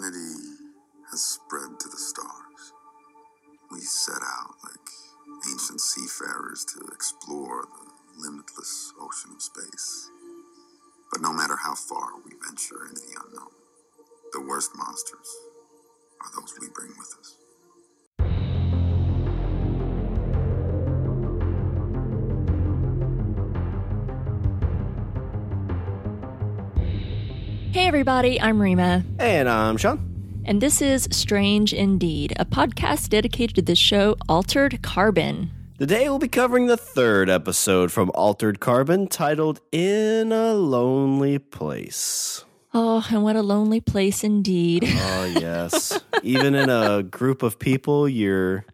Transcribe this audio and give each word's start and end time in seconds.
humanity 0.00 0.56
has 1.10 1.20
spread 1.20 1.78
to 1.78 1.88
the 1.88 1.96
stars. 1.96 2.72
We 3.70 3.80
set 3.80 4.22
out 4.22 4.54
like 4.64 4.88
ancient 5.50 5.80
seafarers 5.80 6.64
to 6.74 6.86
explore 6.92 7.64
the 7.64 8.22
limitless 8.22 8.92
ocean 9.00 9.32
of 9.34 9.42
space. 9.42 10.10
But 11.12 11.20
no 11.20 11.32
matter 11.32 11.56
how 11.56 11.74
far 11.74 12.16
we 12.24 12.32
venture 12.46 12.86
into 12.88 13.02
the 13.02 13.20
unknown, 13.26 13.52
the 14.32 14.40
worst 14.40 14.70
monsters 14.76 15.28
are 16.22 16.40
those 16.40 16.54
we 16.60 16.68
bring 16.74 16.90
with 16.98 17.14
us. 17.18 17.39
Hey, 27.80 27.86
everybody, 27.86 28.38
I'm 28.38 28.60
Rima. 28.60 29.02
And 29.18 29.48
I'm 29.48 29.78
Sean. 29.78 30.42
And 30.44 30.60
this 30.60 30.82
is 30.82 31.08
Strange 31.10 31.72
Indeed, 31.72 32.34
a 32.38 32.44
podcast 32.44 33.08
dedicated 33.08 33.56
to 33.56 33.62
the 33.62 33.74
show 33.74 34.16
Altered 34.28 34.82
Carbon. 34.82 35.50
Today 35.78 36.06
we'll 36.10 36.18
be 36.18 36.28
covering 36.28 36.66
the 36.66 36.76
third 36.76 37.30
episode 37.30 37.90
from 37.90 38.10
Altered 38.14 38.60
Carbon 38.60 39.06
titled 39.08 39.62
In 39.72 40.30
a 40.30 40.52
Lonely 40.52 41.38
Place. 41.38 42.44
Oh, 42.74 43.02
and 43.10 43.22
what 43.22 43.36
a 43.36 43.42
lonely 43.42 43.80
place 43.80 44.22
indeed. 44.24 44.84
Oh, 44.86 45.24
yes. 45.40 45.98
Even 46.22 46.54
in 46.54 46.68
a 46.68 47.02
group 47.02 47.42
of 47.42 47.58
people, 47.58 48.06
you're 48.06 48.66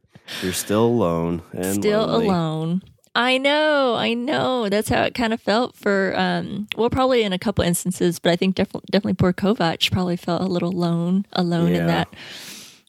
you're 0.43 0.53
still 0.53 0.85
alone 0.85 1.43
and 1.53 1.75
Still 1.77 2.07
lonely. 2.09 2.27
alone. 2.27 2.83
I 3.17 3.39
know, 3.39 3.95
I 3.95 4.13
know. 4.13 4.69
That's 4.69 4.91
how 4.91 5.03
it 5.05 5.15
kind 5.15 5.33
of 5.33 5.41
felt 5.41 5.75
for, 5.75 6.13
um, 6.19 6.69
well, 6.77 6.91
probably 6.91 7.23
in 7.23 7.33
a 7.33 7.39
couple 7.39 7.65
instances, 7.65 8.19
but 8.19 8.31
I 8.31 8.37
think 8.37 8.57
def- 8.57 8.71
definitely 8.91 9.15
poor 9.15 9.33
Kovac 9.33 9.91
probably 9.91 10.19
felt 10.19 10.43
a 10.43 10.47
little 10.47 10.69
alone, 10.69 11.25
alone 11.33 11.73
in 11.73 11.87
that 11.87 12.09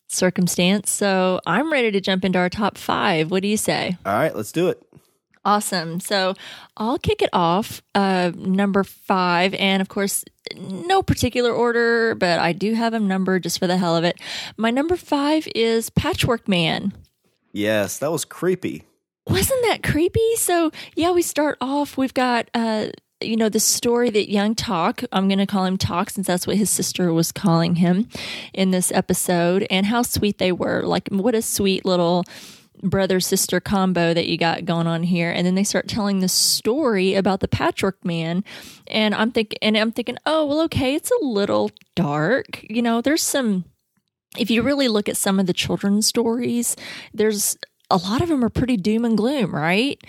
circumstance. 0.08 0.92
So 0.92 1.40
I'm 1.48 1.72
ready 1.72 1.92
to 1.92 2.02
jump 2.02 2.26
into 2.26 2.40
our 2.40 2.50
top 2.50 2.78
five. 2.78 3.32
What 3.32 3.42
do 3.42 3.48
you 3.48 3.56
say? 3.56 3.98
All 4.06 4.14
right, 4.14 4.36
let's 4.36 4.52
do 4.52 4.68
it. 4.68 4.84
Awesome. 5.46 6.02
So 6.02 6.34
I'll 6.76 7.00
kick 7.00 7.22
it 7.22 7.30
off. 7.32 7.82
Uh, 7.96 8.34
number 8.36 8.84
five, 8.84 9.54
and 9.54 9.82
of 9.82 9.88
course, 9.88 10.26
no 10.58 11.02
particular 11.02 11.54
order, 11.54 12.16
but 12.16 12.40
I 12.40 12.52
do 12.52 12.73
have 12.73 12.92
them 12.92 13.08
numbered 13.08 13.44
just 13.44 13.60
for 13.60 13.68
the 13.68 13.78
hell 13.78 13.96
of 13.96 14.04
it. 14.04 14.20
My 14.58 14.72
number 14.72 14.98
five 14.98 15.48
is 15.56 15.90
Patchwork 15.90 16.50
Man. 16.50 16.92
Yes, 17.54 17.98
that 18.00 18.12
was 18.12 18.26
creepy. 18.26 18.84
Wasn't 19.30 19.66
that 19.67 19.83
creepy? 19.83 20.36
So 20.36 20.72
yeah, 20.95 21.11
we 21.11 21.22
start 21.22 21.58
off. 21.59 21.97
We've 21.97 22.14
got 22.14 22.50
uh, 22.53 22.88
you 23.22 23.36
know 23.36 23.50
the 23.50 23.59
story 23.59 24.09
that 24.09 24.31
young 24.31 24.56
Tak. 24.56 25.03
I'm 25.11 25.28
going 25.28 25.39
to 25.39 25.45
call 25.45 25.66
him 25.66 25.78
Tak 25.78 26.09
since 26.09 26.28
that's 26.28 26.47
what 26.47 26.58
his 26.58 26.70
sister 26.70 27.11
was 27.14 27.31
calling 27.31 27.75
him 27.75 28.08
in 28.53 28.72
this 28.72 28.92
episode, 28.92 29.67
and 29.70 29.86
how 29.86 30.02
sweet 30.02 30.38
they 30.38 30.52
were. 30.52 30.83
Like 30.83 31.09
what 31.09 31.36
a 31.36 31.42
sweet 31.42 31.86
little 31.86 32.23
brother 32.83 33.20
sister 33.20 33.59
combo 33.59 34.14
that 34.14 34.28
you 34.28 34.38
got 34.38 34.66
going 34.66 34.86
on 34.88 35.02
here 35.02 35.31
and 35.31 35.48
then 35.48 35.55
they 35.55 35.64
start 35.64 35.88
telling 35.88 36.20
the 36.20 36.28
story 36.28 37.16
about 37.16 37.39
the 37.39 37.48
patchwork 37.48 38.03
man 38.05 38.44
and 38.86 39.16
i'm 39.16 39.31
thinking 39.31 39.58
and 39.64 39.75
i'm 39.75 39.92
thinking 39.92 40.16
oh 40.28 40.45
well 40.45 40.61
okay 40.61 40.94
it's 40.94 41.09
a 41.09 41.25
little 41.25 41.72
dark 41.95 42.64
you 42.70 42.81
know 42.81 43.02
there's 43.02 43.23
some 43.23 43.66
if 44.38 44.52
you 44.52 44.61
really 44.61 44.88
look 44.88 45.09
at 45.09 45.17
some 45.17 45.39
of 45.39 45.48
the 45.48 45.53
children's 45.53 46.05
stories 46.05 46.75
there's 47.16 47.58
a 47.90 47.98
lot 47.98 48.22
of 48.22 48.30
them 48.30 48.44
are 48.44 48.50
pretty 48.50 48.78
doom 48.78 49.06
and 49.06 49.18
gloom 49.18 49.54
right 49.54 50.02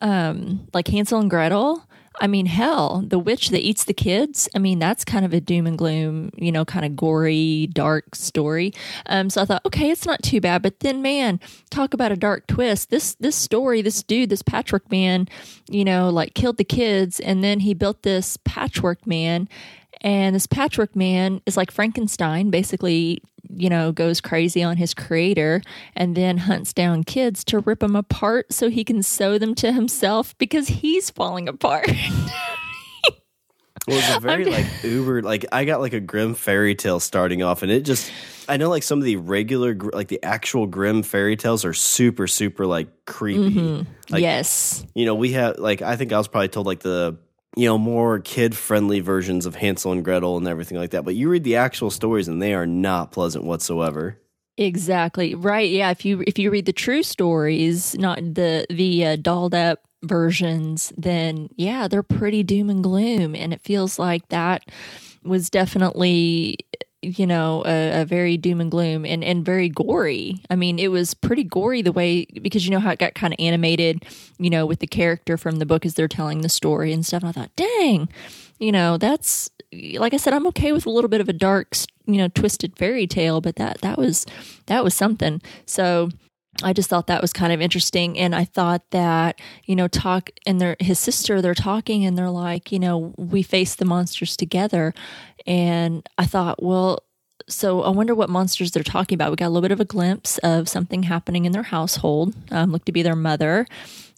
um 0.00 0.66
like 0.72 0.88
hansel 0.88 1.20
and 1.20 1.30
gretel 1.30 1.86
I 2.20 2.28
mean, 2.28 2.46
hell, 2.46 3.02
the 3.06 3.18
witch 3.18 3.48
that 3.48 3.60
eats 3.60 3.84
the 3.84 3.94
kids. 3.94 4.48
I 4.54 4.58
mean, 4.60 4.78
that's 4.78 5.04
kind 5.04 5.24
of 5.24 5.32
a 5.32 5.40
doom 5.40 5.66
and 5.66 5.76
gloom, 5.76 6.30
you 6.36 6.52
know, 6.52 6.64
kind 6.64 6.84
of 6.84 6.94
gory, 6.94 7.68
dark 7.72 8.14
story. 8.14 8.72
Um, 9.06 9.30
so 9.30 9.42
I 9.42 9.44
thought, 9.44 9.66
okay, 9.66 9.90
it's 9.90 10.06
not 10.06 10.22
too 10.22 10.40
bad. 10.40 10.62
But 10.62 10.80
then, 10.80 11.02
man, 11.02 11.40
talk 11.70 11.92
about 11.92 12.12
a 12.12 12.16
dark 12.16 12.46
twist. 12.46 12.90
This 12.90 13.14
this 13.16 13.34
story, 13.34 13.82
this 13.82 14.02
dude, 14.02 14.30
this 14.30 14.42
patchwork 14.42 14.90
man, 14.90 15.28
you 15.68 15.84
know, 15.84 16.08
like 16.08 16.34
killed 16.34 16.56
the 16.56 16.64
kids, 16.64 17.18
and 17.18 17.42
then 17.42 17.60
he 17.60 17.74
built 17.74 18.02
this 18.04 18.38
patchwork 18.44 19.06
man, 19.06 19.48
and 20.04 20.36
this 20.36 20.46
patchwork 20.46 20.94
man 20.94 21.40
is 21.46 21.56
like 21.56 21.70
Frankenstein, 21.70 22.50
basically, 22.50 23.22
you 23.48 23.70
know, 23.70 23.90
goes 23.90 24.20
crazy 24.20 24.62
on 24.62 24.76
his 24.76 24.92
creator 24.92 25.62
and 25.96 26.14
then 26.14 26.36
hunts 26.36 26.74
down 26.74 27.04
kids 27.04 27.42
to 27.44 27.60
rip 27.60 27.80
them 27.80 27.96
apart 27.96 28.52
so 28.52 28.68
he 28.68 28.84
can 28.84 29.02
sew 29.02 29.38
them 29.38 29.54
to 29.56 29.72
himself 29.72 30.36
because 30.36 30.68
he's 30.68 31.08
falling 31.08 31.48
apart. 31.48 31.88
Well, 33.88 33.98
it's 33.98 34.16
a 34.16 34.20
very 34.20 34.44
like 34.44 34.66
uber 34.82 35.22
like 35.22 35.46
I 35.52 35.64
got 35.64 35.80
like 35.80 35.94
a 35.94 36.00
grim 36.00 36.34
fairy 36.34 36.74
tale 36.74 37.00
starting 37.00 37.42
off, 37.42 37.62
and 37.62 37.72
it 37.72 37.82
just 37.82 38.10
I 38.48 38.58
know 38.58 38.68
like 38.68 38.82
some 38.82 38.98
of 38.98 39.04
the 39.04 39.16
regular 39.16 39.74
like 39.74 40.08
the 40.08 40.22
actual 40.22 40.66
Grimm 40.66 41.02
fairy 41.02 41.36
tales 41.36 41.64
are 41.64 41.72
super 41.74 42.26
super 42.26 42.66
like 42.66 42.88
creepy. 43.06 43.50
Mm-hmm. 43.50 43.90
Like, 44.10 44.22
yes. 44.22 44.84
you 44.94 45.06
know 45.06 45.14
we 45.14 45.32
have 45.32 45.58
like 45.58 45.82
I 45.82 45.96
think 45.96 46.12
I 46.12 46.18
was 46.18 46.28
probably 46.28 46.48
told 46.48 46.66
like 46.66 46.80
the 46.80 47.18
you 47.56 47.66
know 47.66 47.78
more 47.78 48.20
kid 48.20 48.56
friendly 48.56 49.00
versions 49.00 49.46
of 49.46 49.54
Hansel 49.54 49.92
and 49.92 50.04
Gretel 50.04 50.36
and 50.36 50.48
everything 50.48 50.78
like 50.78 50.90
that, 50.90 51.04
but 51.04 51.14
you 51.14 51.28
read 51.28 51.44
the 51.44 51.56
actual 51.56 51.90
stories 51.90 52.28
and 52.28 52.40
they 52.40 52.54
are 52.54 52.66
not 52.66 53.12
pleasant 53.12 53.44
whatsoever. 53.44 54.18
Exactly. 54.56 55.34
Right. 55.34 55.70
Yeah, 55.70 55.90
if 55.90 56.04
you 56.04 56.22
if 56.26 56.38
you 56.38 56.50
read 56.50 56.66
the 56.66 56.72
true 56.72 57.02
stories, 57.02 57.96
not 57.96 58.18
the 58.18 58.66
the 58.70 59.04
uh, 59.04 59.16
dolled 59.16 59.54
up 59.54 59.80
versions, 60.02 60.92
then 60.96 61.48
yeah, 61.56 61.88
they're 61.88 62.02
pretty 62.02 62.42
doom 62.42 62.70
and 62.70 62.82
gloom 62.82 63.34
and 63.34 63.52
it 63.52 63.60
feels 63.62 63.98
like 63.98 64.28
that 64.28 64.64
was 65.24 65.50
definitely 65.50 66.58
you 67.04 67.26
know 67.26 67.62
a, 67.66 68.02
a 68.02 68.04
very 68.04 68.36
doom 68.36 68.60
and 68.60 68.70
gloom 68.70 69.04
and 69.04 69.22
and 69.24 69.44
very 69.44 69.68
gory. 69.68 70.40
I 70.50 70.56
mean 70.56 70.78
it 70.78 70.88
was 70.88 71.14
pretty 71.14 71.44
gory 71.44 71.82
the 71.82 71.92
way 71.92 72.26
because 72.42 72.64
you 72.64 72.70
know 72.70 72.80
how 72.80 72.90
it 72.90 72.98
got 72.98 73.14
kind 73.14 73.32
of 73.32 73.40
animated 73.40 74.04
you 74.38 74.50
know 74.50 74.66
with 74.66 74.80
the 74.80 74.86
character 74.86 75.36
from 75.36 75.56
the 75.56 75.66
book 75.66 75.86
as 75.86 75.94
they're 75.94 76.08
telling 76.08 76.40
the 76.40 76.48
story 76.48 76.92
and 76.92 77.04
stuff 77.06 77.22
and 77.22 77.28
i 77.28 77.32
thought 77.32 77.54
dang 77.56 78.08
you 78.58 78.72
know 78.72 78.98
that's 78.98 79.50
like 79.94 80.12
i 80.12 80.16
said 80.16 80.32
i'm 80.32 80.46
okay 80.46 80.72
with 80.72 80.86
a 80.86 80.90
little 80.90 81.08
bit 81.08 81.20
of 81.20 81.28
a 81.28 81.32
dark 81.32 81.76
you 82.06 82.16
know 82.16 82.28
twisted 82.28 82.76
fairy 82.76 83.06
tale 83.06 83.40
but 83.40 83.56
that 83.56 83.80
that 83.80 83.98
was 83.98 84.26
that 84.66 84.84
was 84.84 84.94
something. 84.94 85.40
So 85.66 86.10
I 86.64 86.72
just 86.72 86.88
thought 86.88 87.06
that 87.06 87.22
was 87.22 87.32
kind 87.32 87.52
of 87.52 87.60
interesting. 87.60 88.18
And 88.18 88.34
I 88.34 88.44
thought 88.44 88.90
that, 88.90 89.40
you 89.64 89.76
know, 89.76 89.88
Tak 89.88 90.30
and 90.46 90.60
their 90.60 90.76
his 90.80 90.98
sister, 90.98 91.40
they're 91.40 91.54
talking 91.54 92.04
and 92.04 92.16
they're 92.16 92.30
like, 92.30 92.72
you 92.72 92.78
know, 92.78 93.14
we 93.16 93.42
face 93.42 93.74
the 93.74 93.84
monsters 93.84 94.36
together. 94.36 94.94
And 95.46 96.08
I 96.18 96.26
thought, 96.26 96.62
well, 96.62 97.04
so 97.48 97.82
I 97.82 97.90
wonder 97.90 98.14
what 98.14 98.30
monsters 98.30 98.70
they're 98.70 98.82
talking 98.82 99.16
about. 99.16 99.30
We 99.30 99.36
got 99.36 99.46
a 99.46 99.48
little 99.48 99.62
bit 99.62 99.72
of 99.72 99.80
a 99.80 99.84
glimpse 99.84 100.38
of 100.38 100.68
something 100.68 101.02
happening 101.02 101.44
in 101.44 101.52
their 101.52 101.64
household. 101.64 102.34
Um, 102.50 102.72
looked 102.72 102.86
to 102.86 102.92
be 102.92 103.02
their 103.02 103.16
mother 103.16 103.66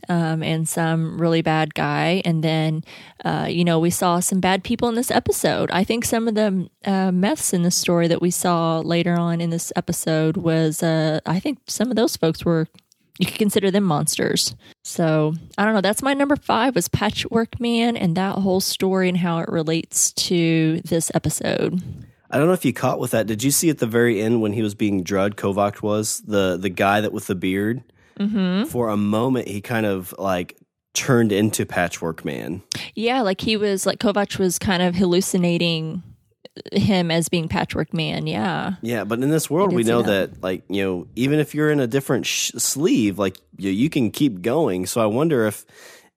um, 0.09 0.43
and 0.43 0.69
some 0.69 1.21
really 1.21 1.43
bad 1.43 1.75
guy. 1.75 2.23
And 2.25 2.43
then, 2.43 2.85
uh, 3.25 3.47
you 3.49 3.65
know, 3.65 3.79
we 3.79 3.91
saw 3.91 4.21
some 4.21 4.41
bad 4.41 4.65
people 4.65 4.89
in 4.89 4.95
this 4.95 5.11
episode. 5.11 5.71
I 5.71 5.85
think 5.85 6.05
some 6.05 6.29
of 6.29 6.35
the 6.35 6.69
uh, 6.85 7.11
meths 7.11 7.53
in 7.53 7.63
the 7.63 7.71
story 7.71 8.09
that 8.09 8.23
we 8.23 8.31
saw 8.31 8.81
later 8.81 9.15
on 9.15 9.41
in 9.41 9.51
this 9.51 9.73
episode 9.77 10.37
was, 10.37 10.83
uh, 10.83 11.21
I 11.27 11.41
think 11.41 11.59
some 11.67 11.91
of 11.91 11.97
those 11.97 12.17
folks 12.17 12.45
were. 12.45 12.69
You 13.19 13.25
could 13.25 13.39
consider 13.39 13.71
them 13.71 13.85
monsters. 13.85 14.55
So 14.85 15.33
I 15.57 15.65
don't 15.65 15.73
know. 15.73 15.81
That's 15.81 16.03
my 16.03 16.13
number 16.13 16.37
five 16.37 16.75
was 16.75 16.87
Patchwork 16.89 17.59
Man 17.59 17.97
and 17.97 18.15
that 18.19 18.35
whole 18.35 18.61
story 18.61 19.09
and 19.09 19.17
how 19.17 19.39
it 19.39 19.49
relates 19.49 20.13
to 20.13 20.83
this 20.83 21.11
episode. 21.15 21.83
I 22.31 22.39
don't 22.39 22.47
know 22.47 22.53
if 22.53 22.65
you 22.65 22.73
caught 22.73 22.99
with 22.99 23.13
that. 23.13 23.27
Did 23.27 23.43
you 23.43 23.51
see 23.51 23.71
at 23.71 23.79
the 23.79 23.87
very 23.87 24.21
end 24.21 24.43
when 24.43 24.53
he 24.53 24.63
was 24.63 24.75
being 24.75 25.03
drugged? 25.03 25.39
Kovac 25.39 25.81
was 25.81 26.21
the 26.27 26.59
the 26.61 26.69
guy 26.69 27.01
that 27.01 27.13
with 27.13 27.27
the 27.27 27.35
beard. 27.35 27.83
Mm-hmm. 28.19 28.65
For 28.69 28.89
a 28.89 28.97
moment, 28.97 29.49
he 29.49 29.61
kind 29.61 29.87
of 29.87 30.15
like 30.19 30.57
turned 30.95 31.33
into 31.33 31.67
Patchwork 31.67 32.25
Man. 32.25 32.63
Yeah, 32.95 33.21
like 33.23 33.41
he 33.41 33.57
was 33.57 33.85
like 33.87 33.99
Kovac 33.99 34.39
was 34.39 34.59
kind 34.59 34.83
of 34.83 34.95
hallucinating 34.95 36.03
him 36.73 37.11
as 37.11 37.29
being 37.29 37.49
Patchwork 37.49 37.93
Man. 37.93 38.27
Yeah. 38.27 38.75
Yeah, 38.81 39.05
but 39.05 39.19
in 39.23 39.29
this 39.31 39.51
world, 39.51 39.75
we 39.75 39.83
know 39.83 40.03
that. 40.03 40.33
that. 40.35 40.43
like 40.43 40.65
you 40.71 40.83
know, 40.83 41.07
even 41.15 41.39
if 41.39 41.55
you're 41.55 41.71
in 41.71 41.81
a 41.81 41.87
different 41.87 42.25
sh- 42.27 42.53
sleeve, 42.57 43.19
like 43.19 43.37
you, 43.59 43.71
you 43.71 43.91
can 43.91 44.11
keep 44.11 44.41
going. 44.41 44.87
So 44.87 45.03
I 45.03 45.07
wonder 45.07 45.47
if, 45.47 45.67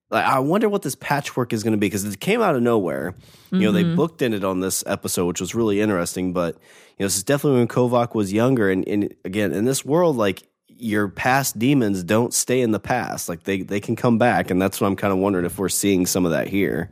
like, 0.10 0.24
I 0.26 0.40
wonder 0.40 0.70
what 0.70 0.82
this 0.84 0.96
patchwork 0.96 1.52
is 1.52 1.62
going 1.64 1.74
to 1.74 1.78
be 1.78 1.88
because 1.88 2.06
it 2.06 2.20
came 2.22 2.42
out 2.42 2.56
of 2.56 2.62
nowhere. 2.64 3.16
You 3.52 3.60
know, 3.60 3.72
they 3.74 3.84
Mm-hmm. 3.84 3.96
booked 3.98 4.22
in 4.22 4.34
it 4.34 4.44
on 4.46 4.60
this 4.62 4.84
episode, 4.88 5.26
which 5.26 5.42
was 5.42 5.54
really 5.56 5.82
interesting. 5.82 6.32
But 6.32 6.56
you 6.56 7.04
know, 7.04 7.08
this 7.08 7.18
is 7.18 7.24
definitely 7.24 7.60
when 7.60 7.68
Kovac 7.68 8.16
was 8.16 8.32
younger, 8.32 8.70
and, 8.70 8.88
and 8.88 9.14
again, 9.26 9.52
in 9.52 9.66
this 9.66 9.84
world, 9.84 10.16
like 10.16 10.44
your 10.80 11.08
past 11.08 11.60
demons 11.60 12.04
don't 12.04 12.34
stay 12.34 12.62
in 12.62 12.72
the 12.72 12.80
past; 12.80 13.30
like 13.30 13.44
they 13.44 13.62
they 13.62 13.80
can 13.80 13.96
come 13.96 14.18
back, 14.18 14.50
and 14.50 14.62
that's 14.62 14.80
what 14.80 14.88
I'm 14.88 14.96
kind 14.96 15.14
of 15.14 15.20
wondering 15.20 15.46
if 15.46 15.60
we're 15.60 15.70
seeing 15.70 16.06
some 16.06 16.26
of 16.26 16.32
that 16.32 16.48
here. 16.48 16.90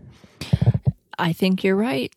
I 1.17 1.33
think 1.33 1.63
you're 1.63 1.75
right. 1.75 2.13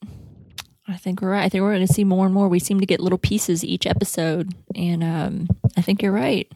I 0.86 0.96
think 0.96 1.22
we're 1.22 1.30
right. 1.30 1.44
I 1.44 1.48
think 1.48 1.62
we're 1.62 1.74
going 1.74 1.86
to 1.86 1.92
see 1.92 2.04
more 2.04 2.26
and 2.26 2.34
more. 2.34 2.48
We 2.48 2.58
seem 2.58 2.80
to 2.80 2.86
get 2.86 3.00
little 3.00 3.18
pieces 3.18 3.64
each 3.64 3.86
episode, 3.86 4.52
and 4.74 5.02
um, 5.02 5.48
I 5.76 5.82
think 5.82 6.02
you're 6.02 6.12
right. 6.12 6.50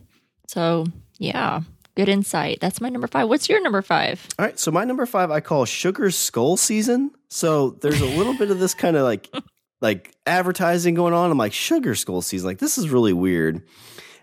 So 0.48 0.86
yeah, 1.18 1.60
good 1.94 2.08
insight. 2.08 2.58
That's 2.60 2.80
my 2.80 2.88
number 2.88 3.06
five. 3.06 3.28
What's 3.28 3.48
your 3.48 3.62
number 3.62 3.82
five? 3.82 4.26
All 4.38 4.44
right, 4.44 4.58
so 4.58 4.70
my 4.70 4.84
number 4.84 5.06
five 5.06 5.30
I 5.30 5.40
call 5.40 5.64
Sugar 5.64 6.10
Skull 6.10 6.56
Season. 6.56 7.10
So 7.28 7.70
there's 7.70 8.00
a 8.00 8.06
little 8.06 8.36
bit 8.36 8.50
of 8.50 8.58
this 8.58 8.74
kind 8.74 8.96
of 8.96 9.04
like 9.04 9.28
like 9.84 10.14
advertising 10.26 10.94
going 10.94 11.12
on. 11.12 11.30
I'm 11.30 11.38
like, 11.38 11.52
Sugar 11.52 11.94
Skull 11.94 12.22
season. 12.22 12.48
Like, 12.48 12.58
this 12.58 12.78
is 12.78 12.88
really 12.88 13.12
weird. 13.12 13.62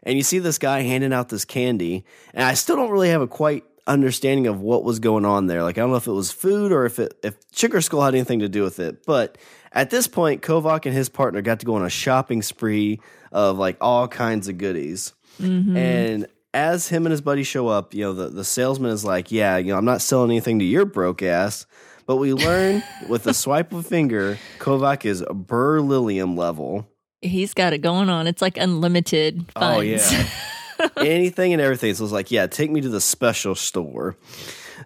And 0.04 0.18
you 0.18 0.24
see 0.24 0.40
this 0.40 0.58
guy 0.58 0.82
handing 0.82 1.14
out 1.14 1.30
this 1.30 1.46
candy, 1.46 2.06
and 2.34 2.44
I 2.44 2.56
still 2.56 2.76
don't 2.76 2.90
really 2.90 3.10
have 3.10 3.22
a 3.22 3.28
quite 3.28 3.64
understanding 3.88 4.48
of 4.48 4.62
what 4.62 4.84
was 4.84 5.00
going 5.00 5.26
on 5.26 5.48
there. 5.48 5.64
Like, 5.64 5.78
I 5.78 5.82
don't 5.82 5.92
know 5.92 5.98
if 5.98 6.08
it 6.08 6.12
was 6.12 6.32
food 6.32 6.72
or 6.72 6.86
if 6.86 7.00
it 7.00 7.18
if 7.24 7.36
Sugar 7.52 7.82
Skull 7.82 8.02
had 8.02 8.16
anything 8.16 8.40
to 8.40 8.50
do 8.50 8.64
with 8.64 8.80
it. 8.80 9.06
But 9.06 9.38
at 9.72 9.90
this 9.90 10.08
point, 10.08 10.42
Kovac 10.42 10.86
and 10.86 10.96
his 10.96 11.10
partner 11.10 11.42
got 11.42 11.60
to 11.60 11.66
go 11.66 11.76
on 11.76 11.86
a 11.86 11.90
shopping 11.90 12.42
spree 12.42 13.00
of 13.32 13.58
like 13.58 13.78
all 13.82 14.08
kinds 14.08 14.48
of 14.48 14.58
goodies. 14.58 15.14
Mm-hmm. 15.40 15.78
And 15.78 16.28
as 16.54 16.90
him 16.90 17.06
and 17.06 17.12
his 17.12 17.22
buddy 17.22 17.44
show 17.44 17.68
up, 17.68 17.94
you 17.94 18.04
know, 18.04 18.14
the, 18.14 18.30
the 18.30 18.44
salesman 18.44 18.92
is 18.92 19.06
like, 19.06 19.32
Yeah, 19.32 19.58
you 19.58 19.72
know, 19.72 19.78
I'm 19.78 19.86
not 19.86 20.02
selling 20.02 20.32
anything 20.32 20.60
to 20.60 20.66
your 20.66 20.86
broke 20.86 21.22
ass. 21.24 21.66
But 22.06 22.18
we 22.18 22.34
learn 22.34 22.84
with 23.10 23.28
a 23.28 23.34
swipe 23.34 23.72
of 23.72 23.80
a 23.80 23.84
finger, 23.84 24.38
Kovac 24.60 25.06
is 25.06 25.24
beryllium 25.32 26.36
level. 26.36 26.88
He's 27.22 27.54
got 27.54 27.74
it 27.74 27.80
going 27.80 28.10
on. 28.10 28.28
It's 28.28 28.42
like 28.42 28.58
unlimited. 28.58 29.46
Oh 29.56 29.80
yeah. 29.80 30.28
Anything 30.98 31.54
and 31.54 31.62
everything. 31.62 31.94
So 31.94 32.04
it's 32.04 32.14
like, 32.14 32.32
yeah, 32.32 32.48
take 32.48 32.72
me 32.72 32.82
to 32.82 32.90
the 32.90 33.02
special 33.02 33.54
store. 33.54 34.18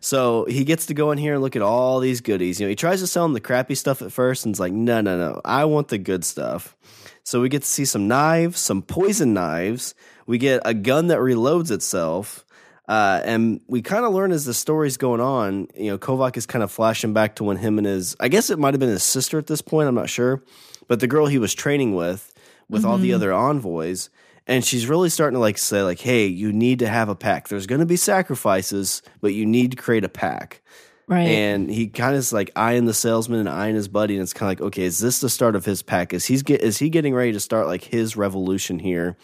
So 0.02 0.46
he 0.46 0.66
gets 0.66 0.88
to 0.88 0.94
go 0.94 1.12
in 1.12 1.18
here 1.18 1.34
and 1.34 1.42
look 1.42 1.56
at 1.56 1.62
all 1.62 2.00
these 2.00 2.20
goodies. 2.22 2.60
You 2.60 2.66
know, 2.66 2.70
he 2.70 2.76
tries 2.76 3.00
to 3.00 3.08
sell 3.08 3.26
him 3.26 3.34
the 3.34 3.40
crappy 3.40 3.76
stuff 3.76 4.02
at 4.02 4.12
first 4.12 4.46
and 4.46 4.54
it's 4.54 4.60
like, 4.60 4.74
no, 4.74 5.02
no, 5.02 5.18
no. 5.18 5.42
I 5.46 5.66
want 5.66 5.88
the 5.88 5.98
good 5.98 6.26
stuff. 6.26 6.76
So 7.24 7.42
we 7.42 7.50
get 7.50 7.64
to 7.64 7.68
see 7.68 7.86
some 7.86 8.08
knives, 8.08 8.60
some 8.60 8.82
poison 8.82 9.34
knives. 9.34 9.96
We 10.28 10.38
get 10.38 10.62
a 10.66 10.74
gun 10.74 11.08
that 11.08 11.20
reloads 11.20 11.72
itself. 11.72 12.45
Uh, 12.88 13.22
and 13.26 13.62
we 13.68 13.82
kind 13.82 14.06
of 14.06 14.14
learn 14.14 14.32
as 14.32 14.46
the 14.46 14.54
story's 14.54 14.98
going 14.98 15.22
on, 15.22 15.68
you 15.76 15.90
know, 15.90 15.98
Kovac 15.98 16.38
is 16.38 16.46
kind 16.46 16.64
of 16.64 16.72
flashing 16.72 17.14
back 17.14 17.36
to 17.38 17.44
when 17.44 17.58
him 17.58 17.80
and 17.80 17.88
his, 17.88 18.16
I 18.20 18.28
guess 18.28 18.50
it 18.50 18.60
might 18.60 18.74
have 18.74 18.80
been 18.80 18.90
his 18.90 19.04
sister 19.04 19.40
at 19.40 19.48
this 19.48 19.62
point, 19.62 19.88
I'm 19.88 19.96
not 19.96 20.10
sure, 20.10 20.44
but 20.88 21.00
the 21.00 21.08
girl 21.08 21.26
he 21.26 21.40
was 21.40 21.54
training 21.54 21.96
with, 21.96 22.32
with 22.70 22.86
all 22.86 22.98
the 22.98 23.14
other 23.14 23.34
envoys, 23.34 24.10
and 24.48 24.64
she's 24.64 24.88
really 24.88 25.10
starting 25.10 25.36
to 25.36 25.40
like 25.40 25.58
say 25.58 25.82
like, 25.82 26.00
hey, 26.00 26.28
you 26.28 26.54
need 26.54 26.80
to 26.80 26.88
have 26.88 27.10
a 27.10 27.16
pack. 27.16 27.48
There's 27.48 27.68
going 27.68 27.80
to 27.80 27.86
be 27.86 27.98
sacrifices, 27.98 29.02
but 29.22 29.34
you 29.34 29.46
need 29.46 29.72
to 29.72 29.78
create 29.78 30.04
a 30.04 30.10
pack. 30.10 30.62
Right. 31.08 31.28
And 31.28 31.70
he 31.70 31.88
kind 31.88 32.14
of 32.14 32.20
is 32.20 32.34
like 32.34 32.52
eyeing 32.56 32.86
the 32.86 32.94
salesman 32.94 33.40
and 33.40 33.50
eyeing 33.50 33.76
his 33.76 33.88
buddy, 33.88 34.16
and 34.16 34.24
it's 34.24 34.34
kind 34.34 34.52
of 34.52 34.60
like, 34.60 34.68
okay, 34.68 34.84
is 34.84 35.00
this 35.00 35.20
the 35.20 35.30
start 35.30 35.56
of 35.56 35.66
his 35.66 35.84
pack? 35.84 36.14
Is 36.14 36.26
he's 36.26 36.42
get 36.42 36.62
is 36.62 36.80
he 36.80 36.90
getting 36.90 37.14
ready 37.14 37.32
to 37.32 37.40
start 37.40 37.68
like 37.68 37.84
his 37.84 38.18
revolution 38.18 38.80
here 38.80 39.16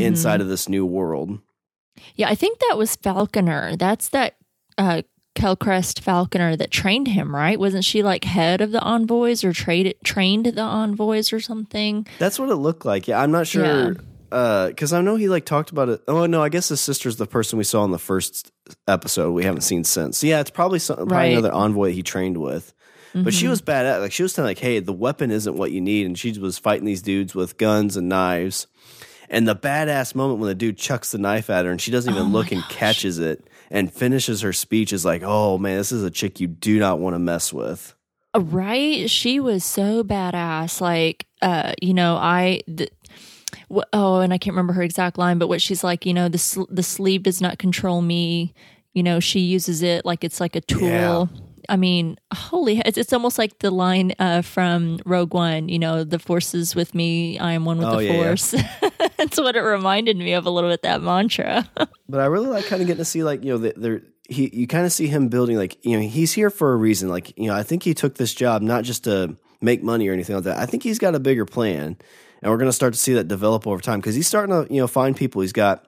inside 0.00 0.40
of 0.40 0.48
this 0.48 0.68
new 0.68 0.86
world? 0.86 1.38
Yeah, 2.16 2.28
I 2.28 2.34
think 2.34 2.58
that 2.60 2.76
was 2.78 2.96
Falconer. 2.96 3.76
That's 3.76 4.08
that 4.10 4.34
uh 4.76 5.02
Quellcrist 5.36 6.00
Falconer 6.00 6.56
that 6.56 6.70
trained 6.72 7.06
him, 7.08 7.32
right? 7.34 7.60
Wasn't 7.60 7.84
she 7.84 8.02
like 8.02 8.24
head 8.24 8.60
of 8.60 8.72
the 8.72 8.80
envoys 8.82 9.44
or 9.44 9.52
trade, 9.52 9.94
trained 10.02 10.46
the 10.46 10.60
envoys 10.60 11.32
or 11.32 11.38
something? 11.38 12.06
That's 12.18 12.38
what 12.40 12.48
it 12.48 12.56
looked 12.56 12.84
like. 12.84 13.06
Yeah, 13.06 13.20
I'm 13.20 13.30
not 13.30 13.46
sure 13.46 13.94
because 14.30 14.92
I 14.92 15.00
know 15.00 15.16
he 15.16 15.28
like 15.28 15.44
talked 15.44 15.70
about 15.70 15.88
it. 15.88 16.02
Oh 16.08 16.26
no, 16.26 16.42
I 16.42 16.48
guess 16.48 16.68
his 16.68 16.80
sister's 16.80 17.16
the 17.16 17.26
person 17.26 17.56
we 17.56 17.64
saw 17.64 17.84
in 17.84 17.92
the 17.92 17.98
first 17.98 18.50
episode. 18.88 19.32
We 19.32 19.44
haven't 19.44 19.60
seen 19.62 19.84
since. 19.84 20.18
So 20.18 20.26
yeah, 20.26 20.40
it's 20.40 20.50
probably 20.50 20.80
some, 20.80 20.96
probably 20.96 21.16
Right. 21.16 21.32
another 21.32 21.52
envoy 21.52 21.92
he 21.92 22.02
trained 22.02 22.38
with. 22.38 22.74
But 23.14 23.34
she 23.34 23.48
was 23.48 23.60
bad 23.60 23.84
at 23.86 24.00
like 24.00 24.12
she 24.12 24.22
was 24.22 24.32
telling 24.34 24.50
like, 24.50 24.58
hey, 24.58 24.78
the 24.80 24.92
weapon 24.92 25.30
isn't 25.32 25.56
what 25.56 25.72
you 25.72 25.80
need, 25.80 26.06
and 26.06 26.16
she 26.18 26.38
was 26.38 26.56
fighting 26.58 26.84
these 26.84 27.02
dudes 27.02 27.34
with 27.34 27.56
guns 27.58 27.96
and 27.96 28.08
knives. 28.08 28.66
And 29.30 29.46
the 29.46 29.54
badass 29.56 30.14
moment 30.14 30.40
when 30.40 30.48
the 30.48 30.54
dude 30.54 30.78
chucks 30.78 31.12
the 31.12 31.18
knife 31.18 31.50
at 31.50 31.64
her 31.64 31.70
and 31.70 31.80
she 31.80 31.90
doesn't 31.90 32.12
even 32.12 32.32
look 32.32 32.50
and 32.52 32.62
catches 32.64 33.18
it 33.18 33.46
and 33.70 33.92
finishes 33.92 34.40
her 34.40 34.52
speech 34.52 34.92
is 34.92 35.04
like, 35.04 35.22
oh 35.24 35.58
man, 35.58 35.76
this 35.76 35.92
is 35.92 36.02
a 36.02 36.10
chick 36.10 36.40
you 36.40 36.46
do 36.46 36.78
not 36.78 36.98
want 36.98 37.14
to 37.14 37.18
mess 37.18 37.52
with. 37.52 37.94
Uh, 38.34 38.40
Right? 38.40 39.08
She 39.10 39.38
was 39.40 39.64
so 39.64 40.02
badass. 40.04 40.80
Like, 40.80 41.26
uh, 41.42 41.74
you 41.82 41.92
know, 41.94 42.16
I. 42.16 42.60
Wh- 43.72 43.80
Oh, 43.92 44.20
and 44.20 44.32
I 44.32 44.38
can't 44.38 44.52
remember 44.54 44.72
her 44.74 44.82
exact 44.82 45.18
line, 45.18 45.38
but 45.38 45.48
what 45.48 45.60
she's 45.62 45.82
like, 45.84 46.06
you 46.06 46.14
know, 46.14 46.28
the 46.28 46.38
sl- 46.38 46.64
the 46.70 46.82
sleeve 46.82 47.22
does 47.22 47.40
not 47.40 47.58
control 47.58 48.00
me. 48.02 48.54
You 48.94 49.02
know, 49.02 49.20
she 49.20 49.40
uses 49.40 49.82
it 49.82 50.04
like 50.04 50.24
it's 50.24 50.40
like 50.40 50.56
a 50.56 50.60
tool. 50.62 50.88
Yeah. 50.88 51.26
I 51.68 51.76
mean, 51.76 52.16
holy, 52.34 52.80
it's, 52.84 52.98
it's 52.98 53.12
almost 53.12 53.38
like 53.38 53.58
the 53.58 53.70
line 53.70 54.12
uh, 54.18 54.42
from 54.42 54.98
Rogue 55.04 55.34
One. 55.34 55.68
You 55.68 55.78
know, 55.78 56.04
the 56.04 56.18
force 56.18 56.54
is 56.54 56.74
with 56.74 56.94
me. 56.94 57.38
I 57.38 57.52
am 57.52 57.64
one 57.64 57.78
with 57.78 57.86
Oh, 57.88 57.96
the 57.96 58.04
yeah, 58.04 58.12
yeah. 58.12 58.22
force. 58.24 58.54
That's 59.16 59.38
what 59.38 59.56
it 59.56 59.60
reminded 59.60 60.16
me 60.16 60.32
of 60.32 60.46
a 60.46 60.50
little 60.50 60.70
bit. 60.70 60.82
That 60.82 61.02
mantra. 61.02 61.68
But 62.10 62.20
I 62.20 62.26
really 62.26 62.46
like 62.48 62.64
kind 62.66 62.80
of 62.80 62.86
getting 62.88 63.02
to 63.02 63.04
see 63.04 63.22
like 63.22 63.44
you 63.44 63.50
know 63.50 63.58
the, 63.58 63.74
there 63.76 64.00
he 64.30 64.48
you 64.52 64.66
kind 64.66 64.86
of 64.86 64.92
see 64.92 65.08
him 65.08 65.28
building 65.28 65.56
like 65.58 65.76
you 65.84 65.94
know 65.94 66.02
he's 66.02 66.32
here 66.32 66.48
for 66.48 66.72
a 66.72 66.76
reason. 66.76 67.10
Like 67.10 67.36
you 67.38 67.48
know 67.48 67.54
I 67.54 67.62
think 67.62 67.82
he 67.82 67.92
took 67.92 68.14
this 68.14 68.32
job 68.32 68.62
not 68.62 68.84
just 68.84 69.04
to 69.04 69.36
make 69.60 69.82
money 69.82 70.08
or 70.08 70.12
anything 70.14 70.34
like 70.36 70.44
that. 70.44 70.56
I 70.58 70.64
think 70.64 70.82
he's 70.82 70.98
got 70.98 71.14
a 71.14 71.20
bigger 71.20 71.44
plan, 71.44 71.98
and 72.40 72.50
we're 72.50 72.56
going 72.56 72.68
to 72.70 72.72
start 72.72 72.94
to 72.94 72.98
see 72.98 73.12
that 73.12 73.28
develop 73.28 73.66
over 73.66 73.82
time 73.82 74.00
because 74.00 74.14
he's 74.14 74.26
starting 74.26 74.54
to 74.66 74.72
you 74.72 74.80
know 74.80 74.86
find 74.86 75.14
people. 75.16 75.42
He's 75.42 75.52
got 75.52 75.84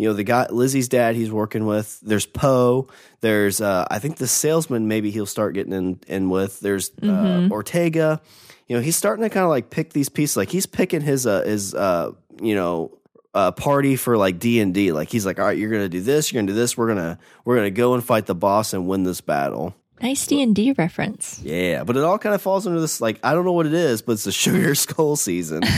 you 0.00 0.08
know 0.08 0.14
the 0.14 0.24
guy 0.24 0.46
Lizzie's 0.48 0.88
dad 0.88 1.14
he's 1.14 1.30
working 1.30 1.66
with. 1.66 2.00
There's 2.00 2.24
Poe. 2.24 2.88
There's 3.20 3.60
uh, 3.60 3.86
I 3.90 3.98
think 3.98 4.16
the 4.16 4.26
salesman 4.26 4.88
maybe 4.88 5.10
he'll 5.10 5.26
start 5.26 5.54
getting 5.54 5.74
in 5.74 6.00
in 6.08 6.30
with. 6.30 6.60
There's 6.60 6.90
uh, 7.02 7.48
Ortega. 7.50 8.22
You 8.66 8.76
know 8.76 8.82
he's 8.82 8.96
starting 8.96 9.24
to 9.24 9.28
kind 9.28 9.44
of 9.44 9.50
like 9.50 9.68
pick 9.68 9.92
these 9.92 10.08
pieces. 10.08 10.38
Like 10.38 10.50
he's 10.50 10.64
picking 10.64 11.02
his 11.02 11.26
uh, 11.26 11.42
his 11.42 11.74
uh, 11.74 12.12
you 12.40 12.54
know 12.54 12.96
uh, 13.34 13.52
party 13.52 13.96
for 13.96 14.16
like 14.16 14.38
D 14.38 14.60
and 14.60 14.72
D. 14.72 14.92
Like 14.92 15.10
he's 15.10 15.26
like, 15.26 15.38
all 15.38 15.44
right, 15.44 15.58
you're 15.58 15.70
gonna 15.70 15.88
do 15.88 16.00
this, 16.00 16.32
you're 16.32 16.40
gonna 16.40 16.52
do 16.52 16.58
this. 16.58 16.78
We're 16.78 16.88
gonna 16.88 17.18
we're 17.44 17.56
gonna 17.56 17.70
go 17.70 17.94
and 17.94 18.02
fight 18.02 18.24
the 18.24 18.34
boss 18.34 18.72
and 18.72 18.86
win 18.86 19.02
this 19.02 19.20
battle. 19.20 19.74
nice 20.00 20.26
D 20.26 20.40
and 20.40 20.54
D 20.54 20.72
reference. 20.72 21.42
Yeah, 21.44 21.84
but 21.84 21.98
it 21.98 22.04
all 22.04 22.18
kind 22.18 22.34
of 22.34 22.40
falls 22.40 22.66
under 22.66 22.80
this 22.80 23.02
like 23.02 23.20
I 23.22 23.34
don't 23.34 23.44
know 23.44 23.52
what 23.52 23.66
it 23.66 23.74
is, 23.74 24.00
but 24.00 24.12
it's 24.12 24.24
the 24.24 24.32
Sugar 24.32 24.74
Skull 24.74 25.16
season. 25.16 25.62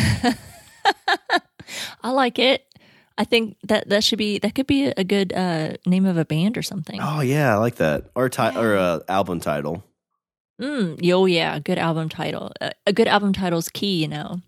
I 2.02 2.10
like 2.10 2.38
it. 2.38 2.66
I 3.18 3.24
think 3.24 3.56
that 3.64 3.88
that 3.88 4.04
should 4.04 4.18
be 4.18 4.38
that 4.38 4.54
could 4.54 4.66
be 4.66 4.86
a 4.86 5.04
good 5.04 5.32
uh, 5.32 5.74
name 5.86 6.06
of 6.06 6.16
a 6.16 6.24
band 6.24 6.56
or 6.56 6.62
something. 6.62 6.98
oh 7.02 7.20
yeah, 7.20 7.54
I 7.54 7.58
like 7.58 7.76
that. 7.76 8.10
Or 8.14 8.28
ti- 8.28 8.56
or 8.56 8.76
uh, 8.76 9.00
album 9.08 9.40
title. 9.40 9.84
Mm, 10.60 11.00
oh 11.12 11.26
yeah, 11.26 11.58
good 11.58 11.78
album 11.78 12.08
title. 12.08 12.52
A, 12.60 12.72
a 12.86 12.92
good 12.92 13.08
album 13.08 13.32
title 13.32 13.58
is 13.58 13.68
key, 13.68 14.00
you 14.02 14.08
know. 14.08 14.40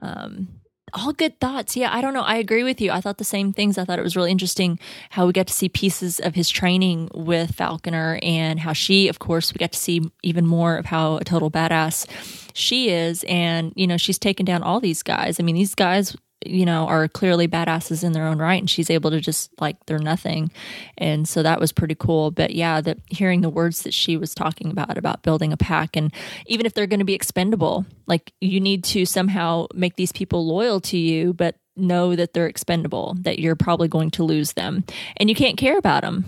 Um, 0.00 0.48
all 0.94 1.12
good 1.12 1.40
thoughts. 1.40 1.76
Yeah, 1.76 1.94
I 1.94 2.00
don't 2.00 2.12
know. 2.12 2.22
I 2.22 2.36
agree 2.36 2.64
with 2.64 2.80
you. 2.80 2.90
I 2.90 3.00
thought 3.00 3.16
the 3.18 3.24
same 3.24 3.52
things. 3.52 3.78
I 3.78 3.84
thought 3.84 3.98
it 3.98 4.02
was 4.02 4.16
really 4.16 4.30
interesting 4.30 4.78
how 5.10 5.26
we 5.26 5.32
got 5.32 5.46
to 5.46 5.52
see 5.52 5.68
pieces 5.68 6.20
of 6.20 6.34
his 6.34 6.50
training 6.50 7.08
with 7.14 7.54
Falconer 7.54 8.18
and 8.22 8.60
how 8.60 8.72
she, 8.74 9.08
of 9.08 9.18
course, 9.18 9.54
we 9.54 9.58
got 9.58 9.72
to 9.72 9.78
see 9.78 10.02
even 10.22 10.46
more 10.46 10.76
of 10.76 10.86
how 10.86 11.16
a 11.16 11.24
total 11.24 11.50
badass 11.50 12.06
she 12.52 12.90
is. 12.90 13.24
And, 13.24 13.72
you 13.74 13.86
know, 13.86 13.96
she's 13.96 14.18
taken 14.18 14.44
down 14.44 14.62
all 14.62 14.80
these 14.80 15.02
guys. 15.02 15.40
I 15.40 15.42
mean, 15.42 15.54
these 15.54 15.74
guys, 15.74 16.14
you 16.46 16.64
know, 16.64 16.86
are 16.86 17.08
clearly 17.08 17.48
badasses 17.48 18.04
in 18.04 18.12
their 18.12 18.26
own 18.26 18.38
right. 18.38 18.60
And 18.60 18.70
she's 18.70 18.90
able 18.90 19.10
to 19.10 19.20
just 19.20 19.50
like, 19.60 19.76
they're 19.86 19.98
nothing. 19.98 20.50
And 20.98 21.28
so 21.28 21.42
that 21.42 21.60
was 21.60 21.72
pretty 21.72 21.94
cool. 21.94 22.30
But 22.30 22.54
yeah, 22.54 22.80
that 22.80 22.98
hearing 23.08 23.40
the 23.40 23.48
words 23.48 23.82
that 23.82 23.94
she 23.94 24.16
was 24.16 24.34
talking 24.34 24.70
about, 24.70 24.98
about 24.98 25.22
building 25.22 25.52
a 25.52 25.56
pack, 25.56 25.96
and 25.96 26.12
even 26.46 26.66
if 26.66 26.74
they're 26.74 26.86
going 26.86 27.00
to 27.00 27.04
be 27.04 27.14
expendable, 27.14 27.86
like 28.06 28.32
you 28.40 28.60
need 28.60 28.84
to 28.84 29.04
somehow 29.06 29.66
make 29.74 29.96
these 29.96 30.12
people 30.12 30.46
loyal 30.46 30.80
to 30.80 30.98
you, 30.98 31.32
but 31.32 31.56
know 31.76 32.14
that 32.14 32.34
they're 32.34 32.46
expendable, 32.46 33.16
that 33.20 33.38
you're 33.38 33.56
probably 33.56 33.88
going 33.88 34.10
to 34.10 34.24
lose 34.24 34.52
them. 34.52 34.84
And 35.16 35.28
you 35.28 35.34
can't 35.34 35.56
care 35.56 35.78
about 35.78 36.02
them. 36.02 36.24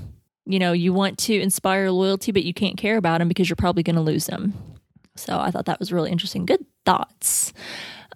You 0.47 0.59
know, 0.59 0.73
you 0.73 0.93
want 0.93 1.19
to 1.21 1.41
inspire 1.41 1.91
loyalty, 1.91 2.33
but 2.33 2.45
you 2.45 2.53
can't 2.55 2.77
care 2.77 2.97
about 2.97 3.19
them 3.19 3.29
because 3.29 3.49
you're 3.49 3.57
probably 3.57 3.83
going 3.83 3.97
to 3.97 4.03
lose 4.03 4.27
them. 4.27 4.55
So 5.17 5.39
I 5.39 5.51
thought 5.51 5.67
that 5.67 5.79
was 5.79 5.93
really 5.93 6.11
interesting. 6.11 6.45
Good 6.45 6.65
thoughts. 6.85 7.53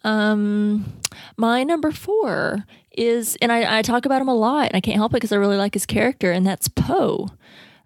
Um, 0.04 0.92
my 1.36 1.64
number 1.64 1.90
four 1.90 2.64
is, 2.92 3.36
and 3.40 3.52
I, 3.52 3.78
I 3.78 3.82
talk 3.82 4.06
about 4.06 4.20
him 4.20 4.28
a 4.28 4.34
lot, 4.34 4.68
and 4.68 4.76
I 4.76 4.80
can't 4.80 4.96
help 4.96 5.12
it 5.12 5.16
because 5.16 5.32
I 5.32 5.36
really 5.36 5.56
like 5.56 5.74
his 5.74 5.86
character, 5.86 6.30
and 6.32 6.46
that's 6.46 6.68
Poe. 6.68 7.28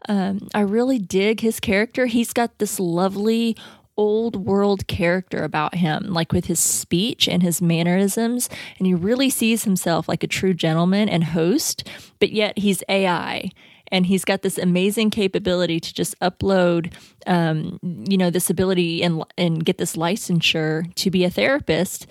Um, 0.08 0.48
I 0.54 0.60
really 0.60 0.98
dig 0.98 1.40
his 1.40 1.60
character. 1.60 2.06
He's 2.06 2.32
got 2.32 2.58
this 2.58 2.80
lovely 2.80 3.56
old 3.96 4.36
world 4.36 4.86
character 4.86 5.44
about 5.44 5.74
him, 5.74 6.12
like 6.12 6.32
with 6.32 6.46
his 6.46 6.58
speech 6.58 7.28
and 7.28 7.42
his 7.42 7.60
mannerisms, 7.60 8.48
and 8.78 8.86
he 8.86 8.94
really 8.94 9.30
sees 9.30 9.64
himself 9.64 10.08
like 10.08 10.22
a 10.24 10.28
true 10.28 10.54
gentleman 10.54 11.08
and 11.08 11.24
host, 11.24 11.88
but 12.18 12.32
yet 12.32 12.58
he's 12.58 12.82
AI 12.88 13.50
and 13.92 14.06
he's 14.06 14.24
got 14.24 14.42
this 14.42 14.58
amazing 14.58 15.10
capability 15.10 15.78
to 15.78 15.94
just 15.94 16.18
upload 16.18 16.92
um, 17.26 17.78
you 18.08 18.16
know 18.16 18.30
this 18.30 18.50
ability 18.50 19.02
and 19.02 19.22
and 19.38 19.64
get 19.64 19.78
this 19.78 19.94
licensure 19.94 20.92
to 20.96 21.10
be 21.10 21.24
a 21.24 21.30
therapist 21.30 22.10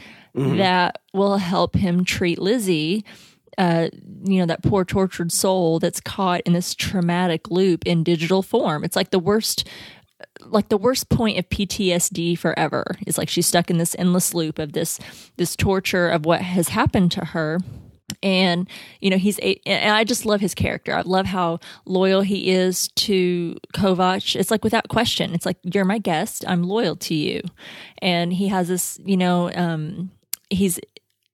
that 0.55 1.01
will 1.13 1.37
help 1.37 1.75
him 1.75 2.05
treat 2.05 2.39
Lizzie 2.39 3.03
uh, 3.57 3.89
you 4.23 4.39
know 4.39 4.45
that 4.45 4.63
poor 4.63 4.85
tortured 4.85 5.31
soul 5.31 5.79
that's 5.79 5.99
caught 5.99 6.41
in 6.41 6.53
this 6.53 6.73
traumatic 6.73 7.51
loop 7.51 7.85
in 7.85 8.03
digital 8.03 8.41
form. 8.41 8.83
It's 8.83 8.95
like 8.95 9.11
the 9.11 9.19
worst 9.19 9.67
like 10.45 10.69
the 10.69 10.77
worst 10.77 11.09
point 11.09 11.37
of 11.37 11.49
PTSD 11.49 12.37
forever. 12.37 12.95
Is 13.05 13.17
like 13.17 13.29
she's 13.29 13.47
stuck 13.47 13.69
in 13.69 13.77
this 13.77 13.95
endless 13.99 14.33
loop 14.33 14.59
of 14.59 14.73
this 14.73 14.99
this 15.37 15.55
torture 15.55 16.07
of 16.07 16.25
what 16.25 16.41
has 16.41 16.69
happened 16.69 17.11
to 17.13 17.25
her 17.25 17.59
and 18.21 18.67
you 18.99 19.09
know 19.09 19.17
he's 19.17 19.39
a, 19.39 19.59
and 19.65 19.93
I 19.93 20.03
just 20.03 20.25
love 20.25 20.41
his 20.41 20.55
character. 20.55 20.93
I 20.93 21.01
love 21.01 21.25
how 21.25 21.59
loyal 21.85 22.21
he 22.21 22.51
is 22.51 22.89
to 22.89 23.57
Kovac. 23.73 24.35
It's 24.35 24.51
like 24.51 24.63
without 24.63 24.89
question. 24.89 25.33
It's 25.33 25.45
like 25.45 25.57
you're 25.63 25.85
my 25.85 25.97
guest. 25.97 26.43
I'm 26.47 26.63
loyal 26.63 26.95
to 26.97 27.13
you, 27.13 27.41
and 28.01 28.33
he 28.33 28.47
has 28.47 28.67
this. 28.67 28.99
You 29.03 29.17
know, 29.17 29.51
um, 29.53 30.11
he's 30.49 30.79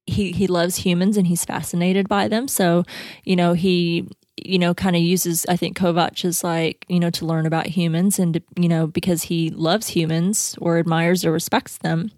he 0.05 0.31
he 0.31 0.47
loves 0.47 0.77
humans 0.77 1.17
and 1.17 1.27
he's 1.27 1.45
fascinated 1.45 2.07
by 2.07 2.27
them. 2.27 2.47
So 2.47 2.83
you 3.23 3.35
know 3.35 3.53
he 3.53 4.07
you 4.37 4.59
know 4.59 4.73
kind 4.73 4.95
of 4.95 5.01
uses 5.01 5.45
I 5.47 5.57
think 5.57 5.77
Kovac 5.77 6.23
is 6.23 6.43
like 6.43 6.85
you 6.87 6.99
know 6.99 7.09
to 7.11 7.25
learn 7.25 7.45
about 7.45 7.67
humans 7.67 8.19
and 8.19 8.41
you 8.55 8.69
know 8.69 8.87
because 8.87 9.23
he 9.23 9.49
loves 9.49 9.89
humans 9.89 10.55
or 10.61 10.77
admires 10.77 11.25
or 11.25 11.31
respects 11.31 11.77
them 11.79 12.11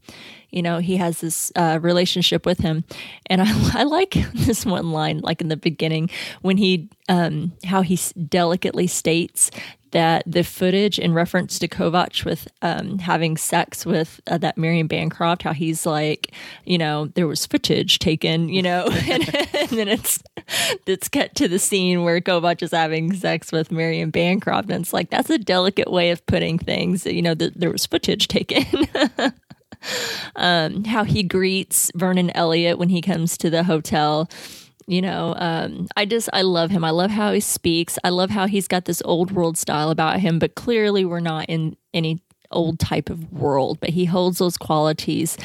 you 0.51 0.61
know 0.61 0.79
he 0.79 0.97
has 0.97 1.21
this 1.21 1.51
uh, 1.55 1.79
relationship 1.81 2.45
with 2.45 2.59
him 2.59 2.83
and 3.27 3.41
I, 3.41 3.47
I 3.79 3.83
like 3.83 4.11
this 4.33 4.65
one 4.65 4.91
line 4.91 5.19
like 5.19 5.41
in 5.41 5.47
the 5.49 5.57
beginning 5.57 6.09
when 6.41 6.57
he 6.57 6.89
um, 7.07 7.53
how 7.65 7.81
he 7.81 7.97
delicately 8.29 8.87
states 8.87 9.49
that 9.91 10.23
the 10.25 10.43
footage 10.43 10.99
in 10.99 11.13
reference 11.13 11.59
to 11.59 11.67
Kovac 11.67 12.23
with 12.25 12.47
um, 12.61 12.99
having 12.99 13.37
sex 13.37 13.85
with 13.85 14.21
uh, 14.27 14.37
that 14.37 14.57
Miriam 14.57 14.87
Bancroft, 14.87 15.43
how 15.43 15.53
he's 15.53 15.85
like, 15.85 16.31
you 16.65 16.77
know, 16.77 17.07
there 17.07 17.27
was 17.27 17.45
footage 17.45 17.99
taken, 17.99 18.49
you 18.49 18.61
know, 18.61 18.87
and, 19.09 19.35
and, 19.55 19.69
then 19.69 19.87
it's 19.87 20.21
it's 20.85 21.07
cut 21.07 21.35
to 21.35 21.47
the 21.47 21.59
scene 21.59 22.03
where 22.03 22.21
Kovac 22.21 22.61
is 22.61 22.71
having 22.71 23.13
sex 23.13 23.51
with 23.51 23.71
Miriam 23.71 24.11
Bancroft, 24.11 24.69
and 24.69 24.83
it's 24.83 24.93
like 24.93 25.09
that's 25.09 25.29
a 25.29 25.37
delicate 25.37 25.91
way 25.91 26.11
of 26.11 26.25
putting 26.25 26.57
things. 26.57 27.05
You 27.05 27.21
know, 27.21 27.35
that 27.35 27.59
there 27.59 27.71
was 27.71 27.85
footage 27.85 28.27
taken. 28.27 28.87
um, 30.35 30.83
how 30.83 31.03
he 31.03 31.23
greets 31.23 31.91
Vernon 31.95 32.31
Elliott 32.35 32.77
when 32.77 32.89
he 32.89 33.01
comes 33.01 33.37
to 33.39 33.49
the 33.49 33.63
hotel. 33.63 34.29
You 34.87 35.03
know, 35.03 35.35
um, 35.37 35.87
I 35.95 36.05
just, 36.05 36.29
I 36.33 36.41
love 36.41 36.71
him. 36.71 36.83
I 36.83 36.89
love 36.89 37.11
how 37.11 37.31
he 37.31 37.39
speaks. 37.39 37.99
I 38.03 38.09
love 38.09 38.31
how 38.31 38.47
he's 38.47 38.67
got 38.67 38.85
this 38.85 39.03
old 39.05 39.31
world 39.31 39.55
style 39.55 39.91
about 39.91 40.19
him, 40.19 40.39
but 40.39 40.55
clearly 40.55 41.05
we're 41.05 41.19
not 41.19 41.45
in 41.47 41.77
any 41.93 42.23
old 42.51 42.79
type 42.79 43.09
of 43.09 43.31
world, 43.31 43.79
but 43.79 43.91
he 43.91 44.05
holds 44.05 44.39
those 44.39 44.57
qualities. 44.57 45.37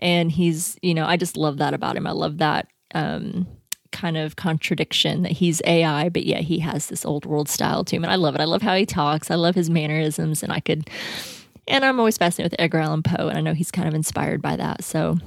And 0.00 0.32
he's, 0.32 0.76
you 0.82 0.94
know, 0.94 1.06
I 1.06 1.16
just 1.16 1.36
love 1.36 1.58
that 1.58 1.74
about 1.74 1.96
him. 1.96 2.06
I 2.06 2.12
love 2.12 2.38
that. 2.38 2.68
Um, 2.94 3.46
kind 3.90 4.16
of 4.16 4.36
contradiction 4.36 5.22
that 5.22 5.32
he's 5.32 5.62
AI, 5.64 6.08
but 6.08 6.24
yet 6.24 6.42
he 6.42 6.58
has 6.58 6.88
this 6.88 7.04
old 7.04 7.24
world 7.24 7.48
style 7.48 7.84
to 7.84 7.96
him. 7.96 8.04
And 8.04 8.12
I 8.12 8.16
love 8.16 8.34
it. 8.34 8.40
I 8.40 8.44
love 8.44 8.62
how 8.62 8.74
he 8.74 8.84
talks. 8.84 9.30
I 9.30 9.34
love 9.34 9.54
his 9.54 9.70
mannerisms. 9.70 10.42
And 10.42 10.52
I 10.52 10.60
could, 10.60 10.90
and 11.68 11.84
I'm 11.84 11.98
always 11.98 12.18
fascinated 12.18 12.52
with 12.52 12.60
Edgar 12.60 12.78
Allan 12.78 13.02
Poe, 13.02 13.28
and 13.28 13.38
I 13.38 13.40
know 13.40 13.54
he's 13.54 13.70
kind 13.70 13.88
of 13.88 13.94
inspired 13.94 14.42
by 14.42 14.56
that. 14.56 14.82
So 14.84 15.18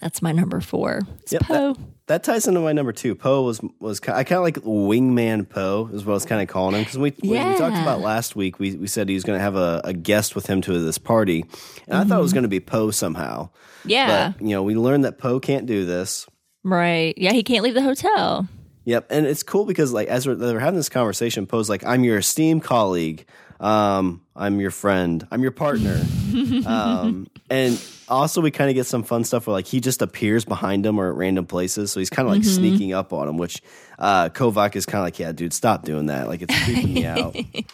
that's 0.00 0.22
my 0.22 0.32
number 0.32 0.60
four. 0.60 1.02
It's 1.22 1.32
yep, 1.32 1.42
Poe. 1.42 1.74
That, 1.74 1.80
that, 2.06 2.24
ties 2.24 2.48
into 2.48 2.60
my 2.60 2.72
number 2.72 2.92
two. 2.92 3.14
Poe 3.14 3.42
was 3.42 3.60
was 3.78 4.00
I 4.00 4.24
kind 4.24 4.38
of 4.38 4.42
like 4.42 4.56
wingman 4.56 5.48
Poe 5.48 5.90
as 5.92 6.04
well 6.04 6.16
as 6.16 6.24
kind 6.24 6.42
of 6.42 6.48
calling 6.48 6.74
him 6.74 6.82
because 6.82 6.98
we, 6.98 7.12
yeah. 7.22 7.52
we, 7.52 7.58
talked 7.58 7.76
about 7.76 8.00
last 8.00 8.34
week. 8.34 8.58
We 8.58 8.76
we 8.76 8.86
said 8.86 9.08
he 9.08 9.14
was 9.14 9.24
going 9.24 9.38
to 9.38 9.42
have 9.42 9.56
a, 9.56 9.82
a, 9.84 9.92
guest 9.92 10.34
with 10.34 10.46
him 10.46 10.62
to 10.62 10.78
this 10.78 10.98
party, 10.98 11.42
and 11.42 11.50
mm-hmm. 11.50 11.92
I 11.92 12.04
thought 12.04 12.18
it 12.18 12.22
was 12.22 12.30
mm-hmm. 12.30 12.36
going 12.36 12.42
to 12.44 12.48
be 12.48 12.60
Poe 12.60 12.90
somehow. 12.90 13.50
Yeah, 13.84 14.32
but 14.32 14.42
you 14.42 14.50
know 14.50 14.62
we 14.62 14.74
learned 14.74 15.04
that 15.04 15.18
Poe 15.18 15.38
can't 15.38 15.66
do 15.66 15.84
this. 15.84 16.26
Right. 16.62 17.16
Yeah, 17.16 17.32
he 17.32 17.42
can't 17.42 17.64
leave 17.64 17.74
the 17.74 17.82
hotel. 17.82 18.48
Yep, 18.84 19.06
and 19.10 19.26
it's 19.26 19.42
cool 19.42 19.66
because 19.66 19.92
like 19.92 20.08
as 20.08 20.26
we're, 20.26 20.36
we're 20.36 20.58
having 20.58 20.76
this 20.78 20.88
conversation, 20.88 21.46
Poe's 21.46 21.68
like, 21.68 21.84
"I'm 21.84 22.04
your 22.04 22.18
esteemed 22.18 22.64
colleague. 22.64 23.26
Um, 23.60 24.22
I'm 24.34 24.58
your 24.58 24.70
friend. 24.70 25.26
I'm 25.30 25.42
your 25.42 25.50
partner. 25.50 26.00
um, 26.66 27.28
and 27.50 27.82
also, 28.08 28.40
we 28.40 28.50
kind 28.50 28.70
of 28.70 28.74
get 28.74 28.86
some 28.86 29.02
fun 29.02 29.22
stuff 29.22 29.46
where 29.46 29.52
like 29.52 29.66
he 29.66 29.80
just 29.80 30.00
appears 30.00 30.46
behind 30.46 30.84
him 30.84 30.98
or 30.98 31.10
at 31.10 31.14
random 31.14 31.44
places, 31.44 31.92
so 31.92 32.00
he's 32.00 32.08
kind 32.08 32.26
of 32.26 32.32
like 32.32 32.42
mm-hmm. 32.42 32.54
sneaking 32.54 32.94
up 32.94 33.12
on 33.12 33.28
him. 33.28 33.36
Which 33.36 33.62
uh, 33.98 34.30
Kovac 34.30 34.76
is 34.76 34.86
kind 34.86 35.00
of 35.00 35.06
like, 35.06 35.18
"Yeah, 35.18 35.32
dude, 35.32 35.52
stop 35.52 35.84
doing 35.84 36.06
that. 36.06 36.26
Like 36.26 36.40
it's 36.42 36.64
creeping 36.64 36.94
me 36.94 37.04
out." 37.04 37.32
they 37.52 37.64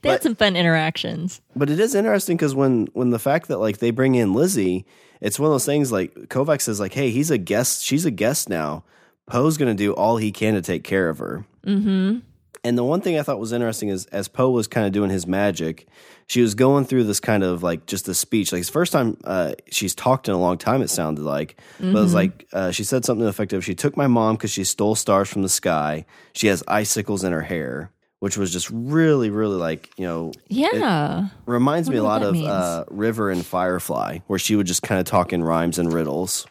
but, 0.00 0.10
had 0.10 0.22
some 0.22 0.36
fun 0.36 0.56
interactions. 0.56 1.42
But 1.54 1.68
it 1.68 1.78
is 1.78 1.94
interesting 1.94 2.36
because 2.36 2.54
when 2.54 2.86
when 2.94 3.10
the 3.10 3.18
fact 3.18 3.48
that 3.48 3.58
like 3.58 3.78
they 3.78 3.90
bring 3.90 4.14
in 4.14 4.32
Lizzie, 4.32 4.86
it's 5.20 5.38
one 5.38 5.48
of 5.48 5.52
those 5.52 5.66
things 5.66 5.92
like 5.92 6.14
Kovac 6.14 6.62
says 6.62 6.80
like, 6.80 6.94
"Hey, 6.94 7.10
he's 7.10 7.30
a 7.30 7.38
guest. 7.38 7.84
She's 7.84 8.06
a 8.06 8.10
guest 8.10 8.48
now." 8.48 8.84
Poe's 9.26 9.56
going 9.56 9.76
to 9.76 9.82
do 9.82 9.92
all 9.92 10.18
he 10.18 10.30
can 10.30 10.54
to 10.54 10.62
take 10.62 10.84
care 10.84 11.08
of 11.08 11.18
her. 11.18 11.44
Mm-hmm. 11.66 12.18
And 12.66 12.76
the 12.76 12.82
one 12.82 13.00
thing 13.00 13.16
I 13.16 13.22
thought 13.22 13.38
was 13.38 13.52
interesting 13.52 13.90
is 13.90 14.06
as 14.06 14.26
Poe 14.26 14.50
was 14.50 14.66
kind 14.66 14.88
of 14.88 14.92
doing 14.92 15.08
his 15.08 15.24
magic, 15.24 15.86
she 16.26 16.40
was 16.40 16.56
going 16.56 16.84
through 16.84 17.04
this 17.04 17.20
kind 17.20 17.44
of 17.44 17.62
like 17.62 17.86
just 17.86 18.08
a 18.08 18.14
speech. 18.14 18.50
Like 18.50 18.58
it's 18.58 18.68
the 18.68 18.72
first 18.72 18.90
time 18.90 19.16
uh, 19.22 19.52
she's 19.70 19.94
talked 19.94 20.26
in 20.26 20.34
a 20.34 20.38
long 20.38 20.58
time, 20.58 20.82
it 20.82 20.90
sounded 20.90 21.22
like. 21.22 21.56
Mm-hmm. 21.74 21.92
But 21.92 21.98
it 22.00 22.02
was 22.02 22.10
mm-hmm. 22.10 22.16
like 22.16 22.46
uh, 22.52 22.72
she 22.72 22.82
said 22.82 23.04
something 23.04 23.24
effective. 23.28 23.64
She 23.64 23.76
took 23.76 23.96
my 23.96 24.08
mom 24.08 24.34
because 24.34 24.50
she 24.50 24.64
stole 24.64 24.96
stars 24.96 25.28
from 25.28 25.42
the 25.42 25.48
sky. 25.48 26.06
She 26.32 26.48
has 26.48 26.64
icicles 26.66 27.22
in 27.22 27.30
her 27.30 27.42
hair, 27.42 27.92
which 28.18 28.36
was 28.36 28.52
just 28.52 28.68
really, 28.70 29.30
really 29.30 29.56
like, 29.56 29.88
you 29.96 30.04
know. 30.04 30.32
Yeah. 30.48 31.28
reminds 31.46 31.88
me 31.88 31.98
a 31.98 32.02
lot 32.02 32.24
of 32.24 32.34
uh, 32.34 32.84
River 32.88 33.30
and 33.30 33.46
Firefly, 33.46 34.18
where 34.26 34.40
she 34.40 34.56
would 34.56 34.66
just 34.66 34.82
kind 34.82 34.98
of 34.98 35.06
talk 35.06 35.32
in 35.32 35.44
rhymes 35.44 35.78
and 35.78 35.92
riddles. 35.92 36.48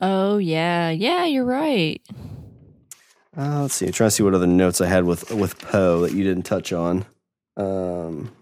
Oh, 0.00 0.38
yeah. 0.38 0.90
Yeah, 0.90 1.24
you're 1.24 1.44
right. 1.44 2.00
Uh, 3.38 3.62
let's 3.62 3.74
see. 3.74 3.86
I'm 3.86 3.92
trying 3.92 4.08
to 4.08 4.10
see 4.10 4.24
what 4.24 4.34
other 4.34 4.48
notes 4.48 4.80
I 4.80 4.86
had 4.86 5.04
with 5.04 5.30
with 5.30 5.60
Poe 5.60 6.00
that 6.00 6.12
you 6.12 6.24
didn't 6.24 6.42
touch 6.42 6.72
on. 6.72 7.06
Um, 7.56 8.32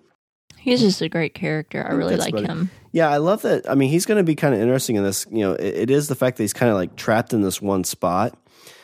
he's 0.58 0.80
just 0.80 1.02
a 1.02 1.08
great 1.08 1.34
character. 1.34 1.86
I 1.86 1.92
really 1.92 2.16
like 2.16 2.34
him. 2.34 2.70
Yeah, 2.92 3.10
I 3.10 3.18
love 3.18 3.42
that. 3.42 3.68
I 3.68 3.74
mean, 3.74 3.90
he's 3.90 4.06
going 4.06 4.16
to 4.16 4.24
be 4.24 4.34
kind 4.34 4.54
of 4.54 4.60
interesting 4.60 4.96
in 4.96 5.02
this. 5.02 5.26
You 5.30 5.40
know, 5.40 5.52
it, 5.52 5.74
it 5.74 5.90
is 5.90 6.08
the 6.08 6.14
fact 6.14 6.38
that 6.38 6.44
he's 6.44 6.54
kind 6.54 6.70
of 6.70 6.76
like 6.76 6.96
trapped 6.96 7.34
in 7.34 7.42
this 7.42 7.60
one 7.60 7.84
spot. 7.84 8.38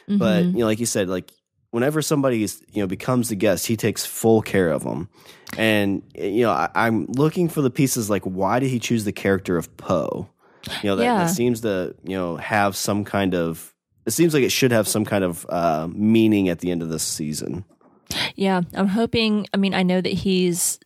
Mm-hmm. 0.06 0.18
But 0.18 0.44
you 0.44 0.58
know, 0.58 0.66
like 0.66 0.80
you 0.80 0.86
said, 0.86 1.08
like 1.08 1.32
whenever 1.70 2.02
somebody 2.02 2.42
is 2.42 2.62
you 2.70 2.82
know 2.82 2.86
becomes 2.86 3.30
the 3.30 3.36
guest, 3.36 3.66
he 3.66 3.78
takes 3.78 4.04
full 4.04 4.42
care 4.42 4.70
of 4.70 4.84
them. 4.84 5.08
And 5.56 6.02
you 6.14 6.42
know, 6.42 6.50
I, 6.50 6.68
I'm 6.74 7.06
looking 7.06 7.48
for 7.48 7.62
the 7.62 7.70
pieces 7.70 8.10
like 8.10 8.24
why 8.24 8.58
did 8.60 8.68
he 8.68 8.78
choose 8.78 9.04
the 9.04 9.12
character 9.12 9.56
of 9.56 9.74
Poe? 9.78 10.28
You 10.82 10.90
know, 10.90 10.96
that, 10.96 11.04
yeah. 11.04 11.18
that 11.24 11.30
seems 11.30 11.62
to 11.62 11.94
you 12.04 12.16
know 12.16 12.36
have 12.36 12.76
some 12.76 13.04
kind 13.04 13.34
of 13.34 13.71
it 14.06 14.10
seems 14.12 14.34
like 14.34 14.42
it 14.42 14.52
should 14.52 14.72
have 14.72 14.88
some 14.88 15.04
kind 15.04 15.24
of 15.24 15.46
uh, 15.48 15.88
meaning 15.92 16.48
at 16.48 16.60
the 16.60 16.70
end 16.70 16.82
of 16.82 16.88
this 16.88 17.02
season. 17.02 17.64
Yeah, 18.34 18.62
I'm 18.74 18.88
hoping. 18.88 19.46
I 19.54 19.56
mean, 19.56 19.74
I 19.74 19.82
know 19.82 20.00
that 20.00 20.12
he's 20.12 20.78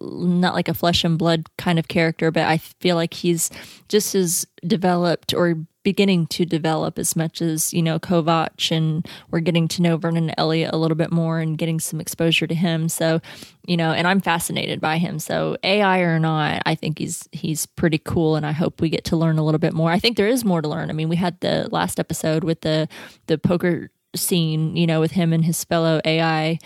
not 0.00 0.54
like 0.54 0.68
a 0.68 0.74
flesh 0.74 1.04
and 1.04 1.18
blood 1.18 1.46
kind 1.56 1.78
of 1.78 1.88
character, 1.88 2.30
but 2.30 2.44
I 2.44 2.58
feel 2.58 2.96
like 2.96 3.14
he's 3.14 3.50
just 3.88 4.14
as 4.14 4.46
developed 4.66 5.32
or 5.32 5.54
beginning 5.82 6.26
to 6.26 6.44
develop 6.44 6.98
as 6.98 7.16
much 7.16 7.40
as 7.40 7.72
you 7.72 7.82
know 7.82 7.98
Kovac, 7.98 8.74
and 8.76 9.06
we're 9.30 9.40
getting 9.40 9.68
to 9.68 9.82
know 9.82 9.96
Vernon 9.96 10.32
Elliott 10.36 10.72
a 10.72 10.76
little 10.76 10.96
bit 10.96 11.10
more 11.10 11.40
and 11.40 11.58
getting 11.58 11.80
some 11.80 12.00
exposure 12.00 12.46
to 12.46 12.54
him. 12.54 12.88
So, 12.88 13.20
you 13.66 13.76
know, 13.76 13.92
and 13.92 14.06
I'm 14.06 14.20
fascinated 14.20 14.80
by 14.80 14.98
him. 14.98 15.18
So, 15.18 15.56
AI 15.62 16.00
or 16.00 16.18
not, 16.18 16.62
I 16.66 16.74
think 16.74 16.98
he's 16.98 17.28
he's 17.32 17.66
pretty 17.66 17.98
cool, 17.98 18.36
and 18.36 18.46
I 18.46 18.52
hope 18.52 18.80
we 18.80 18.88
get 18.90 19.04
to 19.06 19.16
learn 19.16 19.38
a 19.38 19.44
little 19.44 19.58
bit 19.58 19.72
more. 19.72 19.90
I 19.90 19.98
think 19.98 20.16
there 20.16 20.28
is 20.28 20.44
more 20.44 20.62
to 20.62 20.68
learn. 20.68 20.90
I 20.90 20.92
mean, 20.92 21.08
we 21.08 21.16
had 21.16 21.40
the 21.40 21.68
last 21.70 21.98
episode 21.98 22.44
with 22.44 22.60
the 22.62 22.88
the 23.26 23.38
poker 23.38 23.90
scene, 24.14 24.76
you 24.76 24.86
know, 24.86 25.00
with 25.00 25.12
him 25.12 25.32
and 25.32 25.44
his 25.44 25.62
fellow 25.62 26.00
AI, 26.04 26.58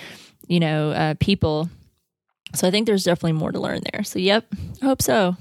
you 0.48 0.58
know, 0.58 0.90
uh, 0.92 1.14
people 1.20 1.68
so 2.54 2.68
I 2.68 2.70
think 2.70 2.86
there's 2.86 3.04
definitely 3.04 3.32
more 3.32 3.52
to 3.52 3.60
learn 3.60 3.80
there. 3.92 4.04
So 4.04 4.18
yep, 4.18 4.46
I 4.80 4.86
hope 4.86 5.02
so. 5.02 5.36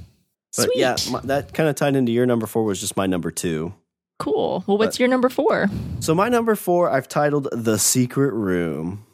But 0.56 0.66
Sweet. 0.66 0.78
yeah, 0.78 0.96
my, 1.12 1.20
that 1.22 1.54
kind 1.54 1.68
of 1.68 1.76
tied 1.76 1.96
into 1.96 2.12
your 2.12 2.26
number 2.26 2.46
four 2.46 2.64
was 2.64 2.80
just 2.80 2.96
my 2.96 3.08
number 3.08 3.32
two. 3.32 3.74
Cool. 4.20 4.64
Well, 4.68 4.78
what's 4.78 4.98
but, 4.98 5.00
your 5.00 5.10
number 5.10 5.30
four? 5.30 5.68
So 6.00 6.14
my 6.14 6.30
number 6.30 6.56
four, 6.56 6.90
I've 6.90 7.08
titled 7.08 7.48
"The 7.52 7.80
Secret 7.80 8.34
Room." 8.34 9.06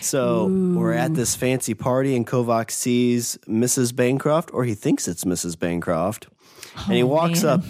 So 0.00 0.48
Ooh. 0.48 0.78
we're 0.78 0.92
at 0.92 1.14
this 1.14 1.34
fancy 1.34 1.74
party, 1.74 2.14
and 2.14 2.26
Kovac 2.26 2.70
sees 2.70 3.38
Mrs. 3.48 3.94
Bancroft, 3.94 4.50
or 4.52 4.64
he 4.64 4.74
thinks 4.74 5.08
it's 5.08 5.24
Mrs. 5.24 5.58
Bancroft. 5.58 6.28
Oh, 6.76 6.84
and 6.86 6.94
he 6.94 7.02
oh, 7.02 7.06
walks 7.06 7.42
man. 7.42 7.60
up. 7.60 7.64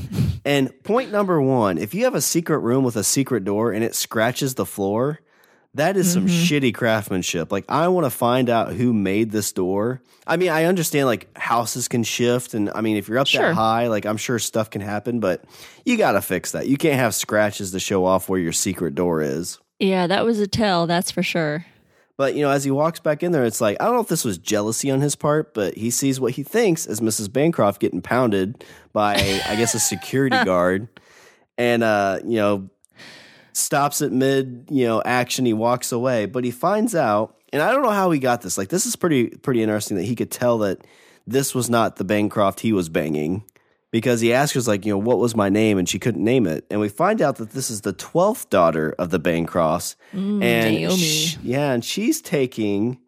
And 0.44 0.82
point 0.82 1.10
number 1.10 1.40
one 1.40 1.78
if 1.78 1.94
you 1.94 2.04
have 2.04 2.14
a 2.14 2.20
secret 2.20 2.58
room 2.58 2.84
with 2.84 2.96
a 2.96 3.04
secret 3.04 3.44
door 3.44 3.72
and 3.72 3.84
it 3.84 3.94
scratches 3.94 4.54
the 4.54 4.66
floor, 4.66 5.20
that 5.74 5.96
is 5.96 6.12
some 6.12 6.26
mm-hmm. 6.26 6.42
shitty 6.42 6.74
craftsmanship. 6.74 7.50
Like, 7.50 7.64
I 7.68 7.88
want 7.88 8.06
to 8.06 8.10
find 8.10 8.48
out 8.48 8.72
who 8.72 8.92
made 8.92 9.32
this 9.32 9.52
door. 9.52 10.00
I 10.26 10.36
mean, 10.36 10.50
I 10.50 10.64
understand 10.64 11.06
like 11.06 11.36
houses 11.36 11.88
can 11.88 12.02
shift, 12.04 12.54
and 12.54 12.70
I 12.74 12.80
mean, 12.80 12.96
if 12.96 13.08
you're 13.08 13.18
up 13.18 13.26
sure. 13.26 13.42
that 13.42 13.54
high, 13.54 13.88
like 13.88 14.06
I'm 14.06 14.16
sure 14.16 14.38
stuff 14.38 14.70
can 14.70 14.80
happen, 14.80 15.20
but 15.20 15.44
you 15.84 15.96
got 15.96 16.12
to 16.12 16.22
fix 16.22 16.52
that. 16.52 16.68
You 16.68 16.76
can't 16.76 16.98
have 16.98 17.14
scratches 17.14 17.72
to 17.72 17.80
show 17.80 18.04
off 18.04 18.28
where 18.28 18.40
your 18.40 18.52
secret 18.52 18.94
door 18.94 19.20
is. 19.20 19.58
Yeah, 19.78 20.06
that 20.06 20.24
was 20.24 20.38
a 20.38 20.46
tell, 20.46 20.86
that's 20.86 21.10
for 21.10 21.22
sure. 21.22 21.66
But 22.16 22.34
you 22.34 22.42
know, 22.42 22.50
as 22.50 22.64
he 22.64 22.70
walks 22.70 23.00
back 23.00 23.22
in 23.22 23.32
there, 23.32 23.44
it's 23.44 23.60
like 23.60 23.76
I 23.80 23.86
don't 23.86 23.94
know 23.94 24.00
if 24.00 24.08
this 24.08 24.24
was 24.24 24.38
jealousy 24.38 24.90
on 24.90 25.00
his 25.00 25.16
part, 25.16 25.52
but 25.52 25.74
he 25.74 25.90
sees 25.90 26.20
what 26.20 26.32
he 26.32 26.42
thinks 26.42 26.86
as 26.86 27.00
Mrs. 27.00 27.32
Bancroft 27.32 27.80
getting 27.80 28.00
pounded 28.00 28.64
by, 28.92 29.14
I 29.14 29.56
guess, 29.56 29.74
a 29.74 29.80
security 29.80 30.36
guard, 30.44 30.88
and 31.58 31.82
uh, 31.82 32.20
you 32.24 32.36
know, 32.36 32.70
stops 33.56 34.02
at 34.02 34.12
mid, 34.12 34.68
you 34.70 34.86
know, 34.86 35.02
action. 35.04 35.46
He 35.46 35.52
walks 35.52 35.92
away, 35.92 36.26
but 36.26 36.44
he 36.44 36.50
finds 36.50 36.94
out, 36.94 37.36
and 37.52 37.62
I 37.62 37.72
don't 37.72 37.82
know 37.82 37.90
how 37.90 38.10
he 38.10 38.18
got 38.18 38.42
this. 38.42 38.58
Like, 38.58 38.68
this 38.68 38.86
is 38.86 38.96
pretty 38.96 39.28
pretty 39.28 39.62
interesting 39.62 39.96
that 39.96 40.04
he 40.04 40.16
could 40.16 40.30
tell 40.30 40.58
that 40.58 40.86
this 41.26 41.54
was 41.54 41.70
not 41.70 41.96
the 41.96 42.04
Bancroft 42.04 42.60
he 42.60 42.72
was 42.72 42.88
banging 42.88 43.44
because 43.94 44.20
he 44.20 44.32
asked 44.32 44.54
her, 44.54 44.60
like, 44.62 44.84
you 44.84 44.92
know, 44.92 44.98
what 44.98 45.18
was 45.18 45.36
my 45.36 45.48
name? 45.48 45.78
And 45.78 45.88
she 45.88 45.98
couldn't 46.00 46.24
name 46.24 46.46
it. 46.46 46.66
And 46.68 46.80
we 46.80 46.88
find 46.88 47.22
out 47.22 47.36
that 47.36 47.50
this 47.50 47.70
is 47.70 47.82
the 47.82 47.94
12th 47.94 48.50
daughter 48.50 48.92
of 48.98 49.10
the 49.10 49.20
Bancrofts. 49.20 49.94
Mm, 50.12 50.42
and 50.42 50.74
Naomi. 50.74 50.96
sh- 50.96 51.38
yeah, 51.44 51.72
and 51.72 51.84
she's 51.84 52.20
taking 52.20 52.98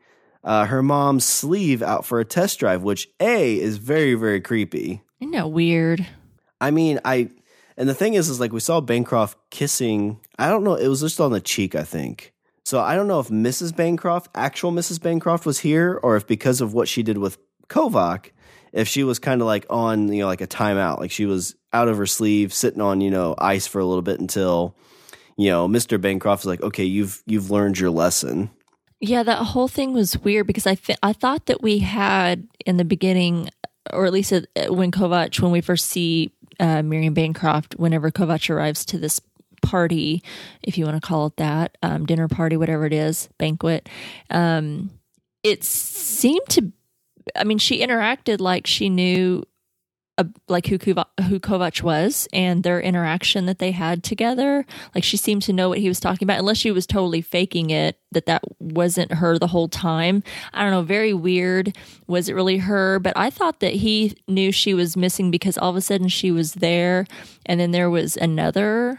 uh, 0.45 0.67
her 0.67 0.85
mom's 0.85 1.25
sleeve 1.25 1.83
out 1.83 2.07
for 2.07 2.21
a 2.21 2.25
test 2.25 2.61
drive, 2.61 2.85
which 2.85 3.09
A 3.19 3.59
is 3.59 3.79
very, 3.79 4.15
very 4.15 4.41
creepy. 4.41 5.03
Isn't 5.21 5.33
that 5.33 5.50
weird? 5.50 6.07
I 6.61 6.71
mean, 6.71 7.00
I, 7.05 7.31
and 7.76 7.88
the 7.88 7.95
thing 7.95 8.14
is, 8.14 8.28
is 8.28 8.40
like 8.40 8.52
we 8.52 8.61
saw 8.61 8.80
Bancroft 8.80 9.38
kissing, 9.50 10.21
I 10.38 10.49
don't 10.49 10.64
know, 10.64 10.75
it 10.75 10.88
was 10.88 11.00
just 11.00 11.21
on 11.21 11.33
the 11.33 11.40
cheek, 11.40 11.75
I 11.75 11.83
think. 11.83 12.33
So 12.64 12.80
I 12.80 12.97
don't 12.97 13.06
know 13.06 13.21
if 13.21 13.28
Mrs. 13.28 13.76
Bancroft, 13.76 14.28
actual 14.35 14.73
Mrs. 14.73 15.00
Bancroft, 15.00 15.47
was 15.47 15.61
here, 15.61 16.00
or 16.02 16.16
if 16.16 16.26
because 16.26 16.61
of 16.61 16.75
what 16.75 16.88
she 16.88 17.02
did 17.02 17.18
with 17.18 17.38
Kovac, 17.68 18.30
if 18.73 18.88
she 18.88 19.04
was 19.04 19.18
kind 19.18 19.40
of 19.40 19.47
like 19.47 19.66
on, 19.71 20.12
you 20.12 20.23
know, 20.23 20.26
like 20.26 20.40
a 20.40 20.47
timeout, 20.47 20.99
like 20.99 21.11
she 21.11 21.26
was 21.26 21.54
out 21.73 21.88
of 21.88 21.97
her 21.97 22.06
sleeve, 22.06 22.52
sitting 22.52 22.80
on, 22.80 23.00
you 23.00 23.11
know, 23.11 23.35
ice 23.38 23.66
for 23.66 23.80
a 23.80 23.85
little 23.85 24.02
bit 24.02 24.18
until, 24.18 24.76
you 25.37 25.49
know, 25.49 25.68
Mr. 25.68 26.00
Bancroft 26.00 26.42
is 26.42 26.47
like, 26.47 26.62
okay, 26.62 26.85
you've 26.85 27.23
you've 27.26 27.50
learned 27.50 27.78
your 27.78 27.90
lesson. 27.90 28.50
Yeah, 29.00 29.23
that 29.23 29.45
whole 29.45 29.68
thing 29.68 29.92
was 29.92 30.18
weird 30.18 30.47
because 30.47 30.66
I 30.66 30.75
th- 30.75 30.99
I 31.02 31.12
thought 31.12 31.47
that 31.47 31.62
we 31.62 31.78
had 31.78 32.49
in 32.64 32.78
the 32.78 32.85
beginning, 32.85 33.50
or 33.92 34.06
at 34.06 34.12
least 34.12 34.33
uh, 34.33 34.42
when 34.68 34.90
Kovac, 34.90 35.40
when 35.40 35.52
we 35.52 35.61
first 35.61 35.87
see 35.87 36.33
uh, 36.61 36.83
Miriam 36.83 37.15
Bancroft, 37.15 37.75
whenever 37.77 38.11
Kovac 38.11 38.49
arrives 38.51 38.85
to 38.87 38.99
this 38.99 39.21
party, 39.63 40.23
if 40.63 40.79
you 40.79 40.85
want 40.85 41.01
to 41.03 41.07
call 41.07 41.27
it 41.27 41.37
that, 41.37 41.77
um, 41.83 42.07
dinner 42.07 42.29
party, 42.29 42.57
whatever 42.57 42.87
it 42.87 42.93
is, 42.93 43.29
banquet, 43.39 43.89
um, 44.31 44.91
it 45.43 45.65
seemed 45.65 46.47
to. 46.51 46.73
I 47.35 47.45
mean, 47.45 47.59
she 47.59 47.81
interacted 47.81 48.41
like 48.41 48.67
she 48.67 48.89
knew. 48.89 49.45
Uh, 50.18 50.25
like 50.49 50.66
who 50.66 50.76
who 50.76 51.38
Kovac 51.40 51.82
was 51.82 52.26
and 52.32 52.62
their 52.62 52.80
interaction 52.80 53.44
that 53.46 53.58
they 53.58 53.70
had 53.70 54.02
together. 54.02 54.64
Like 54.94 55.04
she 55.04 55.18
seemed 55.18 55.42
to 55.42 55.52
know 55.52 55.68
what 55.68 55.78
he 55.78 55.88
was 55.88 56.00
talking 56.00 56.25
about, 56.25 56.38
unless 56.38 56.56
she 56.56 56.70
was 56.70 56.87
totally 56.87 57.20
faking 57.20 57.68
it 57.68 57.99
that 58.12 58.25
that 58.25 58.42
wasn't 58.58 59.12
her 59.12 59.38
the 59.38 59.49
whole 59.49 59.68
time. 59.68 60.23
I 60.54 60.62
don't 60.62 60.70
know, 60.70 60.80
very 60.80 61.12
weird. 61.12 61.76
Was 62.06 62.30
it 62.30 62.35
really 62.35 62.56
her? 62.58 62.99
But 62.99 63.12
I 63.14 63.28
thought 63.28 63.61
that 63.61 63.75
he 63.75 64.16
knew 64.26 64.52
she 64.52 64.73
was 64.73 64.96
missing 64.96 65.30
because 65.30 65.58
all 65.58 65.68
of 65.68 65.76
a 65.76 65.82
sudden 65.82 66.08
she 66.08 66.30
was 66.30 66.54
there, 66.54 67.06
and 67.44 67.61
then 67.61 67.73
there 67.73 67.90
was 67.90 68.16
another 68.16 68.99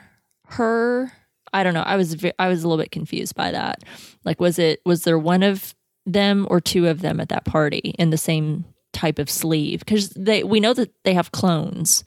her. 0.50 1.14
I 1.52 1.64
don't 1.64 1.74
know. 1.74 1.82
I 1.82 1.96
was 1.96 2.24
I 2.38 2.48
was 2.48 2.64
a 2.64 2.68
little 2.68 2.84
bit 2.84 2.92
confused 2.92 3.34
by 3.34 3.52
that. 3.52 3.84
Like, 4.24 4.40
was 4.40 4.60
it 4.60 4.82
was 4.86 5.04
there 5.04 5.18
one 5.18 5.42
of 5.42 5.74
them 6.06 6.46
or 6.50 6.62
two 6.62 6.88
of 6.88 7.02
them 7.02 7.20
at 7.20 7.30
that 7.30 7.44
party 7.44 7.96
in 7.98 8.12
the 8.12 8.18
same 8.18 8.66
type 8.98 9.20
of 9.20 9.30
sleeve? 9.30 9.80
Because 9.80 10.10
they 10.10 10.44
we 10.44 10.60
know 10.60 10.74
that 10.74 10.92
they 11.04 11.14
have 11.14 11.32
clones 11.32 12.04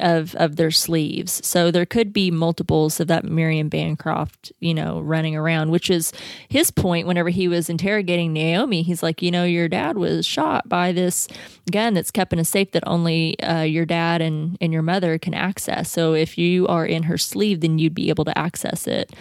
of 0.00 0.34
of 0.36 0.56
their 0.56 0.70
sleeves. 0.70 1.46
So 1.46 1.70
there 1.70 1.86
could 1.86 2.12
be 2.12 2.30
multiples 2.30 2.98
of 3.00 3.08
that 3.08 3.24
Miriam 3.24 3.68
Bancroft, 3.68 4.52
you 4.58 4.74
know, 4.74 5.00
running 5.00 5.36
around, 5.36 5.70
which 5.70 5.90
is 5.90 6.12
his 6.48 6.70
point 6.70 7.06
whenever 7.06 7.28
he 7.28 7.46
was 7.48 7.70
interrogating 7.70 8.32
Naomi. 8.32 8.82
He's 8.82 9.02
like, 9.02 9.22
you 9.22 9.30
know, 9.30 9.44
your 9.44 9.68
dad 9.68 9.96
was 9.96 10.26
shot 10.26 10.68
by 10.68 10.92
this 10.92 11.28
gun 11.70 11.94
that's 11.94 12.10
kept 12.10 12.32
in 12.32 12.38
a 12.38 12.44
safe 12.44 12.72
that 12.72 12.86
only 12.86 13.38
uh, 13.40 13.62
your 13.62 13.86
dad 13.86 14.20
and, 14.20 14.56
and 14.60 14.72
your 14.72 14.82
mother 14.82 15.18
can 15.18 15.34
access. 15.34 15.90
So 15.90 16.14
if 16.14 16.36
you 16.38 16.66
are 16.66 16.86
in 16.86 17.04
her 17.04 17.18
sleeve, 17.18 17.60
then 17.60 17.78
you'd 17.78 17.94
be 17.94 18.08
able 18.08 18.24
to 18.24 18.38
access 18.38 18.86
it. 18.86 19.12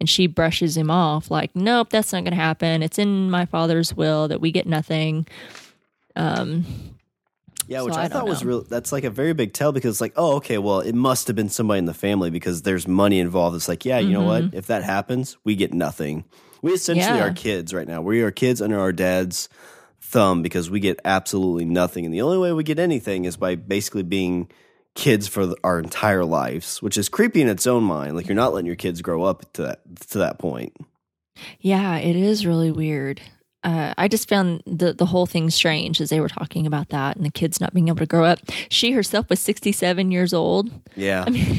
And 0.00 0.10
she 0.10 0.26
brushes 0.26 0.76
him 0.76 0.90
off 0.90 1.30
like, 1.30 1.54
nope, 1.54 1.88
that's 1.90 2.12
not 2.12 2.24
going 2.24 2.32
to 2.32 2.42
happen. 2.42 2.82
It's 2.82 2.98
in 2.98 3.30
my 3.30 3.46
father's 3.46 3.94
will 3.94 4.28
that 4.28 4.40
we 4.40 4.50
get 4.50 4.66
nothing. 4.66 5.26
Um, 6.16 6.64
Yeah, 7.66 7.78
So 7.78 7.84
which 7.86 7.94
I 7.94 8.02
I, 8.04 8.08
don't 8.08 8.12
thought 8.20 8.28
was 8.28 8.44
real. 8.44 8.62
That's 8.62 8.92
like 8.92 9.04
a 9.04 9.10
very 9.10 9.32
big 9.32 9.52
tell 9.52 9.72
because 9.72 9.94
it's 9.94 10.00
like, 10.00 10.12
oh, 10.16 10.36
okay, 10.36 10.58
well, 10.58 10.80
it 10.80 10.94
must 10.94 11.26
have 11.28 11.36
been 11.36 11.48
somebody 11.48 11.78
in 11.78 11.86
the 11.86 11.94
family 11.94 12.30
because 12.30 12.62
there's 12.62 12.86
money 12.86 13.18
involved. 13.20 13.56
It's 13.56 13.68
like, 13.68 13.84
yeah, 13.84 13.98
you 13.98 14.12
know 14.12 14.22
what? 14.22 14.54
If 14.54 14.66
that 14.66 14.84
happens, 14.84 15.36
we 15.44 15.56
get 15.56 15.72
nothing. 15.72 16.24
We 16.62 16.72
essentially 16.72 17.06
Mm-hmm. 17.06 17.16
Yeah. 17.18 17.24
are 17.30 17.32
kids 17.32 17.72
right 17.74 17.88
now. 17.88 18.02
We 18.02 18.22
are 18.22 18.30
kids 18.30 18.60
under 18.62 18.78
our 18.78 18.92
dad's 18.92 19.48
thumb 20.00 20.42
because 20.42 20.70
we 20.70 20.80
get 20.80 21.00
absolutely 21.04 21.64
nothing, 21.64 22.04
and 22.04 22.12
the 22.14 22.20
only 22.22 22.38
way 22.38 22.52
we 22.52 22.62
get 22.64 22.78
anything 22.78 23.24
is 23.24 23.36
by 23.36 23.54
basically 23.56 24.02
being 24.02 24.48
kids 24.94 25.26
for 25.26 25.44
the, 25.46 25.56
our 25.64 25.78
entire 25.80 26.24
lives, 26.24 26.80
which 26.82 26.96
is 26.96 27.08
creepy 27.08 27.40
in 27.42 27.48
its 27.48 27.66
own 27.66 27.82
mind. 27.82 28.14
Like 28.14 28.28
you're 28.28 28.36
not 28.36 28.52
letting 28.52 28.66
your 28.66 28.76
kids 28.76 29.02
grow 29.02 29.24
up 29.24 29.50
to 29.54 29.62
that 29.62 29.80
to 30.10 30.18
that 30.18 30.38
point. 30.38 30.76
Yeah, 31.60 31.96
it 31.96 32.14
is 32.16 32.46
really 32.46 32.70
weird. 32.70 33.20
Uh, 33.64 33.94
I 33.96 34.08
just 34.08 34.28
found 34.28 34.62
the 34.66 34.92
the 34.92 35.06
whole 35.06 35.24
thing 35.24 35.48
strange 35.48 36.00
as 36.00 36.10
they 36.10 36.20
were 36.20 36.28
talking 36.28 36.66
about 36.66 36.90
that 36.90 37.16
and 37.16 37.24
the 37.24 37.30
kids 37.30 37.60
not 37.60 37.72
being 37.72 37.88
able 37.88 37.98
to 37.98 38.06
grow 38.06 38.24
up. 38.24 38.38
She 38.68 38.92
herself 38.92 39.30
was 39.30 39.40
sixty 39.40 39.72
seven 39.72 40.10
years 40.10 40.34
old. 40.34 40.70
Yeah, 40.94 41.24
I 41.26 41.30
mean, 41.30 41.58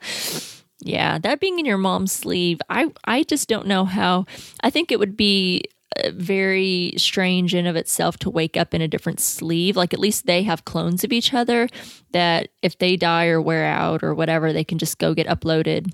yeah, 0.78 1.18
that 1.18 1.40
being 1.40 1.58
in 1.58 1.66
your 1.66 1.76
mom's 1.78 2.12
sleeve, 2.12 2.60
I 2.70 2.90
I 3.04 3.24
just 3.24 3.48
don't 3.48 3.66
know 3.66 3.84
how. 3.84 4.26
I 4.62 4.70
think 4.70 4.92
it 4.92 5.00
would 5.00 5.16
be 5.16 5.64
uh, 6.04 6.10
very 6.14 6.94
strange 6.96 7.52
in 7.52 7.66
of 7.66 7.74
itself 7.74 8.16
to 8.18 8.30
wake 8.30 8.56
up 8.56 8.72
in 8.72 8.80
a 8.80 8.86
different 8.86 9.18
sleeve. 9.18 9.76
Like 9.76 9.92
at 9.92 10.00
least 10.00 10.26
they 10.26 10.44
have 10.44 10.64
clones 10.64 11.02
of 11.02 11.12
each 11.12 11.34
other 11.34 11.68
that 12.12 12.50
if 12.62 12.78
they 12.78 12.96
die 12.96 13.26
or 13.26 13.40
wear 13.40 13.64
out 13.64 14.04
or 14.04 14.14
whatever, 14.14 14.52
they 14.52 14.64
can 14.64 14.78
just 14.78 14.98
go 14.98 15.14
get 15.14 15.26
uploaded 15.26 15.92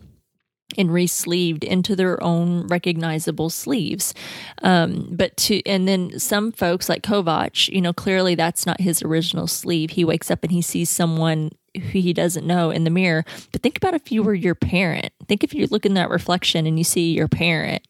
and 0.77 0.93
re-sleeved 0.93 1.65
into 1.65 1.97
their 1.97 2.23
own 2.23 2.67
recognizable 2.67 3.49
sleeves. 3.49 4.13
Um, 4.63 5.09
but 5.11 5.37
to 5.39 5.65
and 5.65 5.89
then 5.89 6.19
some 6.19 6.53
folks 6.53 6.89
like 6.89 7.03
Kovac, 7.03 7.69
you 7.69 7.81
know, 7.81 7.93
clearly 7.93 8.35
that's 8.35 8.67
not 8.67 8.81
his 8.81 9.03
original 9.03 9.47
sleeve. 9.47 9.91
He 9.91 10.05
wakes 10.05 10.31
up 10.31 10.43
and 10.43 10.53
he 10.53 10.63
sees 10.63 10.91
someone 10.91 11.53
who 11.75 11.99
he 11.99 12.13
doesn't 12.13 12.47
know 12.47 12.71
in 12.71 12.85
the 12.85 12.91
mirror. 12.91 13.25
But 13.53 13.63
think 13.63 13.77
about 13.77 13.95
if 13.95 14.13
you 14.13 14.23
were 14.23 14.35
your 14.35 14.55
parent. 14.55 15.13
Think 15.27 15.45
if 15.45 15.55
you 15.55 15.67
look 15.67 15.87
in 15.87 15.95
that 15.95 16.11
reflection 16.11 16.67
and 16.67 16.77
you 16.77 16.85
see 16.85 17.13
your 17.13 17.29
parent. 17.29 17.83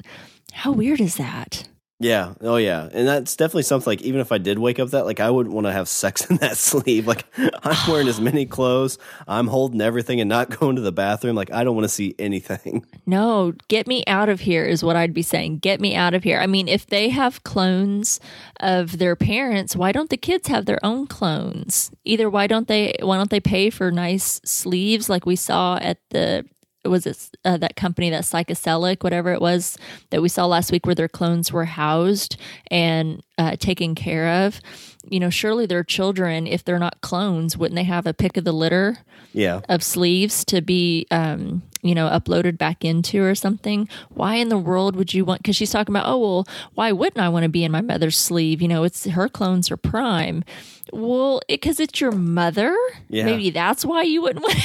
How 0.53 0.73
weird 0.73 1.01
is 1.01 1.17
that? 1.17 1.69
Yeah. 2.01 2.35
Oh, 2.41 2.57
yeah. 2.57 2.89
And 2.93 3.09
that's 3.09 3.35
definitely 3.35 3.65
something 3.65 3.91
like, 3.91 4.03
even 4.03 4.21
if 4.21 4.31
I 4.31 4.39
did 4.39 4.59
wake 4.61 4.79
up 4.79 4.91
that, 4.91 5.05
like, 5.05 5.19
I 5.19 5.31
wouldn't 5.31 5.55
want 5.55 5.67
to 5.67 5.73
have 5.73 5.89
sex 5.89 6.25
in 6.31 6.37
that 6.37 6.57
sleeve. 6.57 7.07
Like, 7.07 7.25
I'm 7.37 7.91
wearing 7.91 8.07
as 8.07 8.21
many 8.21 8.47
clothes, 8.47 8.99
I'm 9.27 9.49
holding 9.49 9.81
everything 9.81 10.21
and 10.21 10.29
not 10.29 10.51
going 10.61 10.77
to 10.77 10.83
the 10.83 10.93
bathroom. 10.93 11.35
Like, 11.35 11.53
I 11.53 11.65
don't 11.65 11.75
want 11.75 11.85
to 11.85 11.89
see 11.89 12.15
anything. 12.19 12.87
No, 13.07 13.53
get 13.69 13.87
me 13.87 14.05
out 14.07 14.29
of 14.29 14.41
here 14.41 14.65
is 14.65 14.85
what 14.85 14.95
I'd 14.95 15.15
be 15.15 15.23
saying. 15.23 15.59
Get 15.59 15.81
me 15.81 15.95
out 15.95 16.15
of 16.15 16.23
here. 16.23 16.39
I 16.39 16.47
mean, 16.47 16.69
if 16.69 16.87
they 16.87 17.09
have 17.09 17.43
clones 17.43 18.21
of 18.61 18.99
their 18.99 19.17
parents, 19.17 19.75
why 19.75 19.93
don't 19.93 20.11
the 20.11 20.17
kids 20.17 20.49
have 20.49 20.67
their 20.67 20.85
own 20.85 21.07
clones? 21.07 21.91
Either 22.05 22.31
why 22.31 22.47
don't 22.47 22.69
they 22.69 22.95
why 23.01 23.17
don't 23.17 23.31
they 23.31 23.41
pay 23.41 23.71
for 23.71 23.91
nice 23.91 24.41
sleeves 24.45 25.09
like 25.09 25.27
we 25.27 25.37
saw 25.37 25.79
at 25.79 25.99
the 26.11 26.45
was 26.85 27.07
it 27.07 27.31
uh, 27.45 27.57
that 27.57 27.77
company 27.77 28.09
that 28.11 28.23
psychedelic 28.23 29.03
whatever 29.03 29.33
it 29.33 29.41
was 29.41 29.77
that 30.11 30.23
we 30.23 30.29
saw 30.29 30.47
last 30.47 30.71
week 30.73 30.87
where 30.87 30.95
their 30.95 31.09
clones 31.09 31.53
were 31.53 31.65
housed 31.65 32.37
and 32.71 33.23
uh, 33.37 33.57
taken 33.57 33.95
care 33.95 34.47
of 34.47 34.61
you 35.11 35.19
know 35.21 35.29
surely 35.31 35.67
their 35.67 35.83
children 35.85 36.47
if 36.47 36.65
they're 36.65 36.79
not 36.79 37.01
clones 37.01 37.57
wouldn't 37.57 37.77
they 37.77 37.85
have 37.85 38.07
a 38.07 38.15
pick 38.15 38.37
of 38.37 38.45
the 38.45 38.53
litter 38.53 38.99
Yeah. 39.33 39.61
of 39.69 39.83
sleeves 39.83 40.45
to 40.47 40.61
be 40.63 41.07
um 41.11 41.63
you 41.83 41.95
know 41.95 42.09
uploaded 42.09 42.57
back 42.59 42.85
into 42.85 43.23
or 43.23 43.35
something 43.35 43.89
why 44.11 44.37
in 44.37 44.49
the 44.49 44.59
world 44.59 44.97
would 44.97 45.13
you 45.15 45.25
want 45.25 45.43
because 45.43 45.57
she's 45.57 45.71
talking 45.71 45.93
about 45.95 46.07
oh 46.09 46.19
well 46.19 46.49
why 46.75 46.91
wouldn't 46.93 47.19
i 47.23 47.29
want 47.29 47.43
to 47.45 47.49
be 47.49 47.65
in 47.65 47.73
my 47.73 47.81
mother's 47.83 48.17
sleeve 48.17 48.63
you 48.63 48.69
know 48.69 48.83
it's 48.85 49.05
her 49.05 49.29
clones 49.29 49.71
are 49.71 49.77
prime 49.77 50.43
well 50.93 51.41
because 51.49 51.81
it's 51.81 52.01
your 52.01 52.13
mother 52.13 52.77
Yeah. 53.09 53.25
maybe 53.25 53.51
that's 53.51 53.85
why 53.85 54.03
you 54.03 54.23
wouldn't 54.23 54.43
want 54.43 54.59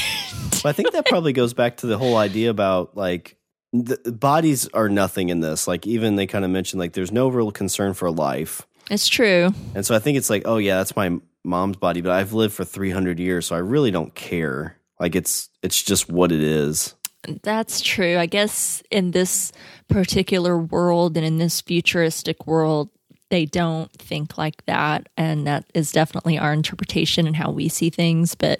But 0.63 0.69
I 0.69 0.71
think 0.73 0.93
that 0.93 1.05
probably 1.05 1.33
goes 1.33 1.53
back 1.53 1.77
to 1.77 1.87
the 1.87 1.97
whole 1.97 2.15
idea 2.15 2.49
about 2.49 2.95
like 2.95 3.37
the 3.73 3.99
the 4.03 4.11
bodies 4.11 4.67
are 4.69 4.87
nothing 4.87 5.29
in 5.29 5.41
this. 5.41 5.67
Like, 5.67 5.85
even 5.85 6.15
they 6.15 6.25
kind 6.25 6.45
of 6.45 6.51
mentioned 6.51 6.79
like 6.79 6.93
there's 6.93 7.11
no 7.11 7.27
real 7.27 7.51
concern 7.51 7.93
for 7.93 8.09
life. 8.09 8.65
it's 8.89 9.07
true 9.07 9.53
And 9.75 9.85
so 9.85 9.95
I 9.95 9.99
think 9.99 10.17
it's 10.17 10.29
like, 10.29 10.43
oh, 10.45 10.57
yeah, 10.57 10.77
that's 10.77 10.95
my 10.95 11.19
mom's 11.43 11.77
body, 11.77 12.01
but 12.01 12.11
I've 12.11 12.33
lived 12.33 12.53
for 12.53 12.63
300 12.63 13.19
years, 13.19 13.47
so 13.47 13.55
I 13.55 13.59
really 13.59 13.91
don't 13.91 14.15
care. 14.15 14.77
Like, 14.99 15.15
it's 15.15 15.49
it's 15.61 15.81
just 15.81 16.09
what 16.09 16.31
it 16.31 16.41
is. 16.41 16.95
That's 17.41 17.81
true. 17.81 18.17
I 18.17 18.25
guess 18.25 18.83
in 18.91 19.11
this 19.11 19.51
particular 19.87 20.57
world 20.57 21.17
and 21.17 21.25
in 21.25 21.37
this 21.37 21.61
futuristic 21.61 22.47
world, 22.47 22.89
they 23.29 23.45
don't 23.45 23.91
think 23.93 24.37
like 24.37 24.65
that. 24.65 25.07
And 25.17 25.47
that 25.47 25.65
is 25.73 25.91
definitely 25.91 26.37
our 26.37 26.53
interpretation 26.53 27.25
and 27.25 27.35
how 27.35 27.49
we 27.49 27.69
see 27.69 27.89
things. 27.89 28.35
But 28.35 28.59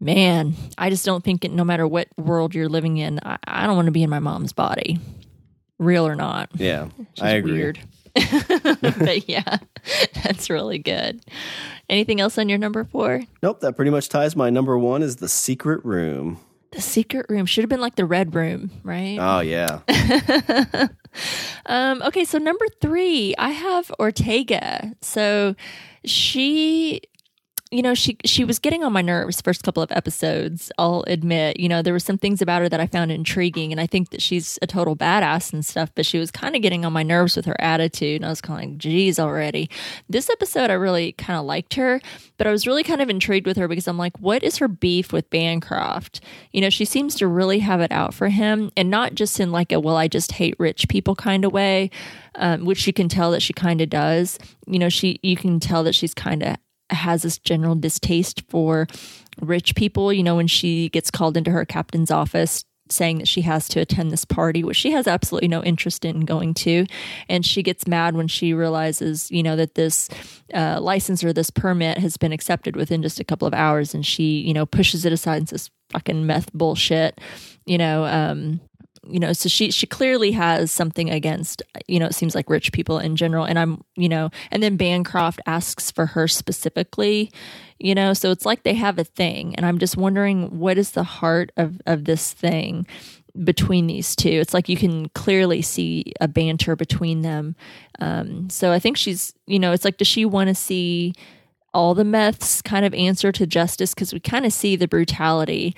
man, 0.00 0.54
I 0.78 0.90
just 0.90 1.04
don't 1.04 1.24
think 1.24 1.44
it, 1.44 1.50
no 1.50 1.64
matter 1.64 1.86
what 1.86 2.08
world 2.16 2.54
you're 2.54 2.68
living 2.68 2.96
in, 2.98 3.20
I, 3.24 3.38
I 3.46 3.66
don't 3.66 3.76
want 3.76 3.86
to 3.86 3.92
be 3.92 4.02
in 4.02 4.10
my 4.10 4.18
mom's 4.18 4.52
body, 4.52 4.98
real 5.78 6.06
or 6.06 6.14
not. 6.14 6.50
Yeah, 6.54 6.88
It's 7.12 7.22
I 7.22 7.30
agree. 7.30 7.52
Weird. 7.52 7.78
but 8.14 9.28
yeah, 9.28 9.58
that's 10.24 10.48
really 10.48 10.78
good. 10.78 11.20
Anything 11.90 12.20
else 12.20 12.38
on 12.38 12.48
your 12.48 12.58
number 12.58 12.84
four? 12.84 13.22
Nope, 13.42 13.60
that 13.60 13.76
pretty 13.76 13.90
much 13.90 14.08
ties 14.08 14.34
my 14.34 14.48
number 14.50 14.78
one 14.78 15.02
is 15.02 15.16
the 15.16 15.28
secret 15.28 15.84
room. 15.84 16.38
The 16.72 16.80
secret 16.80 17.26
room 17.28 17.46
should 17.46 17.62
have 17.62 17.68
been 17.68 17.80
like 17.80 17.96
the 17.96 18.04
red 18.04 18.34
room, 18.34 18.70
right? 18.82 19.18
Oh 19.20 19.40
yeah, 19.40 19.80
Um, 21.66 22.02
okay, 22.02 22.24
so 22.24 22.38
number 22.38 22.66
three, 22.80 23.34
I 23.38 23.50
have 23.50 23.90
Ortega. 23.98 24.92
So 25.00 25.54
she 26.04 27.00
you 27.72 27.82
know, 27.82 27.94
she 27.94 28.16
she 28.24 28.44
was 28.44 28.60
getting 28.60 28.84
on 28.84 28.92
my 28.92 29.02
nerves 29.02 29.40
first 29.40 29.64
couple 29.64 29.82
of 29.82 29.90
episodes. 29.90 30.70
I'll 30.78 31.02
admit, 31.08 31.58
you 31.58 31.68
know, 31.68 31.82
there 31.82 31.92
were 31.92 31.98
some 31.98 32.16
things 32.16 32.40
about 32.40 32.62
her 32.62 32.68
that 32.68 32.78
I 32.78 32.86
found 32.86 33.10
intriguing, 33.10 33.72
and 33.72 33.80
I 33.80 33.88
think 33.88 34.10
that 34.10 34.22
she's 34.22 34.56
a 34.62 34.68
total 34.68 34.94
badass 34.94 35.52
and 35.52 35.66
stuff. 35.66 35.90
But 35.96 36.06
she 36.06 36.18
was 36.18 36.30
kind 36.30 36.54
of 36.54 36.62
getting 36.62 36.84
on 36.84 36.92
my 36.92 37.02
nerves 37.02 37.34
with 37.34 37.44
her 37.46 37.60
attitude, 37.60 38.22
and 38.22 38.26
I 38.26 38.28
was 38.28 38.40
kind 38.40 38.62
of 38.62 38.70
like, 38.70 38.78
"Geez, 38.78 39.18
already." 39.18 39.68
This 40.08 40.30
episode, 40.30 40.70
I 40.70 40.74
really 40.74 41.12
kind 41.12 41.40
of 41.40 41.44
liked 41.44 41.74
her, 41.74 42.00
but 42.38 42.46
I 42.46 42.52
was 42.52 42.68
really 42.68 42.84
kind 42.84 43.02
of 43.02 43.10
intrigued 43.10 43.48
with 43.48 43.56
her 43.56 43.66
because 43.66 43.88
I'm 43.88 43.98
like, 43.98 44.16
what 44.20 44.44
is 44.44 44.58
her 44.58 44.68
beef 44.68 45.12
with 45.12 45.28
Bancroft? 45.30 46.20
You 46.52 46.60
know, 46.60 46.70
she 46.70 46.84
seems 46.84 47.16
to 47.16 47.26
really 47.26 47.58
have 47.58 47.80
it 47.80 47.90
out 47.90 48.14
for 48.14 48.28
him, 48.28 48.70
and 48.76 48.90
not 48.90 49.16
just 49.16 49.40
in 49.40 49.50
like 49.50 49.72
a 49.72 49.80
"well, 49.80 49.96
I 49.96 50.06
just 50.06 50.32
hate 50.32 50.54
rich 50.60 50.86
people" 50.88 51.16
kind 51.16 51.44
of 51.44 51.52
way, 51.52 51.90
um, 52.36 52.64
which 52.64 52.86
you 52.86 52.92
can 52.92 53.08
tell 53.08 53.32
that 53.32 53.42
she 53.42 53.52
kind 53.52 53.80
of 53.80 53.90
does. 53.90 54.38
You 54.68 54.78
know, 54.78 54.88
she 54.88 55.18
you 55.24 55.36
can 55.36 55.58
tell 55.58 55.82
that 55.82 55.96
she's 55.96 56.14
kind 56.14 56.44
of 56.44 56.56
has 56.90 57.22
this 57.22 57.38
general 57.38 57.74
distaste 57.74 58.42
for 58.48 58.86
rich 59.40 59.74
people. 59.74 60.12
You 60.12 60.22
know, 60.22 60.36
when 60.36 60.46
she 60.46 60.88
gets 60.90 61.10
called 61.10 61.36
into 61.36 61.50
her 61.50 61.64
captain's 61.64 62.10
office 62.10 62.64
saying 62.88 63.18
that 63.18 63.28
she 63.28 63.42
has 63.42 63.68
to 63.68 63.80
attend 63.80 64.10
this 64.10 64.24
party, 64.24 64.62
which 64.62 64.76
she 64.76 64.92
has 64.92 65.06
absolutely 65.06 65.48
no 65.48 65.62
interest 65.64 66.04
in 66.04 66.20
going 66.20 66.54
to. 66.54 66.86
And 67.28 67.44
she 67.44 67.62
gets 67.62 67.86
mad 67.86 68.14
when 68.14 68.28
she 68.28 68.54
realizes, 68.54 69.30
you 69.30 69.42
know, 69.42 69.56
that 69.56 69.74
this 69.74 70.08
uh, 70.54 70.80
license 70.80 71.24
or 71.24 71.32
this 71.32 71.50
permit 71.50 71.98
has 71.98 72.16
been 72.16 72.32
accepted 72.32 72.76
within 72.76 73.02
just 73.02 73.20
a 73.20 73.24
couple 73.24 73.48
of 73.48 73.54
hours. 73.54 73.94
And 73.94 74.04
she, 74.04 74.40
you 74.40 74.54
know, 74.54 74.66
pushes 74.66 75.04
it 75.04 75.12
aside 75.12 75.38
and 75.38 75.48
says, 75.48 75.70
fucking 75.90 76.26
meth 76.26 76.52
bullshit, 76.52 77.20
you 77.64 77.78
know, 77.78 78.04
um, 78.04 78.60
you 79.08 79.18
know 79.18 79.32
so 79.32 79.48
she 79.48 79.70
she 79.70 79.86
clearly 79.86 80.32
has 80.32 80.70
something 80.70 81.10
against 81.10 81.62
you 81.86 81.98
know 81.98 82.06
it 82.06 82.14
seems 82.14 82.34
like 82.34 82.50
rich 82.50 82.72
people 82.72 82.98
in 82.98 83.16
general. 83.16 83.44
And 83.44 83.58
i'm 83.58 83.84
you 83.96 84.08
know 84.08 84.30
and 84.50 84.62
then 84.62 84.76
bancroft 84.76 85.40
asks 85.46 85.90
for 85.90 86.06
her 86.06 86.28
specifically 86.28 87.30
you 87.78 87.94
know 87.94 88.12
so 88.12 88.30
it's 88.30 88.46
like 88.46 88.62
they 88.62 88.74
have 88.74 88.98
a 88.98 89.04
thing. 89.04 89.54
And 89.54 89.66
i'm 89.66 89.78
just 89.78 89.96
wondering 89.96 90.58
what 90.58 90.78
is 90.78 90.92
the 90.92 91.04
heart 91.04 91.52
of 91.56 91.80
of 91.86 92.04
this 92.04 92.32
thing 92.32 92.86
between 93.44 93.86
these 93.86 94.16
two? 94.16 94.30
It's 94.30 94.54
like 94.54 94.66
you 94.66 94.78
can 94.78 95.10
clearly 95.10 95.60
see 95.60 96.14
a 96.22 96.28
banter 96.28 96.74
between 96.74 97.22
them. 97.22 97.54
Um 98.00 98.48
so 98.50 98.72
i 98.72 98.78
think 98.78 98.96
she's 98.96 99.34
you 99.46 99.58
know 99.58 99.72
it's 99.72 99.84
like 99.84 99.98
does 99.98 100.08
she 100.08 100.24
want 100.24 100.48
to 100.48 100.54
see 100.54 101.14
all 101.74 101.94
the 101.94 102.04
meths 102.04 102.62
kind 102.62 102.86
of 102.86 102.94
answer 102.94 103.30
to 103.30 103.46
justice? 103.46 103.94
Because 103.94 104.14
we 104.14 104.18
kind 104.18 104.46
of 104.46 104.52
see 104.52 104.76
the 104.76 104.88
brutality 104.88 105.76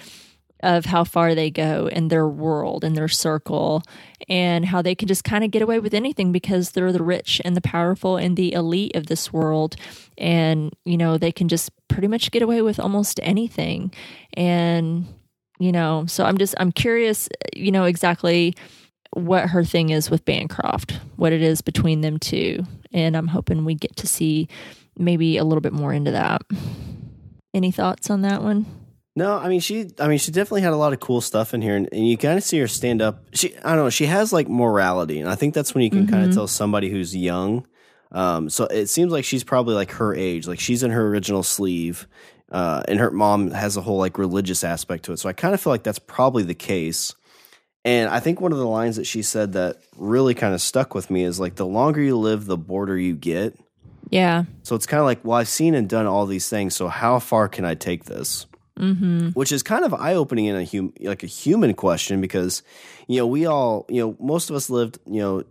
of 0.61 0.87
how 0.87 1.05
far 1.05 1.35
they 1.35 1.51
go 1.51 1.89
in 1.91 2.09
their 2.09 2.27
world 2.27 2.85
in 2.85 2.95
their 2.95 3.09
circle 3.09 3.83
and 4.29 4.67
how 4.67 4.83
they 4.83 4.95
can 4.95 5.09
just 5.09 5.25
kind 5.25 5.45
of 5.45 5.51
get 5.51 5.63
away 5.63 5.79
with 5.79 5.95
anything 5.95 6.33
because 6.33 6.73
they're 6.73 6.93
the 6.93 7.03
rich 7.03 7.41
and 7.45 7.57
the 7.57 7.61
powerful 7.61 8.17
and 8.17 8.37
the 8.37 8.53
elite 8.53 8.95
of 8.97 9.07
this 9.07 9.33
world. 9.33 9.77
And 10.17 10.73
you 10.85 10.97
know 10.97 11.19
they 11.19 11.33
can 11.33 11.49
just 11.49 11.71
pretty 11.89 12.09
much 12.09 12.31
get 12.31 12.43
away 12.43 12.63
with 12.63 12.81
almost 12.81 13.21
anything. 13.23 13.93
And 14.35 15.07
you 15.61 15.73
know 15.73 16.07
so 16.07 16.25
i'm 16.25 16.39
just 16.39 16.55
i'm 16.59 16.71
curious 16.71 17.29
you 17.53 17.73
know 17.73 17.83
exactly 17.83 18.55
what 19.15 19.49
her 19.49 19.65
thing 19.65 19.91
is 19.91 20.09
with 20.09 20.25
bancroft 20.25 21.01
what 21.17 21.33
it 21.33 21.43
is 21.43 21.63
between 21.63 22.01
them 22.01 22.19
two. 22.19 22.65
And 22.93 23.17
i'm 23.17 23.29
hoping 23.29 23.65
we 23.65 23.75
get 23.75 23.97
to 23.97 24.07
see 24.07 24.49
maybe 24.97 25.37
a 25.37 25.45
little 25.45 25.61
bit 25.61 25.73
more 25.73 25.93
into 25.93 26.11
that. 26.11 26.43
Any 27.55 27.71
thoughts 27.71 28.11
on 28.11 28.23
that 28.23 28.43
one 28.43 28.67
No, 29.19 29.37
I 29.37 29.49
mean 29.49 29.59
she. 29.59 29.91
I 29.99 30.07
mean 30.07 30.19
she 30.19 30.31
definitely 30.31 30.63
had 30.63 30.73
a 30.73 30.77
lot 30.77 30.93
of 30.93 31.01
cool 31.01 31.21
stuff 31.21 31.53
in 31.53 31.61
here, 31.61 31.75
and, 31.75 31.89
and 31.91 32.09
you 32.09 32.17
kind 32.17 32.39
of 32.39 32.45
see 32.45 32.61
her 32.61 32.69
stand 32.69 33.03
up. 33.03 33.25
She, 33.33 33.57
I 33.59 33.75
don't 33.75 33.87
know, 33.87 33.91
she 33.91 34.07
has 34.07 34.33
like 34.33 34.49
morality, 34.49 35.19
and 35.19 35.29
I 35.29 35.35
think 35.35 35.55
that's 35.55 35.75
when 35.75 35.83
you 35.83 35.91
can 35.91 36.07
kind 36.07 36.25
of 36.25 36.33
tell 36.33 36.47
somebody 36.47 36.89
who's 36.89 37.17
young. 37.17 37.67
Um, 38.13 38.49
so 38.49 38.67
it 38.67 38.87
seems 38.87 39.13
like 39.13 39.25
she's 39.25 39.43
probably 39.43 39.75
like 39.75 39.91
her 39.91 40.15
age, 40.15 40.47
like 40.47 40.61
she's 40.61 40.85
in 40.85 40.93
her 40.93 41.09
original 41.09 41.43
sleeve, 41.43 42.07
uh, 42.53 42.85
and 42.87 43.01
her 43.01 43.11
mom 43.11 43.51
has 43.51 43.77
a 43.77 43.81
whole 43.81 43.99
like 43.99 44.19
religious 44.19 44.63
aspect 44.63 45.05
to 45.07 45.13
it. 45.13 45.19
So 45.19 45.29
I 45.29 45.33
kind 45.33 45.53
of 45.53 45.61
feel 45.61 45.73
like 45.73 45.83
that's 45.83 45.99
probably 45.99 46.45
the 46.45 46.55
case. 46.55 47.17
And 47.85 48.09
I 48.09 48.21
think 48.21 48.41
one 48.41 48.53
of 48.53 48.59
the 48.59 48.69
lines 48.69 48.95
that 48.97 49.05
she 49.05 49.23
said 49.23 49.55
that 49.55 49.79
really 49.97 50.35
kind 50.35 50.55
of 50.55 50.61
stuck 50.61 50.95
with 50.95 51.11
me 51.11 51.25
is 51.25 51.41
like, 51.41 51.57
the 51.57 51.67
longer 51.67 52.01
you 52.01 52.17
live, 52.17 52.47
the 52.47 52.57
border 52.57 52.97
you 52.97 53.17
get. 53.17 53.59
yeah 54.11 54.45
So 54.63 54.77
it's 54.77 54.87
kind 54.87 55.01
of 55.01 55.07
like, 55.07 55.25
well, 55.25 55.39
I've 55.39 55.49
seen 55.49 55.75
and 55.75 55.89
done 55.89 56.07
all 56.07 56.27
these 56.27 56.49
things. 56.49 56.77
So 56.77 56.87
how 56.87 57.19
far 57.19 57.49
can 57.49 57.65
I 57.65 57.75
take 57.75 58.05
this? 58.05 58.47
Mm-hmm. 58.79 59.29
Which 59.31 59.53
is 59.53 59.63
kind 59.63 59.85
of 59.85 59.93
eye 59.93 60.15
opening 60.15 60.47
in 60.47 60.57
a 60.57 60.65
hum- 60.65 60.95
like 61.01 61.23
a 61.23 61.27
human 61.27 61.75
question 61.75 62.21
because 62.21 62.63
you 63.07 63.19
know 63.19 63.27
we 63.27 63.47
all 63.47 63.87
you 63.89 64.01
know 64.01 64.17
most 64.21 64.51
of 64.51 64.57
us 64.57 64.71
lived 64.71 64.99
you 65.07 65.21
know 65.21 65.45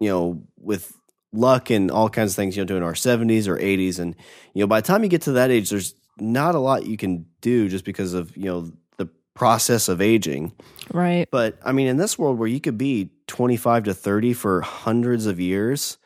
you 0.00 0.08
know 0.08 0.42
with 0.60 0.94
luck 1.32 1.70
and 1.70 1.90
all 1.90 2.08
kinds 2.08 2.32
of 2.32 2.36
things 2.36 2.56
you 2.56 2.62
know 2.62 2.66
doing 2.66 2.82
our 2.82 2.94
seventies 2.94 3.46
or 3.46 3.58
eighties 3.58 3.98
and 3.98 4.14
you 4.54 4.62
know 4.62 4.66
by 4.66 4.80
the 4.80 4.86
time 4.86 5.02
you 5.02 5.08
get 5.08 5.22
to 5.22 5.32
that 5.32 5.50
age 5.50 5.70
there's 5.70 5.94
not 6.20 6.54
a 6.54 6.58
lot 6.58 6.86
you 6.86 6.96
can 6.96 7.26
do 7.40 7.68
just 7.68 7.84
because 7.84 8.14
of 8.14 8.36
you 8.36 8.44
know 8.44 8.72
the 8.96 9.08
process 9.34 9.88
of 9.88 10.00
aging. 10.00 10.52
right 10.92 11.28
But 11.30 11.58
I 11.64 11.72
mean, 11.72 11.86
in 11.86 11.96
this 11.96 12.18
world 12.18 12.38
where 12.38 12.48
you 12.48 12.60
could 12.60 12.78
be 12.78 13.10
25 13.26 13.84
to 13.84 13.94
30 13.94 14.32
for 14.32 14.60
hundreds 14.62 15.26
of 15.26 15.38
years, 15.38 15.98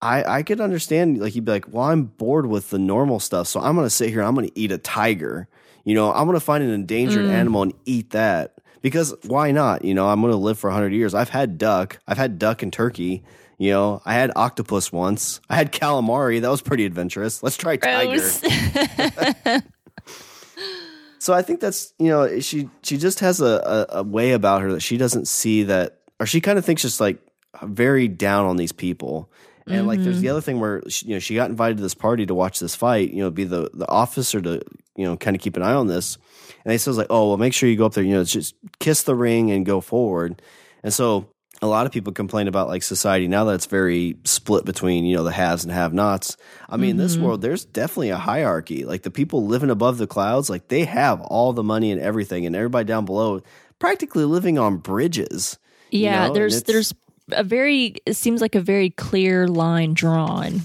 I, 0.00 0.22
I 0.24 0.42
could 0.42 0.60
understand, 0.60 1.18
like, 1.18 1.34
you'd 1.34 1.44
be 1.44 1.52
like, 1.52 1.66
well, 1.72 1.84
I'm 1.84 2.04
bored 2.04 2.46
with 2.46 2.70
the 2.70 2.78
normal 2.78 3.20
stuff. 3.20 3.48
So 3.48 3.60
I'm 3.60 3.74
going 3.74 3.86
to 3.86 3.90
sit 3.90 4.10
here, 4.10 4.22
I'm 4.22 4.34
going 4.34 4.48
to 4.48 4.58
eat 4.58 4.70
a 4.70 4.78
tiger. 4.78 5.48
You 5.88 5.94
know, 5.94 6.12
I'm 6.12 6.26
going 6.26 6.34
to 6.34 6.44
find 6.44 6.62
an 6.62 6.70
endangered 6.70 7.24
mm. 7.24 7.30
animal 7.30 7.62
and 7.62 7.72
eat 7.86 8.10
that 8.10 8.58
because 8.82 9.14
why 9.24 9.52
not? 9.52 9.84
You 9.86 9.94
know, 9.94 10.06
I'm 10.06 10.20
going 10.20 10.32
to 10.32 10.36
live 10.36 10.58
for 10.58 10.68
100 10.68 10.92
years. 10.92 11.14
I've 11.14 11.30
had 11.30 11.56
duck, 11.56 11.98
I've 12.06 12.18
had 12.18 12.38
duck 12.38 12.62
and 12.62 12.70
turkey. 12.70 13.24
You 13.56 13.70
know, 13.70 14.02
I 14.04 14.12
had 14.12 14.30
octopus 14.36 14.92
once. 14.92 15.40
I 15.48 15.56
had 15.56 15.72
calamari. 15.72 16.42
That 16.42 16.50
was 16.50 16.60
pretty 16.60 16.84
adventurous. 16.84 17.42
Let's 17.42 17.56
try 17.56 17.76
tiger. 17.76 18.20
So 21.18 21.34
I 21.34 21.42
think 21.42 21.60
that's 21.60 21.92
you 21.98 22.08
know 22.08 22.40
she 22.40 22.70
she 22.82 22.96
just 22.96 23.20
has 23.20 23.40
a, 23.40 23.86
a, 23.90 23.98
a 23.98 24.02
way 24.02 24.32
about 24.32 24.62
her 24.62 24.72
that 24.72 24.80
she 24.80 24.96
doesn't 24.96 25.26
see 25.26 25.64
that 25.64 25.98
or 26.20 26.26
she 26.26 26.40
kind 26.40 26.58
of 26.58 26.64
thinks 26.64 26.82
just 26.82 27.00
like 27.00 27.18
very 27.62 28.08
down 28.08 28.46
on 28.46 28.56
these 28.56 28.72
people. 28.72 29.30
And 29.66 29.86
like 29.86 30.00
there's 30.00 30.16
mm-hmm. 30.16 30.22
the 30.22 30.28
other 30.30 30.40
thing 30.40 30.60
where 30.60 30.82
she, 30.88 31.06
you 31.06 31.14
know 31.14 31.18
she 31.18 31.34
got 31.34 31.50
invited 31.50 31.76
to 31.76 31.82
this 31.82 31.94
party 31.94 32.24
to 32.24 32.34
watch 32.34 32.60
this 32.60 32.74
fight, 32.74 33.10
you 33.10 33.22
know, 33.22 33.30
be 33.30 33.44
the 33.44 33.68
the 33.74 33.86
officer 33.88 34.40
to 34.40 34.62
you 34.98 35.06
know 35.06 35.16
kind 35.16 35.34
of 35.34 35.40
keep 35.40 35.56
an 35.56 35.62
eye 35.62 35.72
on 35.74 35.86
this. 35.86 36.18
And 36.64 36.72
they 36.72 36.78
says 36.78 36.98
like, 36.98 37.06
"Oh, 37.08 37.28
well 37.28 37.38
make 37.38 37.54
sure 37.54 37.68
you 37.68 37.76
go 37.76 37.86
up 37.86 37.94
there, 37.94 38.04
you 38.04 38.12
know, 38.12 38.24
just 38.24 38.54
kiss 38.78 39.04
the 39.04 39.14
ring 39.14 39.50
and 39.50 39.64
go 39.64 39.80
forward." 39.80 40.42
And 40.82 40.92
so 40.92 41.28
a 41.60 41.66
lot 41.66 41.86
of 41.86 41.92
people 41.92 42.12
complain 42.12 42.46
about 42.46 42.68
like 42.68 42.82
society 42.82 43.26
now 43.26 43.44
that's 43.44 43.66
very 43.66 44.16
split 44.24 44.64
between 44.64 45.04
you 45.04 45.16
know 45.16 45.24
the 45.24 45.32
haves 45.32 45.64
and 45.64 45.72
have 45.72 45.92
nots 45.92 46.36
i 46.68 46.76
mean 46.76 46.90
in 46.90 46.96
this 46.98 47.16
mm-hmm. 47.16 47.24
world 47.24 47.42
there's 47.42 47.64
definitely 47.64 48.10
a 48.10 48.16
hierarchy 48.16 48.84
like 48.84 49.02
the 49.02 49.10
people 49.10 49.44
living 49.44 49.70
above 49.70 49.98
the 49.98 50.06
clouds 50.06 50.48
like 50.48 50.68
they 50.68 50.84
have 50.84 51.20
all 51.22 51.52
the 51.52 51.62
money 51.64 51.90
and 51.90 52.00
everything 52.00 52.46
and 52.46 52.54
everybody 52.54 52.84
down 52.84 53.04
below 53.04 53.40
practically 53.80 54.24
living 54.24 54.58
on 54.58 54.76
bridges 54.76 55.58
you 55.90 56.02
Yeah, 56.04 56.28
know, 56.28 56.34
there's 56.34 56.62
there's 56.62 56.94
a 57.32 57.42
very 57.42 57.96
it 58.06 58.14
seems 58.14 58.40
like 58.40 58.54
a 58.54 58.60
very 58.60 58.90
clear 58.90 59.48
line 59.48 59.94
drawn 59.94 60.60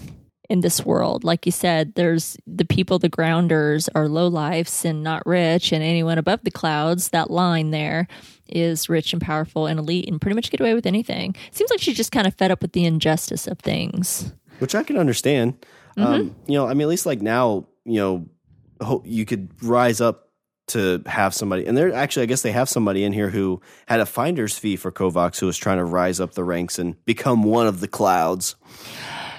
in 0.53 0.61
this 0.61 0.85
world. 0.85 1.23
Like 1.23 1.47
you 1.47 1.51
said, 1.51 1.95
there's 1.95 2.37
the 2.45 2.63
people, 2.63 2.99
the 2.99 3.09
grounders 3.09 3.89
are 3.95 4.07
low 4.07 4.27
lifes 4.27 4.85
and 4.85 5.03
not 5.03 5.25
rich, 5.25 5.73
and 5.73 5.83
anyone 5.83 6.19
above 6.19 6.41
the 6.43 6.51
clouds, 6.51 7.09
that 7.09 7.31
line 7.31 7.71
there 7.71 8.07
is 8.47 8.87
rich 8.87 9.13
and 9.13 9.21
powerful 9.21 9.65
and 9.65 9.79
elite 9.79 10.07
and 10.07 10.21
pretty 10.21 10.35
much 10.35 10.51
get 10.51 10.61
away 10.61 10.75
with 10.75 10.85
anything. 10.85 11.35
Seems 11.51 11.71
like 11.71 11.79
she's 11.81 11.97
just 11.97 12.11
kind 12.11 12.27
of 12.27 12.35
fed 12.35 12.51
up 12.51 12.61
with 12.61 12.73
the 12.73 12.85
injustice 12.85 13.47
of 13.47 13.57
things. 13.59 14.31
which 14.59 14.75
I 14.75 14.83
can 14.83 14.97
understand. 14.97 15.57
Mm-hmm. 15.97 16.03
Um, 16.03 16.35
you 16.47 16.53
know, 16.53 16.67
I 16.67 16.73
mean, 16.73 16.83
at 16.83 16.87
least 16.87 17.07
like 17.07 17.21
now, 17.21 17.67
you 17.83 17.99
know, 17.99 19.01
you 19.03 19.25
could 19.25 19.49
rise 19.63 20.01
up 20.01 20.29
to 20.67 21.01
have 21.07 21.33
somebody, 21.33 21.65
and 21.65 21.75
there 21.75 21.91
actually, 21.93 22.23
I 22.23 22.25
guess 22.27 22.43
they 22.43 22.51
have 22.51 22.69
somebody 22.69 23.03
in 23.03 23.11
here 23.11 23.29
who 23.29 23.59
had 23.87 23.99
a 23.99 24.05
finder's 24.05 24.57
fee 24.57 24.75
for 24.75 24.91
Kovacs 24.91 25.39
who 25.39 25.47
was 25.47 25.57
trying 25.57 25.77
to 25.77 25.83
rise 25.83 26.19
up 26.19 26.33
the 26.33 26.43
ranks 26.43 26.79
and 26.79 27.03
become 27.05 27.43
one 27.43 27.67
of 27.67 27.79
the 27.79 27.87
clouds. 27.87 28.55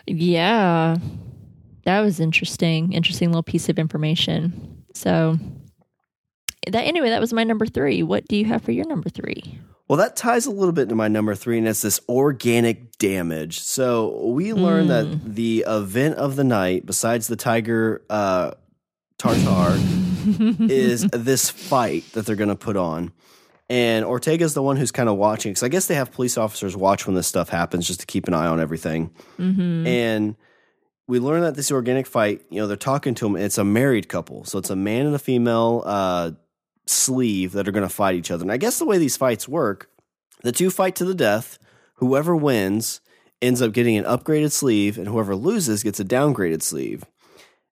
Yeah. 0.06 0.96
That 1.84 2.00
was 2.00 2.20
interesting. 2.20 2.92
Interesting 2.92 3.28
little 3.28 3.42
piece 3.42 3.68
of 3.68 3.78
information. 3.78 4.84
So 4.94 5.38
that 6.66 6.82
anyway, 6.82 7.10
that 7.10 7.20
was 7.20 7.32
my 7.32 7.44
number 7.44 7.66
three. 7.66 8.02
What 8.02 8.26
do 8.26 8.36
you 8.36 8.44
have 8.46 8.62
for 8.62 8.72
your 8.72 8.86
number 8.86 9.10
three? 9.10 9.58
Well, 9.86 9.98
that 9.98 10.16
ties 10.16 10.46
a 10.46 10.50
little 10.50 10.72
bit 10.72 10.88
to 10.88 10.94
my 10.94 11.08
number 11.08 11.34
three, 11.34 11.58
and 11.58 11.68
it's 11.68 11.82
this 11.82 12.00
organic 12.08 12.96
damage. 12.96 13.60
So 13.60 14.24
we 14.28 14.54
learned 14.54 14.88
that 14.88 15.34
the 15.34 15.66
event 15.68 16.14
of 16.14 16.36
the 16.36 16.44
night, 16.44 16.86
besides 16.86 17.26
the 17.26 17.36
tiger 17.36 18.00
uh, 18.08 18.52
tartar, 19.18 19.78
is 20.70 21.02
this 21.10 21.50
fight 21.50 22.10
that 22.12 22.24
they're 22.24 22.34
going 22.34 22.48
to 22.48 22.56
put 22.56 22.78
on. 22.78 23.12
And 23.70 24.04
Ortega's 24.04 24.52
the 24.52 24.62
one 24.62 24.76
who's 24.76 24.92
kind 24.92 25.08
of 25.08 25.16
watching 25.16 25.52
because 25.52 25.62
I 25.62 25.68
guess 25.68 25.86
they 25.86 25.94
have 25.94 26.12
police 26.12 26.36
officers 26.36 26.76
watch 26.76 27.06
when 27.06 27.14
this 27.16 27.26
stuff 27.26 27.48
happens 27.48 27.86
just 27.86 28.00
to 28.00 28.06
keep 28.06 28.28
an 28.28 28.34
eye 28.34 28.46
on 28.46 28.60
everything. 28.60 29.10
And 29.86 30.36
we 31.08 31.18
learn 31.18 31.42
that 31.42 31.54
this 31.54 31.72
organic 31.72 32.06
fight, 32.06 32.42
you 32.50 32.60
know, 32.60 32.66
they're 32.66 32.76
talking 32.76 33.14
to 33.14 33.26
him. 33.26 33.36
It's 33.36 33.58
a 33.58 33.64
married 33.64 34.08
couple, 34.08 34.44
so 34.44 34.58
it's 34.58 34.70
a 34.70 34.76
man 34.76 35.06
and 35.06 35.14
a 35.14 35.18
female 35.18 35.82
uh, 35.86 36.32
sleeve 36.86 37.52
that 37.52 37.66
are 37.66 37.72
going 37.72 37.88
to 37.88 37.94
fight 37.94 38.16
each 38.16 38.30
other. 38.30 38.42
And 38.42 38.52
I 38.52 38.58
guess 38.58 38.78
the 38.78 38.84
way 38.84 38.98
these 38.98 39.16
fights 39.16 39.48
work, 39.48 39.90
the 40.42 40.52
two 40.52 40.70
fight 40.70 40.96
to 40.96 41.04
the 41.04 41.14
death. 41.14 41.58
Whoever 41.98 42.36
wins 42.36 43.00
ends 43.40 43.62
up 43.62 43.72
getting 43.72 43.96
an 43.96 44.04
upgraded 44.04 44.52
sleeve, 44.52 44.98
and 44.98 45.06
whoever 45.06 45.34
loses 45.34 45.82
gets 45.82 46.00
a 46.00 46.04
downgraded 46.04 46.60
sleeve. 46.62 47.04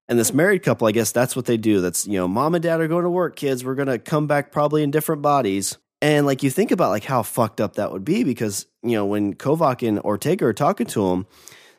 And 0.07 0.19
this 0.19 0.33
married 0.33 0.63
couple, 0.63 0.87
I 0.87 0.91
guess 0.91 1.11
that's 1.11 1.35
what 1.35 1.45
they 1.45 1.57
do. 1.57 1.81
That's, 1.81 2.05
you 2.05 2.17
know, 2.17 2.27
mom 2.27 2.55
and 2.55 2.63
dad 2.63 2.81
are 2.81 2.87
going 2.87 3.03
to 3.03 3.09
work, 3.09 3.35
kids. 3.35 3.63
We're 3.63 3.75
going 3.75 3.87
to 3.87 3.99
come 3.99 4.27
back 4.27 4.51
probably 4.51 4.83
in 4.83 4.91
different 4.91 5.21
bodies. 5.21 5.77
And 6.03 6.25
like 6.25 6.43
you 6.43 6.49
think 6.49 6.71
about 6.71 6.89
like 6.89 7.05
how 7.05 7.23
fucked 7.23 7.61
up 7.61 7.75
that 7.75 7.93
would 7.93 8.03
be 8.03 8.25
because, 8.25 8.65
you 8.83 8.91
know, 8.91 9.05
when 9.05 9.35
Kovac 9.35 9.87
and 9.87 9.99
Ortega 10.01 10.45
are 10.45 10.53
talking 10.53 10.85
to 10.87 11.07
him, 11.07 11.25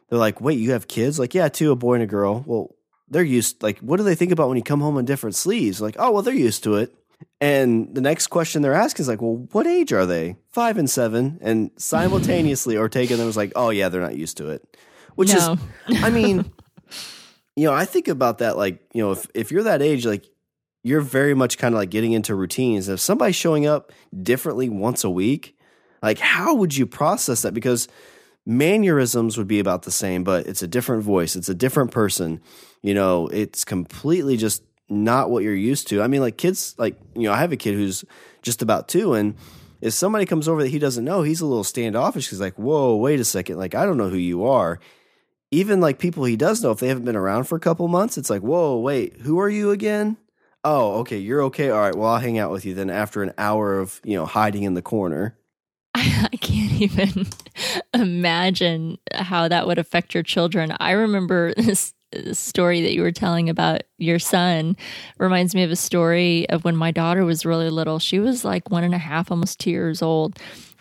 they're 0.08 0.18
like, 0.18 0.40
wait, 0.40 0.58
you 0.58 0.72
have 0.72 0.88
kids? 0.88 1.18
Like, 1.18 1.34
yeah, 1.34 1.48
two, 1.48 1.70
a 1.70 1.76
boy 1.76 1.94
and 1.94 2.02
a 2.02 2.06
girl. 2.06 2.42
Well, 2.46 2.74
they're 3.06 3.22
used, 3.22 3.62
like, 3.62 3.78
what 3.80 3.98
do 3.98 4.02
they 4.02 4.14
think 4.14 4.32
about 4.32 4.48
when 4.48 4.56
you 4.56 4.62
come 4.62 4.80
home 4.80 4.96
in 4.96 5.04
different 5.04 5.36
sleeves? 5.36 5.78
Like, 5.78 5.96
oh, 5.98 6.10
well, 6.10 6.22
they're 6.22 6.32
used 6.34 6.64
to 6.64 6.76
it. 6.76 6.94
And 7.38 7.94
the 7.94 8.00
next 8.00 8.28
question 8.28 8.62
they're 8.62 8.72
asking 8.72 9.02
is 9.04 9.08
like, 9.08 9.20
well, 9.20 9.46
what 9.52 9.66
age 9.66 9.92
are 9.92 10.06
they? 10.06 10.36
Five 10.52 10.78
and 10.78 10.88
seven. 10.88 11.38
And 11.42 11.70
simultaneously, 11.76 12.78
Ortega 12.78 13.12
and 13.12 13.20
them 13.20 13.26
was 13.26 13.36
like, 13.36 13.52
oh, 13.56 13.68
yeah, 13.68 13.90
they're 13.90 14.00
not 14.00 14.16
used 14.16 14.38
to 14.38 14.48
it. 14.48 14.76
Which 15.16 15.34
No. 15.34 15.58
is, 15.88 16.02
I 16.02 16.08
mean, 16.08 16.50
you 17.56 17.66
know, 17.66 17.74
I 17.74 17.84
think 17.84 18.08
about 18.08 18.38
that 18.38 18.56
like, 18.56 18.80
you 18.94 19.02
know, 19.02 19.12
if, 19.12 19.26
if 19.34 19.52
you're 19.52 19.64
that 19.64 19.82
age, 19.82 20.06
like, 20.06 20.24
you're 20.84 21.00
very 21.00 21.34
much 21.34 21.58
kind 21.58 21.74
of 21.74 21.78
like 21.78 21.90
getting 21.90 22.12
into 22.12 22.34
routines. 22.34 22.88
If 22.88 23.00
somebody's 23.00 23.34
showing 23.34 23.66
up 23.66 23.90
differently 24.22 24.68
once 24.68 25.02
a 25.02 25.10
week, 25.10 25.58
like, 26.02 26.18
how 26.18 26.54
would 26.54 26.76
you 26.76 26.86
process 26.86 27.42
that? 27.42 27.54
Because 27.54 27.88
mannerisms 28.46 29.38
would 29.38 29.48
be 29.48 29.58
about 29.58 29.82
the 29.82 29.90
same, 29.90 30.22
but 30.22 30.46
it's 30.46 30.62
a 30.62 30.68
different 30.68 31.02
voice, 31.02 31.34
it's 31.34 31.48
a 31.48 31.54
different 31.54 31.90
person. 31.90 32.40
You 32.82 32.92
know, 32.92 33.28
it's 33.28 33.64
completely 33.64 34.36
just 34.36 34.62
not 34.90 35.30
what 35.30 35.42
you're 35.42 35.54
used 35.54 35.88
to. 35.88 36.02
I 36.02 36.06
mean, 36.06 36.20
like 36.20 36.36
kids, 36.36 36.74
like, 36.76 37.00
you 37.14 37.22
know, 37.22 37.32
I 37.32 37.38
have 37.38 37.52
a 37.52 37.56
kid 37.56 37.74
who's 37.74 38.04
just 38.42 38.60
about 38.60 38.86
two, 38.86 39.14
and 39.14 39.36
if 39.80 39.94
somebody 39.94 40.26
comes 40.26 40.48
over 40.48 40.62
that 40.62 40.68
he 40.68 40.78
doesn't 40.78 41.04
know, 41.04 41.22
he's 41.22 41.40
a 41.40 41.46
little 41.46 41.64
standoffish 41.64 42.28
He's 42.28 42.40
like, 42.40 42.58
whoa, 42.58 42.94
wait 42.94 43.20
a 43.20 43.24
second, 43.24 43.56
like, 43.56 43.74
I 43.74 43.86
don't 43.86 43.96
know 43.96 44.10
who 44.10 44.18
you 44.18 44.44
are. 44.44 44.80
Even 45.50 45.80
like 45.80 45.98
people 45.98 46.24
he 46.24 46.36
does 46.36 46.62
know, 46.62 46.72
if 46.72 46.80
they 46.80 46.88
haven't 46.88 47.04
been 47.04 47.16
around 47.16 47.44
for 47.44 47.56
a 47.56 47.60
couple 47.60 47.88
months, 47.88 48.18
it's 48.18 48.28
like, 48.28 48.42
whoa, 48.42 48.76
wait, 48.76 49.22
who 49.22 49.40
are 49.40 49.48
you 49.48 49.70
again? 49.70 50.18
Oh, 50.64 51.00
okay, 51.00 51.18
you're 51.18 51.42
okay. 51.42 51.70
All 51.70 51.80
right, 51.80 51.94
well, 51.94 52.08
I'll 52.10 52.20
hang 52.20 52.38
out 52.38 52.50
with 52.50 52.64
you 52.64 52.74
then 52.74 52.88
after 52.88 53.22
an 53.22 53.32
hour 53.36 53.78
of, 53.78 54.00
you 54.02 54.16
know, 54.16 54.24
hiding 54.24 54.62
in 54.62 54.74
the 54.74 54.82
corner. 54.82 55.36
I 55.94 56.30
can't 56.40 56.80
even 56.80 57.26
imagine 57.94 58.98
how 59.12 59.46
that 59.48 59.66
would 59.66 59.78
affect 59.78 60.14
your 60.14 60.22
children. 60.22 60.74
I 60.80 60.92
remember 60.92 61.52
this 61.56 61.92
story 62.32 62.80
that 62.80 62.94
you 62.94 63.02
were 63.02 63.12
telling 63.12 63.50
about 63.50 63.82
your 63.98 64.18
son 64.18 64.76
reminds 65.18 65.54
me 65.54 65.64
of 65.64 65.70
a 65.70 65.76
story 65.76 66.48
of 66.48 66.64
when 66.64 66.76
my 66.76 66.90
daughter 66.90 67.24
was 67.24 67.44
really 67.44 67.68
little. 67.70 67.98
She 67.98 68.18
was 68.18 68.44
like 68.44 68.70
one 68.70 68.84
and 68.84 68.94
a 68.94 68.98
half, 68.98 69.30
almost 69.30 69.60
two 69.60 69.70
years 69.70 70.00
old, 70.00 70.38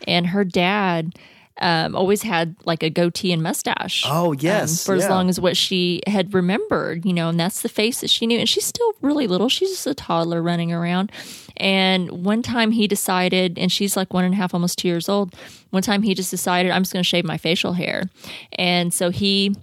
and 0.07 0.27
her 0.27 0.45
dad 0.45 1.13
um, 1.61 1.95
always 1.95 2.23
had 2.23 2.55
like 2.65 2.83
a 2.83 2.89
goatee 2.89 3.31
and 3.31 3.43
mustache. 3.43 4.03
Oh, 4.07 4.31
um, 4.31 4.37
yes, 4.39 4.85
for 4.85 4.95
as 4.95 5.07
long 5.07 5.29
as 5.29 5.39
what 5.39 5.55
she 5.55 6.01
had 6.07 6.33
remembered, 6.33 7.05
you 7.05 7.13
know, 7.13 7.29
and 7.29 7.39
that's 7.39 7.61
the 7.61 7.69
face 7.69 8.01
that 8.01 8.09
she 8.09 8.25
knew. 8.25 8.39
And 8.39 8.49
she's 8.49 8.65
still 8.65 8.93
really 9.01 9.27
little. 9.27 9.49
She's 9.49 9.69
just 9.69 9.87
a 9.87 9.93
toddler 9.93 10.41
running 10.41 10.71
around. 10.71 11.11
And 11.57 12.25
one 12.25 12.41
time 12.41 12.71
he 12.71 12.87
decided, 12.87 13.59
and 13.59 13.71
she's 13.71 13.95
like 13.95 14.13
one 14.13 14.25
and 14.25 14.33
a 14.33 14.37
half, 14.37 14.53
almost 14.53 14.79
two 14.79 14.87
years 14.87 15.07
old. 15.07 15.35
One 15.69 15.83
time 15.83 16.01
he 16.01 16.15
just 16.15 16.31
decided, 16.31 16.71
I'm 16.71 16.81
just 16.81 16.93
going 16.93 17.03
to 17.03 17.07
shave 17.07 17.25
my 17.25 17.37
facial 17.37 17.73
hair. 17.73 18.09
And 18.53 18.93
so 18.93 19.11
he 19.11 19.55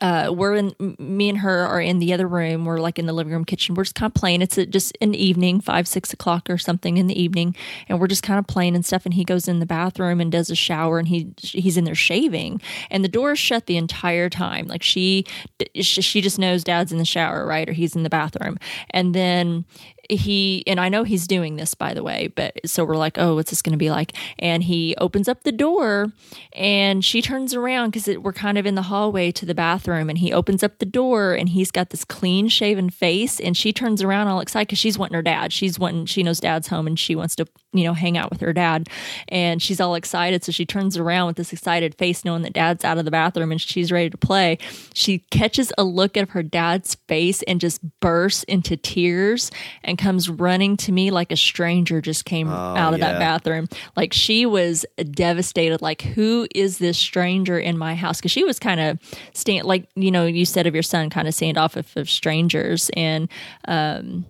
uh, 0.00 0.32
we're 0.34 0.54
in 0.54 0.74
me 0.98 1.28
and 1.28 1.38
her 1.38 1.60
are 1.60 1.80
in 1.80 1.98
the 1.98 2.12
other 2.12 2.26
room. 2.26 2.64
We're 2.64 2.78
like 2.78 2.98
in 2.98 3.06
the 3.06 3.12
living 3.12 3.32
room 3.32 3.44
kitchen. 3.44 3.74
We're 3.74 3.84
just 3.84 3.94
kind 3.94 4.10
of 4.10 4.14
playing. 4.14 4.42
It's 4.42 4.58
a, 4.58 4.66
just 4.66 4.96
an 5.00 5.14
evening 5.14 5.60
five 5.60 5.86
six 5.86 6.12
o'clock 6.12 6.50
or 6.50 6.58
something 6.58 6.96
in 6.96 7.06
the 7.06 7.20
evening. 7.20 7.54
And 7.88 8.00
we're 8.00 8.08
just 8.08 8.22
kind 8.22 8.38
of 8.38 8.46
playing 8.46 8.74
and 8.74 8.84
stuff. 8.84 9.04
And 9.04 9.14
he 9.14 9.24
goes 9.24 9.46
in 9.46 9.60
the 9.60 9.66
bathroom 9.66 10.20
and 10.20 10.32
does 10.32 10.50
a 10.50 10.56
shower 10.56 10.98
and 10.98 11.08
he 11.08 11.32
he's 11.38 11.76
in 11.76 11.84
there 11.84 11.94
shaving. 11.94 12.60
And 12.90 13.04
the 13.04 13.08
door 13.08 13.32
is 13.32 13.38
shut 13.38 13.66
the 13.66 13.76
entire 13.76 14.28
time. 14.28 14.66
Like 14.66 14.82
she 14.82 15.26
she 15.74 16.20
just 16.20 16.38
knows 16.38 16.64
dad's 16.64 16.92
in 16.92 16.98
the 16.98 17.04
shower 17.04 17.46
right? 17.46 17.68
Or 17.68 17.72
he's 17.72 17.94
in 17.94 18.02
the 18.02 18.10
bathroom. 18.10 18.58
And 18.90 19.14
then 19.14 19.64
he 20.10 20.64
and 20.66 20.80
I 20.80 20.88
know 20.88 21.04
he's 21.04 21.26
doing 21.26 21.56
this 21.56 21.74
by 21.74 21.94
the 21.94 22.02
way, 22.02 22.28
but 22.34 22.58
so 22.64 22.84
we're 22.84 22.96
like, 22.96 23.18
oh, 23.18 23.34
what's 23.34 23.50
this 23.50 23.62
going 23.62 23.72
to 23.72 23.78
be 23.78 23.90
like? 23.90 24.12
And 24.38 24.62
he 24.62 24.94
opens 24.98 25.28
up 25.28 25.42
the 25.42 25.52
door, 25.52 26.12
and 26.54 27.04
she 27.04 27.22
turns 27.22 27.54
around 27.54 27.90
because 27.90 28.18
we're 28.18 28.32
kind 28.32 28.58
of 28.58 28.66
in 28.66 28.74
the 28.74 28.82
hallway 28.82 29.32
to 29.32 29.46
the 29.46 29.54
bathroom, 29.54 30.08
and 30.08 30.18
he 30.18 30.32
opens 30.32 30.62
up 30.62 30.78
the 30.78 30.86
door, 30.86 31.34
and 31.34 31.48
he's 31.48 31.70
got 31.70 31.90
this 31.90 32.04
clean 32.04 32.48
shaven 32.48 32.90
face, 32.90 33.40
and 33.40 33.56
she 33.56 33.72
turns 33.72 34.02
around 34.02 34.28
all 34.28 34.40
excited 34.40 34.68
because 34.68 34.78
she's 34.78 34.98
wanting 34.98 35.14
her 35.14 35.22
dad. 35.22 35.52
She's 35.52 35.78
wanting, 35.78 36.06
she 36.06 36.22
knows 36.22 36.40
dad's 36.40 36.68
home, 36.68 36.86
and 36.86 36.98
she 36.98 37.14
wants 37.14 37.36
to, 37.36 37.46
you 37.72 37.84
know, 37.84 37.94
hang 37.94 38.16
out 38.16 38.30
with 38.30 38.40
her 38.40 38.52
dad, 38.52 38.88
and 39.28 39.62
she's 39.62 39.80
all 39.80 39.94
excited. 39.94 40.44
So 40.44 40.52
she 40.52 40.66
turns 40.66 40.96
around 40.96 41.28
with 41.28 41.36
this 41.36 41.52
excited 41.52 41.94
face, 41.96 42.24
knowing 42.24 42.42
that 42.42 42.52
dad's 42.52 42.84
out 42.84 42.98
of 42.98 43.04
the 43.04 43.10
bathroom, 43.10 43.52
and 43.52 43.60
she's 43.60 43.92
ready 43.92 44.10
to 44.10 44.18
play. 44.18 44.58
She 44.92 45.20
catches 45.30 45.72
a 45.78 45.84
look 45.84 46.16
at 46.16 46.30
her 46.30 46.42
dad's 46.42 46.96
face 47.08 47.42
and 47.42 47.60
just 47.60 47.80
bursts 48.00 48.44
into 48.44 48.76
tears 48.76 49.50
and 49.82 49.93
comes 49.96 50.28
running 50.28 50.76
to 50.78 50.92
me 50.92 51.10
like 51.10 51.32
a 51.32 51.36
stranger 51.36 52.00
just 52.00 52.24
came 52.24 52.48
out 52.48 52.94
of 52.94 53.00
yeah. 53.00 53.12
that 53.12 53.18
bathroom. 53.18 53.68
Like 53.96 54.12
she 54.12 54.46
was 54.46 54.84
devastated. 55.10 55.82
Like, 55.82 56.02
who 56.02 56.46
is 56.54 56.78
this 56.78 56.98
stranger 56.98 57.58
in 57.58 57.78
my 57.78 57.94
house? 57.94 58.18
Because 58.18 58.32
she 58.32 58.44
was 58.44 58.58
kind 58.58 58.80
of 58.80 58.98
stand 59.32 59.66
like 59.66 59.88
you 59.94 60.10
know 60.10 60.26
you 60.26 60.44
said 60.44 60.66
of 60.66 60.74
your 60.74 60.82
son, 60.82 61.10
kind 61.10 61.28
of 61.28 61.34
stand 61.34 61.58
off 61.58 61.76
of, 61.76 62.08
strangers 62.08 62.90
and. 62.94 63.28
um 63.68 64.26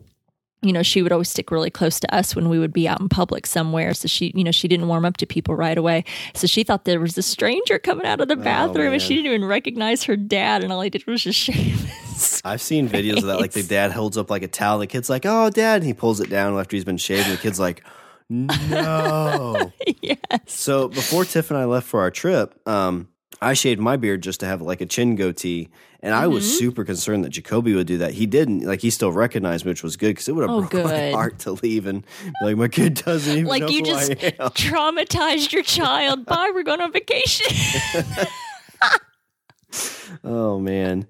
you 0.63 0.73
know, 0.73 0.83
she 0.83 1.03
would 1.03 1.13
always 1.13 1.29
stick 1.29 1.51
really 1.51 1.69
close 1.69 2.01
to 2.01 2.15
us 2.15 2.35
when 2.35 2.49
we 2.49 2.59
would 2.59 2.73
be 2.73 2.89
out 2.89 2.99
in 2.99 3.11
public 3.11 3.47
somewhere. 3.47 3.93
So 3.93 4.09
she, 4.09 4.33
you 4.35 4.43
know, 4.43 4.51
she 4.51 4.67
didn't 4.67 4.89
warm 4.89 5.05
up 5.05 5.19
to 5.19 5.27
people 5.27 5.55
right 5.55 5.77
away. 5.77 6.05
So 6.35 6.47
she 6.47 6.65
thought 6.65 6.87
there 6.87 7.01
was 7.01 7.19
a 7.19 7.23
stranger 7.23 7.79
coming 7.79 8.07
out 8.07 8.23
of 8.23 8.29
the 8.29 8.37
bathroom 8.37 8.95
and 8.95 9.03
she 9.03 9.15
didn't 9.15 9.27
even 9.27 9.45
recognize 9.45 10.05
her 10.05 10.17
dad. 10.17 10.65
And 10.65 10.73
all 10.73 10.81
he 10.81 10.89
did 10.89 11.07
was 11.07 11.23
just 11.23 11.39
shave 11.39 11.87
I've 12.45 12.61
seen 12.61 12.89
videos 12.89 13.19
of 13.19 13.25
that. 13.25 13.41
Like 13.41 13.53
the 13.53 13.63
dad 13.63 13.93
holds 13.93 14.17
up 14.19 14.31
like 14.31 14.43
a 14.43 14.49
towel. 14.49 14.79
The 14.79 14.87
kid's 14.87 15.09
like, 15.11 15.25
"Oh, 15.27 15.51
dad," 15.51 15.77
and 15.77 15.85
he 15.85 15.95
pulls 15.95 16.21
it 16.21 16.29
down 16.31 16.59
after 16.59 16.77
he's 16.77 16.85
been 16.85 16.97
shaved. 16.99 17.27
And 17.29 17.37
the 17.39 17.41
kid's 17.43 17.59
like, 17.61 17.83
"No." 18.31 19.73
yes. 20.03 20.19
so 20.47 20.89
before 20.89 21.25
Tiff 21.25 21.51
and 21.51 21.59
I 21.59 21.65
left 21.65 21.87
for 21.87 22.01
our 22.01 22.11
trip, 22.11 22.55
um, 22.69 23.09
I 23.41 23.55
shaved 23.55 23.81
my 23.81 23.97
beard 23.97 24.23
just 24.23 24.41
to 24.41 24.47
have 24.47 24.63
like 24.63 24.81
a 24.81 24.87
chin 24.87 25.17
goatee, 25.17 25.69
and 26.01 26.15
I 26.15 26.25
Mm-hmm. 26.25 26.35
was 26.35 26.59
super 26.59 26.85
concerned 26.85 27.25
that 27.25 27.31
Jacoby 27.31 27.75
would 27.75 27.87
do 27.87 27.99
that. 27.99 28.13
He 28.13 28.27
didn't. 28.27 28.61
Like 28.65 28.81
he 28.81 28.91
still 28.91 29.13
recognized 29.13 29.65
me, 29.65 29.71
which 29.73 29.83
was 29.83 29.97
good 29.97 30.09
because 30.11 30.29
it 30.29 30.33
would 30.33 30.43
have 30.43 30.51
Oh, 30.51 30.63
broke 30.63 30.85
my 30.85 31.11
heart 31.11 31.39
to 31.41 31.53
leave 31.53 31.87
and 31.87 32.07
like 32.43 32.57
my 32.57 32.69
kid 32.69 32.95
doesn't 32.95 33.33
even 33.33 33.45
know 33.45 33.51
Like 33.51 33.71
you 33.71 33.83
just 33.83 34.11
I 34.13 34.15
traumatized 34.55 35.53
your 35.53 35.63
child. 35.63 36.25
Bye, 36.27 36.51
we're 36.55 36.63
going 36.63 36.81
on 36.81 36.93
vacation. 36.93 37.47
Oh 40.23 40.59
man. 40.61 41.07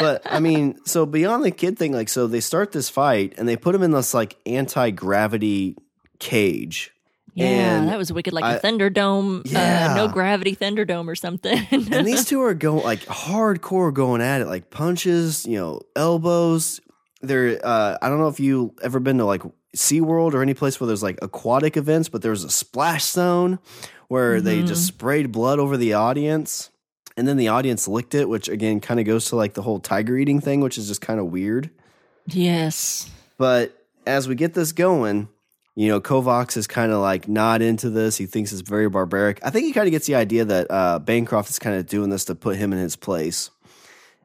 But 0.00 0.22
I 0.24 0.40
mean, 0.40 0.78
so 0.84 1.06
beyond 1.06 1.44
the 1.44 1.50
kid 1.50 1.78
thing, 1.78 1.92
like 1.92 2.08
so 2.08 2.26
they 2.26 2.40
start 2.40 2.72
this 2.72 2.88
fight 2.88 3.34
and 3.38 3.48
they 3.48 3.56
put 3.56 3.74
him 3.74 3.82
in 3.82 3.90
this 3.92 4.12
like 4.14 4.36
anti 4.46 4.90
gravity 4.90 5.76
cage. 6.18 6.92
yeah, 7.34 7.78
And 7.78 7.88
that 7.88 7.98
was 7.98 8.12
wicked. 8.12 8.32
Like 8.32 8.44
I- 8.44 8.54
a 8.54 8.60
Thunderdome, 8.60 9.42
Yeah. 9.44 9.92
uh, 9.92 9.96
no 9.96 10.08
gravity 10.08 10.56
Thunderdome 10.56 11.06
or 11.08 11.14
something. 11.14 11.58
and 11.70 12.06
these 12.06 12.24
two 12.24 12.40
are 12.42 12.54
going 12.54 12.82
like 12.84 13.00
hardcore 13.00 13.92
going 13.92 14.20
at 14.22 14.40
it, 14.40 14.46
like 14.46 14.70
punches, 14.70 15.44
you 15.46 15.58
know, 15.58 15.80
elbows. 15.94 16.80
They're 17.22 17.60
uh 17.64 17.98
I 18.00 18.08
don't 18.08 18.18
know 18.18 18.28
if 18.28 18.40
you 18.40 18.74
ever 18.82 19.00
been 19.00 19.18
to 19.18 19.24
like 19.24 19.42
SeaWorld 19.76 20.32
or 20.32 20.40
any 20.42 20.54
place 20.54 20.80
where 20.80 20.86
there's 20.86 21.02
like 21.02 21.18
aquatic 21.22 21.76
events, 21.76 22.08
but 22.08 22.22
there's 22.22 22.44
a 22.44 22.50
splash 22.50 23.04
zone 23.04 23.58
where 24.08 24.40
they 24.40 24.58
Mm-hmm. 24.58 24.66
just 24.68 24.86
sprayed 24.86 25.32
blood 25.32 25.58
over 25.58 25.76
the 25.76 25.92
audience. 25.94 26.70
And 27.16 27.26
then 27.26 27.36
the 27.36 27.48
audience 27.48 27.88
licked 27.88 28.14
it, 28.14 28.28
which 28.28 28.48
again 28.48 28.80
kind 28.80 29.00
of 29.00 29.06
goes 29.06 29.26
to 29.26 29.36
like 29.36 29.54
the 29.54 29.62
whole 29.62 29.80
tiger 29.80 30.16
eating 30.16 30.40
thing, 30.40 30.60
which 30.60 30.76
is 30.76 30.86
just 30.88 31.00
kind 31.00 31.18
of 31.18 31.26
weird. 31.26 31.70
yes. 32.26 33.10
But 33.38 33.76
as 34.06 34.28
we 34.28 34.34
get 34.34 34.54
this 34.54 34.72
going, 34.72 35.28
you 35.74 35.88
know, 35.88 36.00
Kovacs 36.00 36.56
is 36.56 36.66
kind 36.66 36.90
of 36.90 37.00
like 37.00 37.28
not 37.28 37.60
into 37.60 37.90
this. 37.90 38.16
He 38.16 38.24
thinks 38.24 38.50
it's 38.50 38.62
very 38.62 38.88
barbaric. 38.88 39.40
I 39.44 39.50
think 39.50 39.66
he 39.66 39.72
kind 39.72 39.86
of 39.86 39.90
gets 39.90 40.06
the 40.06 40.14
idea 40.14 40.44
that 40.46 40.70
uh, 40.70 40.98
Bancroft 40.98 41.50
is 41.50 41.58
kind 41.58 41.76
of 41.76 41.86
doing 41.86 42.08
this 42.08 42.24
to 42.26 42.34
put 42.34 42.56
him 42.56 42.72
in 42.72 42.78
his 42.78 42.96
place. 42.96 43.50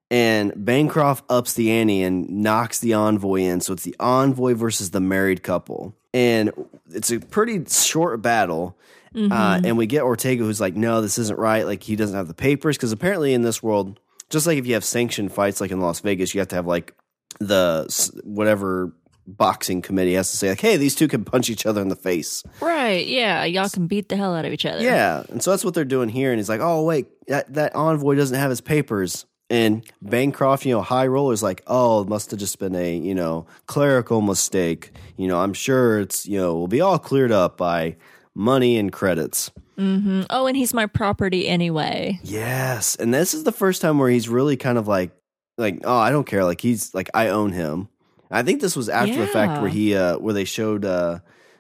And 0.09 0.53
Bancroft 0.55 1.25
ups 1.29 1.53
the 1.53 1.71
ante 1.71 2.03
and 2.03 2.29
knocks 2.29 2.79
the 2.79 2.93
envoy 2.93 3.41
in. 3.41 3.61
So 3.61 3.73
it's 3.73 3.83
the 3.83 3.95
envoy 3.99 4.55
versus 4.55 4.91
the 4.91 4.99
married 5.01 5.43
couple. 5.43 5.93
And 6.13 6.51
it's 6.89 7.11
a 7.11 7.19
pretty 7.19 7.63
short 7.65 8.21
battle. 8.21 8.77
Uh, 9.13 9.61
and 9.63 9.77
we 9.77 9.87
get 9.87 10.03
Ortega, 10.03 10.43
who's 10.43 10.61
like, 10.61 10.75
no, 10.75 11.01
this 11.01 11.17
isn't 11.17 11.37
right. 11.37 11.65
Like, 11.65 11.83
he 11.83 11.95
doesn't 11.95 12.15
have 12.15 12.27
the 12.27 12.33
papers. 12.33 12.77
Because 12.77 12.91
apparently, 12.91 13.33
in 13.33 13.41
this 13.41 13.61
world, 13.61 13.99
just 14.29 14.47
like 14.47 14.57
if 14.57 14.65
you 14.65 14.73
have 14.75 14.85
sanctioned 14.85 15.33
fights, 15.33 15.59
like 15.59 15.71
in 15.71 15.81
Las 15.81 15.99
Vegas, 15.99 16.33
you 16.33 16.39
have 16.39 16.47
to 16.49 16.55
have 16.55 16.65
like 16.65 16.95
the 17.39 17.87
whatever 18.23 18.93
boxing 19.27 19.81
committee 19.81 20.13
has 20.13 20.31
to 20.31 20.37
say, 20.37 20.49
like, 20.49 20.61
hey, 20.61 20.77
these 20.77 20.95
two 20.95 21.07
can 21.07 21.23
punch 21.23 21.49
each 21.49 21.65
other 21.65 21.81
in 21.81 21.89
the 21.89 21.95
face. 21.95 22.43
Right. 22.59 23.05
Yeah. 23.05 23.43
Y'all 23.43 23.69
can 23.69 23.87
beat 23.87 24.09
the 24.09 24.17
hell 24.17 24.33
out 24.33 24.45
of 24.45 24.53
each 24.53 24.65
other. 24.65 24.83
Yeah. 24.83 25.23
And 25.29 25.43
so 25.43 25.51
that's 25.51 25.63
what 25.63 25.73
they're 25.73 25.85
doing 25.85 26.09
here. 26.09 26.31
And 26.31 26.39
he's 26.39 26.49
like, 26.49 26.61
oh, 26.61 26.83
wait, 26.83 27.07
that, 27.27 27.53
that 27.53 27.75
envoy 27.75 28.15
doesn't 28.15 28.37
have 28.37 28.49
his 28.49 28.61
papers. 28.61 29.25
And 29.49 29.85
Bancroft, 30.01 30.65
you 30.65 30.73
know, 30.73 30.81
high 30.81 31.07
roller's 31.07 31.43
like, 31.43 31.61
oh, 31.67 32.01
it 32.01 32.07
must 32.07 32.31
have 32.31 32.39
just 32.39 32.57
been 32.57 32.73
a, 32.73 32.95
you 32.95 33.13
know, 33.13 33.47
clerical 33.67 34.21
mistake. 34.21 34.91
You 35.17 35.27
know, 35.27 35.41
I'm 35.41 35.53
sure 35.53 35.99
it's, 35.99 36.25
you 36.25 36.37
know, 36.39 36.55
will 36.55 36.69
be 36.69 36.79
all 36.79 36.97
cleared 36.97 37.33
up 37.33 37.57
by 37.57 37.97
money 38.35 38.77
and 38.77 38.91
credits. 38.91 39.51
Mm-hmm. 39.77 40.23
Oh, 40.29 40.47
and 40.47 40.55
he's 40.55 40.73
my 40.73 40.85
property 40.85 41.47
anyway. 41.47 42.19
Yes. 42.23 42.95
And 42.95 43.13
this 43.13 43.33
is 43.33 43.43
the 43.43 43.51
first 43.51 43.81
time 43.81 43.97
where 43.97 44.09
he's 44.09 44.29
really 44.29 44.57
kind 44.57 44.77
of 44.77 44.87
like 44.87 45.11
like, 45.57 45.79
oh, 45.83 45.97
I 45.97 46.11
don't 46.11 46.25
care. 46.25 46.43
Like 46.43 46.61
he's 46.61 46.93
like 46.93 47.09
I 47.13 47.29
own 47.29 47.51
him. 47.51 47.89
I 48.29 48.43
think 48.43 48.61
this 48.61 48.75
was 48.75 48.89
after 48.89 49.17
the 49.17 49.27
fact 49.27 49.61
where 49.61 49.69
he 49.69 49.95
uh 49.95 50.17
where 50.17 50.33
they 50.33 50.45
showed 50.45 50.85
uh 50.85 51.19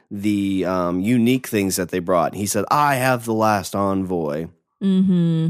the 0.09 0.65
um 0.65 0.99
unique 0.99 1.47
things 1.47 1.77
that 1.77 1.89
they 1.89 1.99
brought. 1.99 2.33
He 2.33 2.45
said, 2.45 2.65
I 2.69 2.95
have 2.95 3.25
the 3.25 3.33
last 3.33 3.75
envoy. 3.75 4.47
Mm-hmm. 4.83 5.49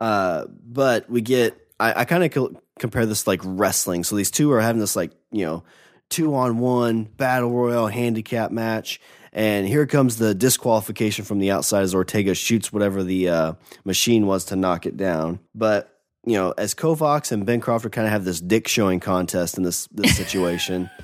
Uh, 0.00 0.44
but 0.48 1.08
we 1.10 1.20
get 1.20 1.56
I, 1.78 2.00
I 2.00 2.04
kind 2.04 2.24
of 2.24 2.30
co- 2.32 2.60
compare 2.78 3.06
this 3.06 3.26
like 3.26 3.40
wrestling. 3.44 4.04
So 4.04 4.16
these 4.16 4.30
two 4.30 4.50
are 4.52 4.60
having 4.60 4.80
this 4.80 4.96
like 4.96 5.12
you 5.30 5.44
know 5.44 5.64
two 6.10 6.34
on 6.34 6.58
one 6.58 7.04
battle 7.04 7.50
royal 7.50 7.86
handicap 7.86 8.50
match, 8.50 9.00
and 9.32 9.66
here 9.66 9.86
comes 9.86 10.16
the 10.16 10.34
disqualification 10.34 11.24
from 11.24 11.38
the 11.38 11.50
outside 11.50 11.82
as 11.82 11.94
Ortega 11.94 12.34
shoots 12.34 12.72
whatever 12.72 13.02
the 13.02 13.28
uh, 13.28 13.52
machine 13.84 14.26
was 14.26 14.44
to 14.46 14.56
knock 14.56 14.86
it 14.86 14.96
down. 14.96 15.40
But 15.54 15.96
you 16.26 16.34
know, 16.34 16.52
as 16.58 16.74
Kovacs 16.74 17.32
and 17.32 17.46
Bancroft 17.46 17.90
kind 17.92 18.06
of 18.06 18.12
have 18.12 18.24
this 18.24 18.40
dick 18.40 18.68
showing 18.68 19.00
contest 19.00 19.56
in 19.56 19.62
this 19.62 19.86
this 19.92 20.16
situation. 20.16 20.90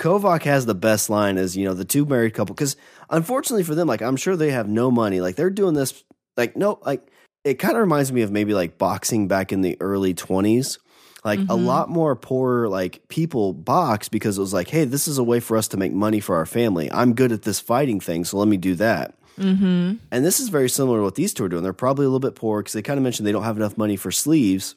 Kovac 0.00 0.44
has 0.44 0.64
the 0.64 0.74
best 0.74 1.10
line 1.10 1.36
as 1.36 1.56
you 1.56 1.64
know 1.64 1.74
the 1.74 1.84
two 1.84 2.06
married 2.06 2.32
couple 2.32 2.54
because 2.54 2.74
unfortunately 3.10 3.62
for 3.62 3.74
them, 3.74 3.86
like 3.86 4.00
I'm 4.00 4.16
sure 4.16 4.34
they 4.34 4.50
have 4.50 4.68
no 4.68 4.90
money. 4.90 5.20
Like 5.20 5.36
they're 5.36 5.50
doing 5.50 5.74
this 5.74 6.02
like 6.36 6.56
no 6.56 6.80
like 6.84 7.06
it 7.44 7.54
kind 7.54 7.74
of 7.74 7.80
reminds 7.80 8.10
me 8.10 8.22
of 8.22 8.30
maybe 8.30 8.54
like 8.54 8.78
boxing 8.78 9.28
back 9.28 9.52
in 9.52 9.60
the 9.60 9.76
early 9.80 10.14
20s. 10.14 10.78
Like 11.24 11.40
a 11.40 11.42
Mhm. 11.56 11.66
lot 11.66 11.90
more 11.90 12.16
poor 12.16 12.66
like 12.68 13.06
people 13.08 13.52
box 13.52 14.08
because 14.08 14.38
it 14.38 14.40
was 14.40 14.54
like, 14.54 14.68
hey, 14.68 14.84
this 14.84 15.06
is 15.06 15.18
a 15.18 15.24
way 15.24 15.38
for 15.40 15.56
us 15.56 15.68
to 15.68 15.76
make 15.76 15.92
money 15.92 16.18
for 16.20 16.36
our 16.36 16.46
family. 16.46 16.90
I'm 16.92 17.12
good 17.14 17.30
at 17.32 17.42
this 17.42 17.60
fighting 17.60 18.00
thing, 18.00 18.24
so 18.24 18.38
let 18.38 18.48
me 18.48 18.56
do 18.56 18.74
that. 18.76 19.14
Mm-hmm. 19.38 19.94
And 20.10 20.24
this 20.24 20.40
is 20.40 20.48
very 20.48 20.68
similar 20.68 20.98
to 20.98 21.04
what 21.04 21.14
these 21.14 21.32
two 21.34 21.44
are 21.44 21.48
doing. 21.48 21.62
They're 21.62 21.72
probably 21.72 22.04
a 22.04 22.08
little 22.08 22.20
bit 22.20 22.34
poor 22.34 22.60
because 22.60 22.72
they 22.72 22.82
kind 22.82 22.98
of 22.98 23.04
mentioned 23.04 23.26
they 23.26 23.32
don't 23.32 23.44
have 23.44 23.56
enough 23.56 23.76
money 23.78 23.96
for 23.96 24.10
sleeves. 24.10 24.76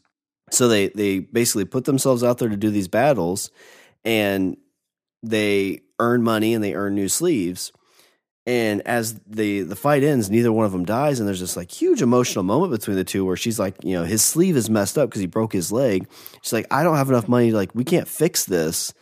So 0.51 0.67
they 0.67 0.89
they 0.89 1.19
basically 1.19 1.65
put 1.65 1.85
themselves 1.85 2.23
out 2.23 2.37
there 2.37 2.49
to 2.49 2.57
do 2.57 2.69
these 2.69 2.87
battles 2.89 3.49
and 4.05 4.57
they 5.21 5.79
earn 5.99 6.23
money 6.23 6.53
and 6.53 6.63
they 6.63 6.73
earn 6.75 6.95
new 6.95 7.07
sleeves. 7.07 7.71
And 8.45 8.81
as 8.81 9.19
the 9.25 9.61
the 9.61 9.75
fight 9.75 10.03
ends, 10.03 10.29
neither 10.29 10.51
one 10.51 10.65
of 10.65 10.73
them 10.73 10.83
dies, 10.83 11.19
and 11.19 11.27
there's 11.27 11.39
this 11.39 11.55
like 11.55 11.71
huge 11.71 12.01
emotional 12.01 12.43
moment 12.43 12.71
between 12.71 12.97
the 12.97 13.05
two 13.05 13.23
where 13.23 13.37
she's 13.37 13.57
like, 13.57 13.75
you 13.83 13.93
know, 13.93 14.03
his 14.03 14.21
sleeve 14.21 14.57
is 14.57 14.69
messed 14.69 14.97
up 14.97 15.09
because 15.09 15.21
he 15.21 15.27
broke 15.27 15.53
his 15.53 15.71
leg. 15.71 16.07
She's 16.41 16.51
like, 16.51 16.67
I 16.69 16.83
don't 16.83 16.97
have 16.97 17.09
enough 17.09 17.29
money, 17.29 17.53
like 17.53 17.73
we 17.73 17.85
can't 17.85 18.07
fix 18.07 18.43
this. 18.43 18.93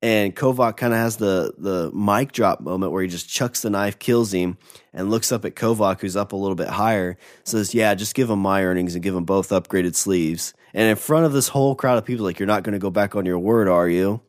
And 0.00 0.34
Kovac 0.36 0.76
kind 0.76 0.94
of 0.94 0.98
has 0.98 1.16
the 1.16 1.52
the 1.58 1.90
mic 1.92 2.32
drop 2.32 2.60
moment 2.60 2.92
where 2.92 3.02
he 3.02 3.08
just 3.08 3.28
chucks 3.28 3.62
the 3.62 3.70
knife, 3.70 3.98
kills 3.98 4.32
him, 4.32 4.56
and 4.94 5.10
looks 5.10 5.30
up 5.30 5.44
at 5.44 5.54
Kovac, 5.54 6.00
who's 6.00 6.16
up 6.16 6.32
a 6.32 6.36
little 6.36 6.54
bit 6.54 6.68
higher, 6.68 7.18
says, 7.44 7.74
"Yeah, 7.74 7.94
just 7.94 8.14
give 8.14 8.30
him 8.30 8.38
my 8.38 8.64
earnings 8.64 8.94
and 8.94 9.04
give 9.04 9.14
them 9.14 9.24
both 9.24 9.50
upgraded 9.50 9.94
sleeves." 9.94 10.54
And 10.72 10.88
in 10.88 10.96
front 10.96 11.26
of 11.26 11.32
this 11.32 11.48
whole 11.48 11.74
crowd 11.74 11.98
of 11.98 12.04
people, 12.06 12.24
like, 12.24 12.38
"You're 12.38 12.46
not 12.46 12.62
going 12.62 12.74
to 12.74 12.78
go 12.78 12.90
back 12.90 13.14
on 13.14 13.26
your 13.26 13.38
word, 13.38 13.68
are 13.68 13.88
you?" 13.88 14.20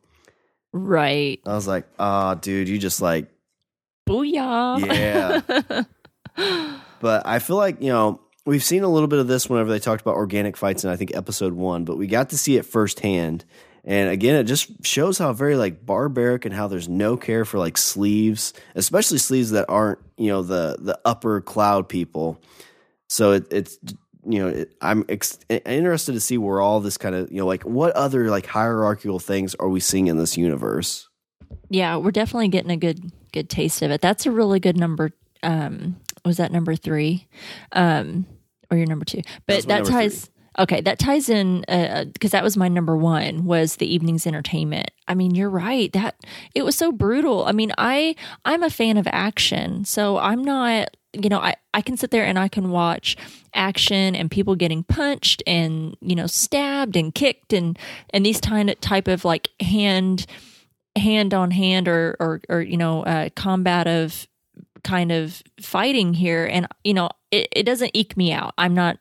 Right. 0.72 1.40
I 1.46 1.54
was 1.54 1.66
like, 1.66 1.86
"Ah, 1.98 2.34
dude, 2.34 2.68
you 2.68 2.78
just 2.78 3.00
like 3.00 3.30
Booyah. 4.08 5.86
Yeah. 6.36 6.74
But 7.00 7.26
I 7.26 7.38
feel 7.38 7.56
like, 7.56 7.80
you 7.80 7.90
know, 7.90 8.20
we've 8.44 8.64
seen 8.64 8.82
a 8.82 8.88
little 8.88 9.08
bit 9.08 9.18
of 9.18 9.28
this 9.28 9.48
whenever 9.48 9.70
they 9.70 9.78
talked 9.78 10.00
about 10.00 10.16
organic 10.16 10.56
fights 10.56 10.84
in 10.84 10.90
I 10.90 10.96
think 10.96 11.14
episode 11.14 11.52
one, 11.52 11.84
but 11.84 11.96
we 11.96 12.06
got 12.06 12.30
to 12.30 12.38
see 12.38 12.56
it 12.56 12.66
firsthand. 12.66 13.44
And 13.84 14.10
again, 14.10 14.36
it 14.36 14.44
just 14.44 14.84
shows 14.84 15.18
how 15.18 15.32
very 15.32 15.56
like 15.56 15.84
barbaric 15.86 16.44
and 16.44 16.54
how 16.54 16.68
there's 16.68 16.88
no 16.88 17.16
care 17.16 17.44
for 17.44 17.58
like 17.58 17.78
sleeves, 17.78 18.52
especially 18.74 19.18
sleeves 19.18 19.50
that 19.52 19.66
aren't, 19.68 19.98
you 20.16 20.28
know, 20.28 20.42
the 20.42 20.76
the 20.78 20.98
upper 21.04 21.40
cloud 21.40 21.88
people. 21.88 22.40
So 23.08 23.32
it, 23.32 23.46
it's 23.50 23.78
you 24.26 24.40
know, 24.40 24.48
it, 24.48 24.74
I'm 24.82 25.04
ex- 25.08 25.38
interested 25.48 26.12
to 26.12 26.20
see 26.20 26.36
where 26.36 26.60
all 26.60 26.80
this 26.80 26.98
kind 26.98 27.14
of, 27.14 27.30
you 27.30 27.38
know, 27.38 27.46
like 27.46 27.62
what 27.62 27.92
other 27.92 28.28
like 28.28 28.46
hierarchical 28.46 29.20
things 29.20 29.54
are 29.54 29.68
we 29.68 29.80
seeing 29.80 30.08
in 30.08 30.18
this 30.18 30.36
universe? 30.36 31.08
yeah, 31.70 31.96
we're 31.96 32.10
definitely 32.10 32.48
getting 32.48 32.70
a 32.70 32.76
good 32.76 33.12
good 33.32 33.48
taste 33.48 33.82
of 33.82 33.90
it. 33.90 34.00
That's 34.00 34.26
a 34.26 34.30
really 34.30 34.60
good 34.60 34.76
number. 34.76 35.12
Um, 35.42 35.96
was 36.24 36.38
that 36.38 36.52
number 36.52 36.74
three, 36.74 37.26
um, 37.72 38.26
or 38.70 38.76
your 38.76 38.86
number 38.86 39.04
two? 39.04 39.22
But 39.46 39.64
that 39.66 39.84
ties. 39.84 40.30
Okay, 40.58 40.80
that 40.80 40.98
ties 40.98 41.28
in 41.28 41.64
because 42.12 42.32
that 42.32 42.42
was 42.42 42.56
my 42.56 42.66
number 42.66 42.96
one. 42.96 43.44
Was 43.44 43.76
the 43.76 43.92
evening's 43.92 44.26
entertainment? 44.26 44.90
I 45.06 45.14
mean, 45.14 45.34
you're 45.34 45.50
right. 45.50 45.92
That 45.92 46.16
it 46.54 46.64
was 46.64 46.76
so 46.76 46.90
brutal. 46.90 47.44
I 47.44 47.52
mean, 47.52 47.72
I 47.78 48.16
I'm 48.44 48.64
a 48.64 48.70
fan 48.70 48.96
of 48.96 49.06
action, 49.06 49.84
so 49.84 50.18
I'm 50.18 50.42
not. 50.42 50.88
You 51.12 51.28
know, 51.28 51.38
I 51.38 51.54
I 51.72 51.80
can 51.80 51.96
sit 51.96 52.10
there 52.10 52.24
and 52.24 52.38
I 52.38 52.48
can 52.48 52.70
watch 52.70 53.16
action 53.54 54.16
and 54.16 54.30
people 54.30 54.56
getting 54.56 54.82
punched 54.82 55.42
and 55.46 55.96
you 56.00 56.16
know 56.16 56.26
stabbed 56.26 56.96
and 56.96 57.14
kicked 57.14 57.52
and 57.52 57.78
and 58.10 58.26
these 58.26 58.40
kind 58.40 58.68
of 58.68 58.80
type 58.80 59.06
of 59.06 59.24
like 59.24 59.48
hand 59.60 60.26
hand 60.98 61.34
on 61.34 61.50
hand 61.50 61.88
or 61.88 62.16
or 62.20 62.40
or 62.48 62.60
you 62.60 62.76
know 62.76 63.02
uh, 63.02 63.28
combative 63.34 64.26
kind 64.84 65.12
of 65.12 65.42
fighting 65.60 66.14
here. 66.14 66.46
And 66.46 66.66
you 66.84 66.94
know 66.94 67.10
it, 67.30 67.48
it 67.52 67.62
doesn't 67.64 67.90
eke 67.94 68.16
me 68.16 68.32
out. 68.32 68.54
I'm 68.58 68.74
not 68.74 68.98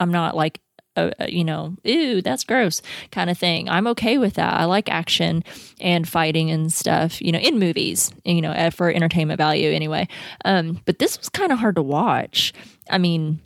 i'm 0.00 0.12
not 0.12 0.36
like 0.36 0.60
uh, 0.96 1.10
uh, 1.20 1.26
you 1.28 1.44
know 1.44 1.76
ooh, 1.86 2.20
that's 2.22 2.44
gross 2.44 2.82
kind 3.10 3.30
of 3.30 3.38
thing. 3.38 3.68
I'm 3.68 3.86
okay 3.88 4.18
with 4.18 4.34
that. 4.34 4.54
I 4.54 4.64
like 4.64 4.88
action 4.88 5.44
and 5.80 6.08
fighting 6.08 6.50
and 6.50 6.72
stuff 6.72 7.22
you 7.22 7.32
know 7.32 7.38
in 7.38 7.58
movies 7.58 8.12
you 8.24 8.40
know 8.40 8.70
for 8.70 8.90
entertainment 8.90 9.38
value 9.38 9.70
anyway. 9.70 10.08
Um 10.44 10.80
but 10.84 10.98
this 10.98 11.18
was 11.18 11.28
kind 11.28 11.52
of 11.52 11.58
hard 11.58 11.76
to 11.76 11.82
watch. 11.82 12.52
I 12.90 12.98
mean 12.98 13.40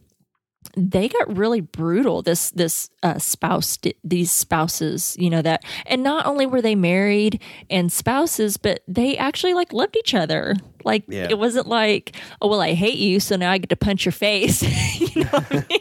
they 0.76 1.08
got 1.08 1.36
really 1.36 1.60
brutal 1.60 2.22
this 2.22 2.50
this 2.52 2.90
uh, 3.02 3.18
spouse 3.18 3.78
these 4.02 4.30
spouses 4.30 5.16
you 5.18 5.28
know 5.28 5.42
that 5.42 5.64
and 5.86 6.02
not 6.02 6.24
only 6.26 6.46
were 6.46 6.62
they 6.62 6.74
married 6.74 7.40
and 7.68 7.92
spouses 7.92 8.56
but 8.56 8.80
they 8.88 9.16
actually 9.16 9.54
like 9.54 9.72
loved 9.72 9.96
each 9.96 10.14
other 10.14 10.54
like 10.84 11.04
Yeah. 11.08 11.26
it 11.28 11.38
wasn't 11.38 11.66
like 11.66 12.16
oh 12.40 12.48
well 12.48 12.60
i 12.60 12.72
hate 12.72 12.98
you 12.98 13.20
so 13.20 13.36
now 13.36 13.50
i 13.50 13.58
get 13.58 13.68
to 13.70 13.76
punch 13.76 14.04
your 14.04 14.12
face 14.12 14.62
you 15.14 15.24
know 15.24 15.30
I, 15.32 15.64
mean? 15.68 15.80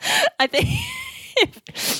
I 0.40 0.46
think 0.46 0.68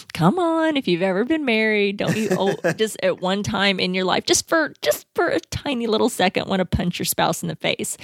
come 0.14 0.38
on 0.38 0.76
if 0.76 0.86
you've 0.88 1.02
ever 1.02 1.24
been 1.24 1.44
married 1.44 1.96
don't 1.98 2.16
you 2.16 2.28
oh, 2.32 2.54
just 2.72 2.96
at 3.02 3.20
one 3.20 3.42
time 3.42 3.78
in 3.80 3.94
your 3.94 4.04
life 4.04 4.26
just 4.26 4.48
for 4.48 4.72
just 4.82 5.06
for 5.14 5.28
a 5.28 5.40
tiny 5.40 5.86
little 5.86 6.08
second 6.08 6.48
want 6.48 6.60
to 6.60 6.64
punch 6.64 6.98
your 6.98 7.06
spouse 7.06 7.42
in 7.42 7.48
the 7.48 7.56
face 7.56 7.96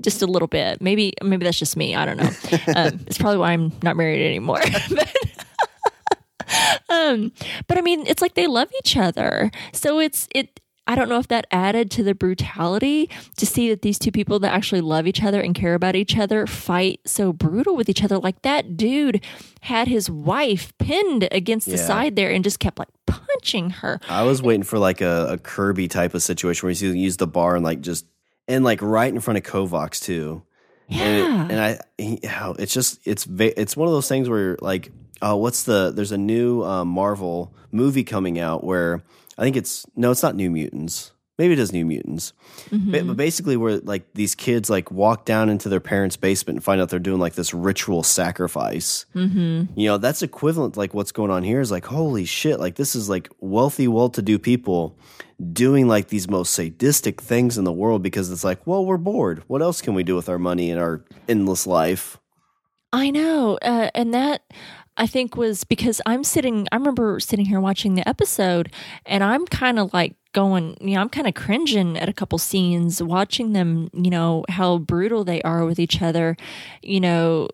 just 0.00 0.22
a 0.22 0.26
little 0.26 0.48
bit. 0.48 0.80
Maybe 0.82 1.12
maybe 1.22 1.44
that's 1.44 1.58
just 1.58 1.76
me. 1.76 1.94
I 1.94 2.04
don't 2.04 2.16
know. 2.18 2.30
Um, 2.76 3.00
it's 3.06 3.18
probably 3.18 3.38
why 3.38 3.52
I'm 3.52 3.72
not 3.82 3.96
married 3.96 4.24
anymore. 4.26 4.60
but, 4.90 5.14
um, 6.88 7.32
but 7.66 7.78
I 7.78 7.80
mean, 7.80 8.06
it's 8.06 8.22
like 8.22 8.34
they 8.34 8.46
love 8.46 8.68
each 8.78 8.96
other. 8.96 9.50
So 9.72 9.98
it's 9.98 10.28
it. 10.34 10.60
I 10.88 10.94
don't 10.94 11.08
know 11.08 11.18
if 11.18 11.26
that 11.28 11.48
added 11.50 11.90
to 11.92 12.04
the 12.04 12.14
brutality 12.14 13.10
to 13.38 13.44
see 13.46 13.70
that 13.70 13.82
these 13.82 13.98
two 13.98 14.12
people 14.12 14.38
that 14.38 14.52
actually 14.54 14.82
love 14.82 15.08
each 15.08 15.20
other 15.24 15.40
and 15.40 15.52
care 15.52 15.74
about 15.74 15.96
each 15.96 16.16
other 16.16 16.46
fight 16.46 17.00
so 17.04 17.32
brutal 17.32 17.74
with 17.74 17.88
each 17.88 18.04
other. 18.04 18.18
Like 18.18 18.42
that 18.42 18.76
dude 18.76 19.20
had 19.62 19.88
his 19.88 20.08
wife 20.08 20.72
pinned 20.78 21.26
against 21.32 21.66
the 21.66 21.72
Yeah. 21.76 21.86
side 21.86 22.14
there 22.14 22.30
and 22.30 22.44
just 22.44 22.60
kept 22.60 22.78
like 22.78 22.86
punching 23.04 23.70
her. 23.70 23.98
I 24.08 24.22
was 24.22 24.40
waiting 24.42 24.62
for 24.62 24.78
like 24.78 25.00
a, 25.00 25.26
a 25.30 25.38
Kirby 25.38 25.88
type 25.88 26.14
of 26.14 26.22
situation 26.22 26.64
where 26.66 26.70
he's 26.70 26.82
gonna 26.82 26.94
use 26.94 27.16
the 27.16 27.26
bar 27.26 27.56
and 27.56 27.64
like 27.64 27.80
just 27.80 28.06
and 28.48 28.64
like 28.64 28.82
right 28.82 29.12
in 29.12 29.20
front 29.20 29.38
of 29.38 29.44
Kovacs 29.44 30.02
too. 30.02 30.42
Yeah. 30.88 31.02
And, 31.02 31.50
it, 31.50 31.54
and 31.54 31.60
I, 31.60 31.80
he, 31.98 32.20
it's 32.62 32.72
just 32.72 33.00
it's 33.04 33.26
it's 33.28 33.76
one 33.76 33.88
of 33.88 33.94
those 33.94 34.08
things 34.08 34.28
where 34.28 34.56
like, 34.60 34.92
oh, 35.20 35.36
what's 35.36 35.64
the? 35.64 35.92
There's 35.94 36.12
a 36.12 36.18
new 36.18 36.62
um, 36.62 36.88
Marvel 36.88 37.54
movie 37.72 38.04
coming 38.04 38.38
out 38.38 38.62
where 38.62 39.02
I 39.36 39.42
think 39.42 39.56
it's 39.56 39.84
no, 39.96 40.10
it's 40.10 40.22
not 40.22 40.36
New 40.36 40.50
Mutants. 40.50 41.12
Maybe 41.38 41.52
it 41.52 41.58
is 41.58 41.70
New 41.70 41.84
Mutants, 41.84 42.32
Mm-hmm. 42.70 42.92
but, 42.92 43.06
but 43.08 43.16
basically 43.18 43.58
where 43.58 43.76
like 43.80 44.14
these 44.14 44.34
kids 44.34 44.70
like 44.70 44.90
walk 44.90 45.26
down 45.26 45.50
into 45.50 45.68
their 45.68 45.80
parents' 45.80 46.16
basement 46.16 46.56
and 46.56 46.64
find 46.64 46.80
out 46.80 46.88
they're 46.88 46.98
doing 46.98 47.20
like 47.20 47.34
this 47.34 47.52
ritual 47.52 48.02
sacrifice. 48.02 49.04
mm-hmm. 49.14 49.64
You 49.78 49.88
know, 49.88 49.98
that's 49.98 50.22
equivalent 50.22 50.74
to 50.74 50.80
like 50.80 50.94
what's 50.94 51.12
going 51.12 51.30
on 51.30 51.42
here 51.42 51.60
is 51.60 51.70
like, 51.70 51.84
holy 51.84 52.24
shit, 52.24 52.58
like 52.58 52.76
this 52.76 52.94
is 52.96 53.10
like 53.10 53.28
wealthy, 53.40 53.86
well 53.86 54.08
to 54.10 54.22
do 54.22 54.38
people 54.38 54.96
doing 55.52 55.88
like 55.88 56.08
these 56.08 56.28
most 56.28 56.52
sadistic 56.52 57.20
things 57.20 57.58
in 57.58 57.64
the 57.64 57.72
world 57.72 58.02
because 58.02 58.30
it's 58.30 58.44
like, 58.44 58.66
well, 58.66 58.84
we're 58.84 58.96
bored. 58.96 59.42
What 59.46 59.62
else 59.62 59.80
can 59.80 59.94
we 59.94 60.02
do 60.02 60.16
with 60.16 60.28
our 60.28 60.38
money 60.38 60.70
and 60.70 60.80
our 60.80 61.04
endless 61.28 61.66
life? 61.66 62.18
I 62.92 63.10
know. 63.10 63.58
Uh, 63.60 63.90
and 63.94 64.14
that 64.14 64.42
I 64.96 65.06
think 65.06 65.36
was 65.36 65.64
because 65.64 66.00
I'm 66.06 66.24
sitting, 66.24 66.66
I 66.72 66.76
remember 66.76 67.20
sitting 67.20 67.44
here 67.44 67.60
watching 67.60 67.94
the 67.94 68.08
episode 68.08 68.72
and 69.04 69.22
I'm 69.22 69.46
kind 69.46 69.78
of 69.78 69.92
like 69.92 70.14
going, 70.32 70.76
you 70.80 70.94
know, 70.94 71.00
I'm 71.00 71.08
kind 71.08 71.26
of 71.26 71.34
cringing 71.34 71.98
at 71.98 72.08
a 72.08 72.12
couple 72.12 72.38
scenes, 72.38 73.02
watching 73.02 73.52
them, 73.52 73.90
you 73.92 74.10
know, 74.10 74.44
how 74.48 74.78
brutal 74.78 75.24
they 75.24 75.42
are 75.42 75.64
with 75.64 75.78
each 75.78 76.00
other, 76.00 76.36
you 76.82 77.00
know. 77.00 77.48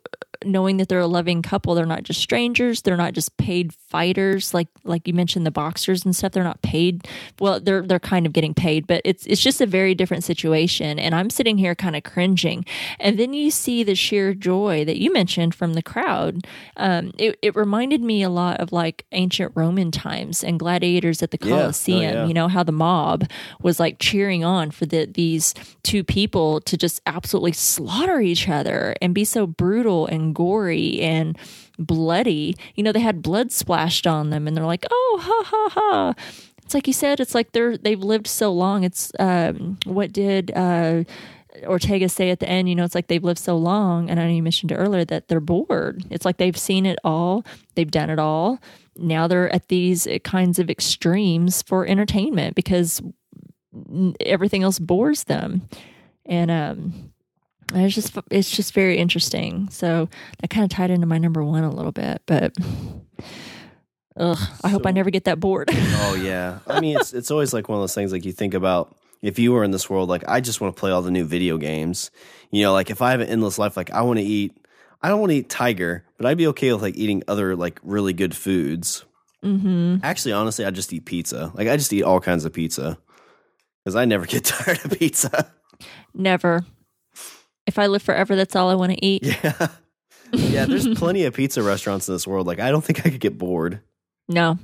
Knowing 0.46 0.76
that 0.78 0.88
they're 0.88 1.00
a 1.00 1.06
loving 1.06 1.42
couple. 1.42 1.74
They're 1.74 1.86
not 1.86 2.02
just 2.02 2.20
strangers. 2.20 2.82
They're 2.82 2.96
not 2.96 3.12
just 3.12 3.36
paid 3.36 3.72
fighters, 3.74 4.52
like 4.54 4.68
like 4.84 5.06
you 5.06 5.14
mentioned 5.14 5.46
the 5.46 5.50
boxers 5.50 6.04
and 6.04 6.14
stuff. 6.14 6.32
They're 6.32 6.44
not 6.44 6.62
paid. 6.62 7.06
Well, 7.40 7.60
they're 7.60 7.82
they're 7.82 7.98
kind 8.00 8.26
of 8.26 8.32
getting 8.32 8.54
paid, 8.54 8.86
but 8.86 9.00
it's 9.04 9.26
it's 9.26 9.42
just 9.42 9.60
a 9.60 9.66
very 9.66 9.94
different 9.94 10.24
situation. 10.24 10.98
And 10.98 11.14
I'm 11.14 11.30
sitting 11.30 11.58
here 11.58 11.74
kind 11.74 11.96
of 11.96 12.02
cringing. 12.02 12.64
And 12.98 13.18
then 13.18 13.32
you 13.32 13.50
see 13.50 13.82
the 13.82 13.94
sheer 13.94 14.34
joy 14.34 14.84
that 14.84 14.98
you 15.00 15.12
mentioned 15.12 15.54
from 15.54 15.74
the 15.74 15.82
crowd. 15.82 16.46
Um, 16.76 17.12
it 17.18 17.38
it 17.42 17.54
reminded 17.56 18.02
me 18.02 18.22
a 18.22 18.30
lot 18.30 18.60
of 18.60 18.72
like 18.72 19.04
ancient 19.12 19.52
Roman 19.54 19.90
times 19.90 20.42
and 20.42 20.58
gladiators 20.58 21.22
at 21.22 21.30
the 21.30 21.38
Yeah. 21.42 21.54
Oh, 21.54 21.58
Colosseum. 21.62 22.02
yeah. 22.02 22.26
You 22.26 22.34
know 22.34 22.48
how 22.48 22.62
the 22.62 22.72
mob 22.72 23.24
was 23.62 23.78
like 23.80 23.98
cheering 23.98 24.44
on 24.44 24.70
for 24.70 24.86
the 24.86 25.06
these 25.06 25.54
two 25.82 26.02
people 26.04 26.60
to 26.62 26.76
just 26.76 27.00
absolutely 27.06 27.52
slaughter 27.52 28.20
each 28.20 28.48
other 28.48 28.94
and 29.02 29.14
be 29.14 29.24
so 29.24 29.46
brutal 29.46 30.06
and 30.06 30.31
gory 30.32 31.00
and 31.00 31.36
bloody. 31.78 32.56
You 32.74 32.82
know, 32.82 32.92
they 32.92 33.00
had 33.00 33.22
blood 33.22 33.52
splashed 33.52 34.06
on 34.06 34.30
them 34.30 34.46
and 34.46 34.56
they're 34.56 34.66
like, 34.66 34.84
"Oh, 34.90 35.18
ha 35.22 35.42
ha 35.44 35.68
ha." 35.70 36.14
It's 36.64 36.74
like 36.74 36.86
you 36.86 36.92
said, 36.92 37.20
it's 37.20 37.34
like 37.34 37.52
they're 37.52 37.76
they've 37.76 38.00
lived 38.02 38.26
so 38.26 38.52
long. 38.52 38.84
It's 38.84 39.12
um 39.18 39.78
what 39.84 40.12
did 40.12 40.52
uh 40.54 41.04
Ortega 41.64 42.08
say 42.08 42.30
at 42.30 42.40
the 42.40 42.48
end, 42.48 42.68
you 42.68 42.74
know, 42.74 42.84
it's 42.84 42.94
like 42.94 43.08
they've 43.08 43.22
lived 43.22 43.38
so 43.38 43.56
long, 43.56 44.08
and 44.08 44.18
I 44.18 44.24
know 44.24 44.32
you 44.32 44.42
mentioned 44.42 44.72
earlier 44.72 45.04
that 45.04 45.28
they're 45.28 45.40
bored. 45.40 46.02
It's 46.10 46.24
like 46.24 46.38
they've 46.38 46.56
seen 46.56 46.86
it 46.86 46.98
all, 47.04 47.44
they've 47.74 47.90
done 47.90 48.08
it 48.10 48.18
all. 48.18 48.58
Now 48.96 49.26
they're 49.26 49.54
at 49.54 49.68
these 49.68 50.08
kinds 50.24 50.58
of 50.58 50.70
extremes 50.70 51.62
for 51.62 51.86
entertainment 51.86 52.54
because 52.54 53.02
everything 54.20 54.62
else 54.62 54.78
bores 54.78 55.24
them, 55.24 55.68
and 56.24 56.50
um, 56.50 57.12
it's 57.74 57.94
just 57.94 58.18
it's 58.30 58.50
just 58.50 58.74
very 58.74 58.98
interesting. 58.98 59.68
So 59.70 60.08
that 60.40 60.50
kind 60.50 60.64
of 60.64 60.70
tied 60.70 60.90
into 60.90 61.06
my 61.06 61.18
number 61.18 61.42
one 61.44 61.64
a 61.64 61.70
little 61.70 61.92
bit, 61.92 62.22
but 62.26 62.54
ugh, 64.16 64.38
I 64.64 64.68
hope 64.68 64.86
I 64.86 64.90
never 64.90 65.10
get 65.10 65.24
that 65.24 65.40
bored. 65.40 65.70
Oh 66.04 66.14
yeah. 66.14 66.58
I 66.66 66.80
mean, 66.80 66.96
it's 66.98 67.14
it's 67.14 67.30
always 67.30 67.52
like 67.54 67.68
one 67.68 67.78
of 67.78 67.82
those 67.82 67.94
things. 67.94 68.12
Like 68.12 68.24
you 68.24 68.32
think 68.32 68.54
about 68.54 68.94
if 69.22 69.38
you 69.38 69.52
were 69.52 69.62
in 69.64 69.70
this 69.70 69.88
world, 69.88 70.08
like 70.08 70.24
I 70.28 70.40
just 70.40 70.60
want 70.60 70.74
to 70.74 70.80
play 70.80 70.90
all 70.90 71.00
the 71.00 71.10
new 71.12 71.24
video 71.24 71.56
games. 71.56 72.10
You 72.50 72.62
know, 72.64 72.72
like 72.72 72.90
if 72.90 73.00
I 73.00 73.12
have 73.12 73.20
an 73.20 73.28
endless 73.28 73.58
life, 73.58 73.76
like 73.76 73.90
I 73.90 74.02
want 74.02 74.18
to 74.18 74.24
eat. 74.24 74.56
I 75.00 75.08
don't 75.08 75.18
want 75.20 75.30
to 75.30 75.36
eat 75.36 75.48
tiger, 75.48 76.04
but 76.16 76.26
I'd 76.26 76.38
be 76.38 76.46
okay 76.48 76.72
with 76.72 76.82
like 76.82 76.96
eating 76.96 77.22
other 77.26 77.56
like 77.56 77.80
really 77.82 78.12
good 78.12 78.36
foods. 78.36 79.04
hmm 79.42 79.96
Actually, 80.02 80.32
honestly, 80.32 80.64
I 80.64 80.70
just 80.70 80.92
eat 80.92 81.04
pizza. 81.06 81.50
Like 81.54 81.66
I 81.68 81.76
just 81.76 81.92
eat 81.92 82.02
all 82.04 82.20
kinds 82.20 82.44
of 82.44 82.52
pizza 82.52 82.98
because 83.82 83.96
I 83.96 84.04
never 84.04 84.26
get 84.34 84.44
tired 84.44 84.84
of 84.84 84.98
pizza. 84.98 85.50
Never. 86.14 86.64
If 87.66 87.78
I 87.78 87.86
live 87.86 88.02
forever, 88.02 88.34
that's 88.36 88.56
all 88.56 88.70
I 88.70 88.74
want 88.74 88.92
to 88.92 89.04
eat. 89.04 89.22
Yeah. 89.24 89.68
Yeah, 90.34 90.64
there's 90.64 90.88
plenty 90.94 91.24
of 91.24 91.34
pizza 91.34 91.62
restaurants 91.62 92.08
in 92.08 92.14
this 92.14 92.26
world. 92.26 92.46
Like 92.46 92.58
I 92.58 92.70
don't 92.70 92.82
think 92.82 93.00
I 93.04 93.10
could 93.10 93.20
get 93.20 93.36
bored. 93.36 93.80
No, 94.28 94.58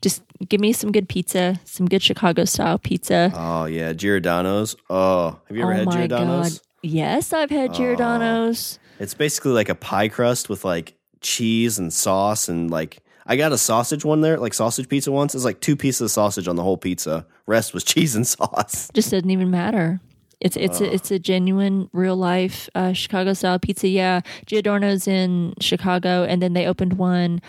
just 0.00 0.22
give 0.48 0.62
me 0.62 0.72
some 0.72 0.92
good 0.92 1.10
pizza, 1.10 1.60
some 1.66 1.84
good 1.84 2.02
Chicago 2.02 2.46
style 2.46 2.78
pizza. 2.78 3.30
Oh 3.34 3.66
yeah, 3.66 3.92
Giordano's. 3.92 4.76
Oh, 4.88 5.38
have 5.46 5.54
you 5.54 5.62
ever 5.62 5.74
oh 5.74 5.76
had 5.76 5.84
my 5.84 5.92
Giordano's? 5.92 6.58
god! 6.60 6.66
Yes, 6.82 7.34
I've 7.34 7.50
had 7.50 7.72
Oh. 7.72 7.74
Giordano's. 7.74 8.78
It's 8.98 9.12
basically 9.12 9.52
like 9.52 9.68
a 9.68 9.74
pie 9.74 10.08
crust 10.08 10.48
with 10.48 10.64
like 10.64 10.94
cheese 11.20 11.78
and 11.78 11.92
sauce 11.92 12.48
and 12.48 12.70
like 12.70 13.02
I 13.26 13.36
got 13.36 13.52
a 13.52 13.58
sausage 13.58 14.06
one 14.06 14.22
there, 14.22 14.38
like 14.38 14.54
sausage 14.54 14.88
pizza 14.88 15.12
once. 15.12 15.34
It's 15.34 15.44
like 15.44 15.60
two 15.60 15.76
pieces 15.76 16.00
of 16.00 16.10
sausage 16.12 16.48
on 16.48 16.56
the 16.56 16.62
whole 16.62 16.78
pizza. 16.78 17.26
Rest 17.46 17.74
was 17.74 17.84
cheese 17.84 18.14
and 18.16 18.26
sauce. 18.26 18.88
Just 18.94 19.10
doesn't 19.10 19.28
even 19.30 19.50
matter. 19.50 20.00
It's 20.40 20.56
it's 20.56 20.80
a, 20.80 20.92
it's 20.94 21.10
a 21.10 21.18
genuine 21.18 21.90
real 21.92 22.16
life 22.16 22.68
uh, 22.74 22.92
Chicago 22.92 23.34
style 23.34 23.58
pizza. 23.58 23.88
Yeah, 23.88 24.20
Giordano's 24.46 25.06
in 25.06 25.54
Chicago, 25.60 26.24
and 26.24 26.40
then 26.40 26.54
they 26.54 26.66
opened 26.66 26.94
one 26.94 27.42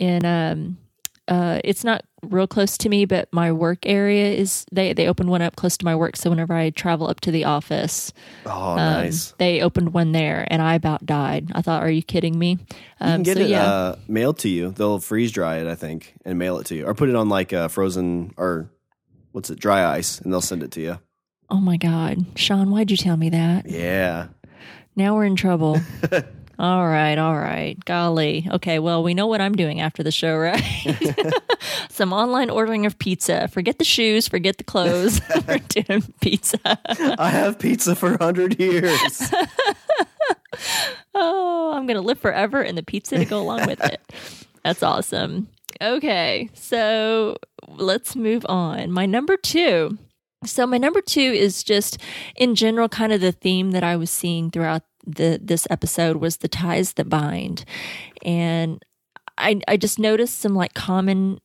in 0.00 0.24
um 0.24 0.78
uh 1.28 1.60
it's 1.62 1.84
not 1.84 2.04
real 2.22 2.46
close 2.46 2.76
to 2.78 2.88
me, 2.88 3.04
but 3.04 3.28
my 3.32 3.52
work 3.52 3.78
area 3.84 4.32
is 4.32 4.64
they 4.72 4.92
they 4.94 5.06
opened 5.06 5.28
one 5.30 5.42
up 5.42 5.56
close 5.56 5.76
to 5.76 5.84
my 5.84 5.94
work. 5.94 6.16
So 6.16 6.30
whenever 6.30 6.54
I 6.54 6.70
travel 6.70 7.08
up 7.08 7.20
to 7.20 7.30
the 7.30 7.44
office, 7.44 8.12
Oh, 8.46 8.70
um, 8.72 8.76
nice. 8.76 9.34
they 9.38 9.60
opened 9.62 9.92
one 9.92 10.12
there, 10.12 10.46
and 10.50 10.62
I 10.62 10.74
about 10.74 11.04
died. 11.06 11.50
I 11.54 11.60
thought, 11.62 11.82
are 11.82 11.90
you 11.90 12.02
kidding 12.02 12.38
me? 12.38 12.58
You 12.70 12.76
Um, 13.00 13.10
can 13.16 13.22
get 13.22 13.36
so 13.36 13.42
it 13.44 13.50
yeah, 13.50 13.64
uh, 13.64 13.96
mailed 14.08 14.38
to 14.40 14.48
you. 14.48 14.70
They'll 14.70 14.98
freeze 14.98 15.30
dry 15.32 15.58
it, 15.58 15.66
I 15.66 15.74
think, 15.74 16.14
and 16.24 16.38
mail 16.38 16.58
it 16.58 16.66
to 16.66 16.74
you, 16.74 16.86
or 16.86 16.94
put 16.94 17.08
it 17.10 17.14
on 17.16 17.28
like 17.28 17.52
a 17.52 17.68
frozen 17.68 18.32
or 18.36 18.70
what's 19.32 19.50
it, 19.50 19.58
dry 19.60 19.84
ice, 19.84 20.20
and 20.20 20.32
they'll 20.32 20.40
send 20.40 20.62
it 20.62 20.70
to 20.72 20.80
you. 20.80 20.98
Oh 21.50 21.60
my 21.60 21.76
God, 21.76 22.24
Sean, 22.36 22.70
why'd 22.70 22.90
you 22.90 22.96
tell 22.96 23.16
me 23.16 23.30
that? 23.30 23.68
Yeah. 23.68 24.28
Now 24.94 25.14
we're 25.14 25.24
in 25.24 25.36
trouble. 25.36 25.80
all 26.58 26.86
right, 26.86 27.18
all 27.18 27.36
right. 27.36 27.82
Golly. 27.84 28.46
Okay, 28.52 28.78
well, 28.78 29.02
we 29.02 29.14
know 29.14 29.26
what 29.26 29.40
I'm 29.40 29.54
doing 29.54 29.80
after 29.80 30.02
the 30.02 30.12
show, 30.12 30.36
right? 30.36 30.62
Some 31.90 32.12
online 32.12 32.50
ordering 32.50 32.86
of 32.86 32.98
pizza. 32.98 33.48
Forget 33.48 33.78
the 33.78 33.84
shoes, 33.84 34.28
forget 34.28 34.58
the 34.58 34.64
clothes. 34.64 35.20
we're 35.48 35.58
doing 35.58 36.02
pizza. 36.20 36.58
I 37.18 37.30
have 37.30 37.58
pizza 37.58 37.96
for 37.96 38.16
hundred 38.18 38.60
years. 38.60 39.22
Oh, 41.14 41.72
I'm 41.74 41.86
going 41.86 41.96
to 41.96 42.06
live 42.06 42.18
forever 42.18 42.60
and 42.62 42.76
the 42.78 42.82
pizza 42.82 43.18
to 43.18 43.24
go 43.24 43.40
along 43.40 43.66
with 43.66 43.82
it. 43.84 44.00
That's 44.64 44.82
awesome. 44.82 45.48
Okay, 45.80 46.50
so 46.54 47.36
let's 47.68 48.14
move 48.14 48.44
on. 48.48 48.92
My 48.92 49.06
number 49.06 49.36
two. 49.36 49.98
So 50.44 50.66
my 50.66 50.78
number 50.78 51.02
two 51.02 51.20
is 51.20 51.62
just 51.62 51.98
in 52.34 52.54
general 52.54 52.88
kind 52.88 53.12
of 53.12 53.20
the 53.20 53.32
theme 53.32 53.72
that 53.72 53.84
I 53.84 53.96
was 53.96 54.10
seeing 54.10 54.50
throughout 54.50 54.82
the 55.06 55.38
this 55.42 55.66
episode 55.70 56.16
was 56.16 56.38
the 56.38 56.48
ties 56.48 56.94
that 56.94 57.08
bind. 57.08 57.64
And 58.24 58.82
I 59.36 59.60
I 59.68 59.76
just 59.76 59.98
noticed 59.98 60.38
some 60.38 60.54
like 60.54 60.72
common 60.72 61.40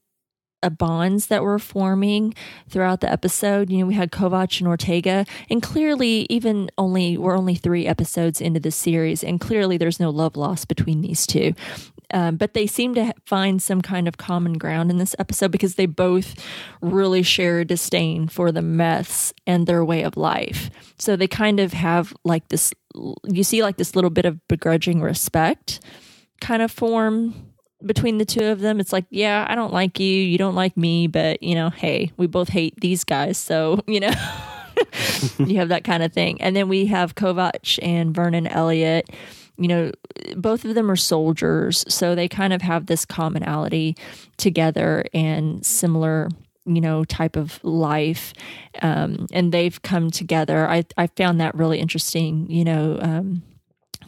uh, 0.64 0.70
bonds 0.70 1.28
that 1.28 1.44
were 1.44 1.60
forming 1.60 2.34
throughout 2.70 3.02
the 3.02 3.12
episode. 3.12 3.70
You 3.70 3.80
know, 3.80 3.86
we 3.86 3.94
had 3.96 4.12
Kovac 4.12 4.60
and 4.60 4.68
Ortega, 4.68 5.26
and 5.50 5.62
clearly, 5.62 6.26
even 6.30 6.70
only 6.78 7.18
we're 7.18 7.38
only 7.38 7.56
three 7.56 7.86
episodes 7.86 8.40
into 8.40 8.60
the 8.62 8.72
series, 8.72 9.24
and 9.24 9.42
clearly 9.42 9.78
there's 9.78 10.00
no 10.00 10.10
love 10.10 10.38
lost 10.38 10.68
between 10.70 11.02
these 11.02 11.28
two. 11.28 11.54
Um, 12.14 12.38
but 12.38 12.54
they 12.54 12.68
seem 12.68 12.96
to 12.96 13.14
find 13.26 13.62
some 13.62 13.82
kind 13.82 14.08
of 14.08 14.18
common 14.18 14.54
ground 14.54 14.92
in 14.92 14.98
this 14.98 15.16
episode 15.20 15.52
because 15.52 15.76
they 15.76 15.86
both 15.86 16.36
really 16.82 17.24
share 17.24 17.64
disdain 17.64 18.28
for 18.28 18.52
the 18.52 18.62
meths 18.62 19.34
and 19.46 19.68
their 19.68 19.84
way 19.84 20.04
of 20.04 20.18
life. 20.18 20.70
So 20.98 21.16
they 21.16 21.28
kind 21.28 21.60
of 21.60 21.74
have 21.74 22.14
like 22.24 22.48
this, 22.50 22.74
you 23.26 23.44
see, 23.44 23.64
like 23.64 23.78
this 23.78 23.96
little 23.96 24.10
bit 24.10 24.26
of 24.26 24.46
begrudging 24.48 25.02
respect 25.02 25.80
kind 26.42 26.62
of 26.62 26.72
form 26.72 27.34
between 27.86 28.18
the 28.18 28.26
two 28.26 28.46
of 28.46 28.60
them. 28.60 28.80
It's 28.80 28.94
like, 28.94 29.06
yeah, 29.10 29.46
I 29.48 29.56
don't 29.56 29.74
like 29.74 30.00
you, 30.00 30.08
you 30.08 30.38
don't 30.38 30.56
like 30.56 30.76
me, 30.78 31.08
but 31.08 31.42
you 31.42 31.56
know, 31.56 31.70
hey, 31.70 32.12
we 32.18 32.28
both 32.28 32.50
hate 32.50 32.80
these 32.80 33.04
guys, 33.04 33.38
so 33.38 33.82
you 33.88 34.00
know. 34.00 34.14
you 35.40 35.58
have 35.58 35.70
that 35.70 35.86
kind 35.86 36.04
of 36.04 36.12
thing. 36.12 36.42
And 36.42 36.54
then 36.54 36.68
we 36.68 36.88
have 36.88 37.16
Kovac 37.16 37.80
and 37.82 38.14
Vernon 38.14 38.46
Elliott. 38.46 39.10
You 39.58 39.68
know, 39.68 39.92
both 40.36 40.66
of 40.66 40.76
them 40.76 40.92
are 40.92 40.96
soldiers, 40.96 41.86
so 41.88 42.16
they 42.16 42.28
kind 42.28 42.54
of 42.54 42.62
have 42.62 42.88
this 42.88 43.06
commonality 43.06 43.96
together 44.38 45.06
and 45.14 45.66
similar, 45.66 46.30
you 46.66 46.82
know, 46.82 47.04
type 47.06 47.36
of 47.36 47.64
life. 47.64 48.34
Um, 48.82 49.28
and 49.32 49.52
they've 49.52 49.82
come 49.82 50.12
together. 50.12 50.68
I, 50.68 50.84
I 50.98 51.08
found 51.08 51.40
that 51.40 51.56
really 51.56 51.80
interesting, 51.80 52.50
you 52.50 52.66
know, 52.66 52.98
um, 53.02 53.44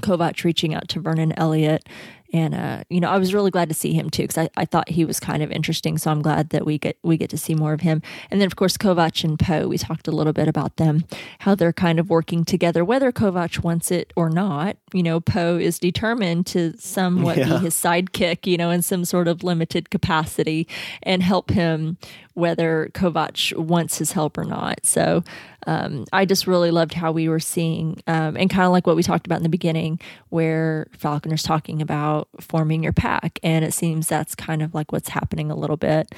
Kovac 0.01 0.43
reaching 0.43 0.73
out 0.73 0.87
to 0.89 0.99
Vernon 0.99 1.33
Elliott. 1.37 1.87
And 2.33 2.53
uh, 2.53 2.83
you 2.89 2.99
know, 2.99 3.09
I 3.09 3.17
was 3.17 3.33
really 3.33 3.51
glad 3.51 3.69
to 3.69 3.75
see 3.75 3.93
him 3.93 4.09
too 4.09 4.23
because 4.23 4.37
I, 4.37 4.49
I 4.57 4.65
thought 4.65 4.89
he 4.89 5.05
was 5.05 5.19
kind 5.19 5.41
of 5.41 5.51
interesting. 5.51 5.97
So 5.97 6.11
I'm 6.11 6.21
glad 6.21 6.49
that 6.49 6.65
we 6.65 6.77
get 6.77 6.97
we 7.03 7.17
get 7.17 7.29
to 7.29 7.37
see 7.37 7.55
more 7.55 7.73
of 7.73 7.81
him. 7.81 8.01
And 8.29 8.41
then 8.41 8.47
of 8.47 8.55
course 8.55 8.77
Kovac 8.77 9.23
and 9.23 9.39
Poe, 9.39 9.67
we 9.67 9.77
talked 9.77 10.07
a 10.07 10.11
little 10.11 10.33
bit 10.33 10.47
about 10.47 10.75
them, 10.75 11.05
how 11.39 11.55
they're 11.55 11.73
kind 11.73 11.99
of 11.99 12.09
working 12.09 12.43
together, 12.43 12.83
whether 12.83 13.11
Kovac 13.11 13.63
wants 13.63 13.91
it 13.91 14.11
or 14.15 14.29
not. 14.29 14.77
You 14.93 15.03
know, 15.03 15.19
Poe 15.19 15.57
is 15.57 15.79
determined 15.79 16.45
to 16.47 16.73
somewhat 16.77 17.38
Yeah. 17.38 17.49
be 17.49 17.57
his 17.57 17.75
sidekick, 17.75 18.47
you 18.47 18.55
know, 18.55 18.69
in 18.69 18.81
some 18.81 19.03
sort 19.03 19.27
of 19.27 19.43
limited 19.43 19.89
capacity, 19.89 20.65
and 21.03 21.21
help 21.21 21.49
him 21.51 21.97
whether 22.35 22.89
Kovac 22.93 23.57
wants 23.57 23.97
his 23.97 24.13
help 24.13 24.38
or 24.38 24.45
not. 24.45 24.85
So 24.85 25.23
um, 25.65 26.05
I 26.13 26.23
just 26.23 26.47
really 26.47 26.71
loved 26.71 26.93
how 26.93 27.11
we 27.11 27.27
were 27.27 27.41
seeing, 27.41 28.01
um, 28.07 28.38
and 28.38 28.49
kind 28.49 28.65
of 28.65 28.71
like 28.71 28.88
what 28.88 28.95
we 28.95 29.03
talked 29.03 29.25
about 29.25 29.38
in 29.38 29.43
the 29.43 29.49
beginning, 29.49 29.99
where 30.29 30.88
Falconer's 30.97 31.43
talking 31.43 31.81
about 31.81 32.29
forming 32.39 32.81
your 32.81 32.93
pack, 32.93 33.39
and 33.43 33.65
it 33.65 33.73
seems 33.73 34.07
that's 34.07 34.35
kind 34.35 34.61
of 34.61 34.73
like 34.73 34.93
what's 34.93 35.09
happening 35.09 35.51
a 35.51 35.55
little 35.55 35.77
bit. 35.77 36.15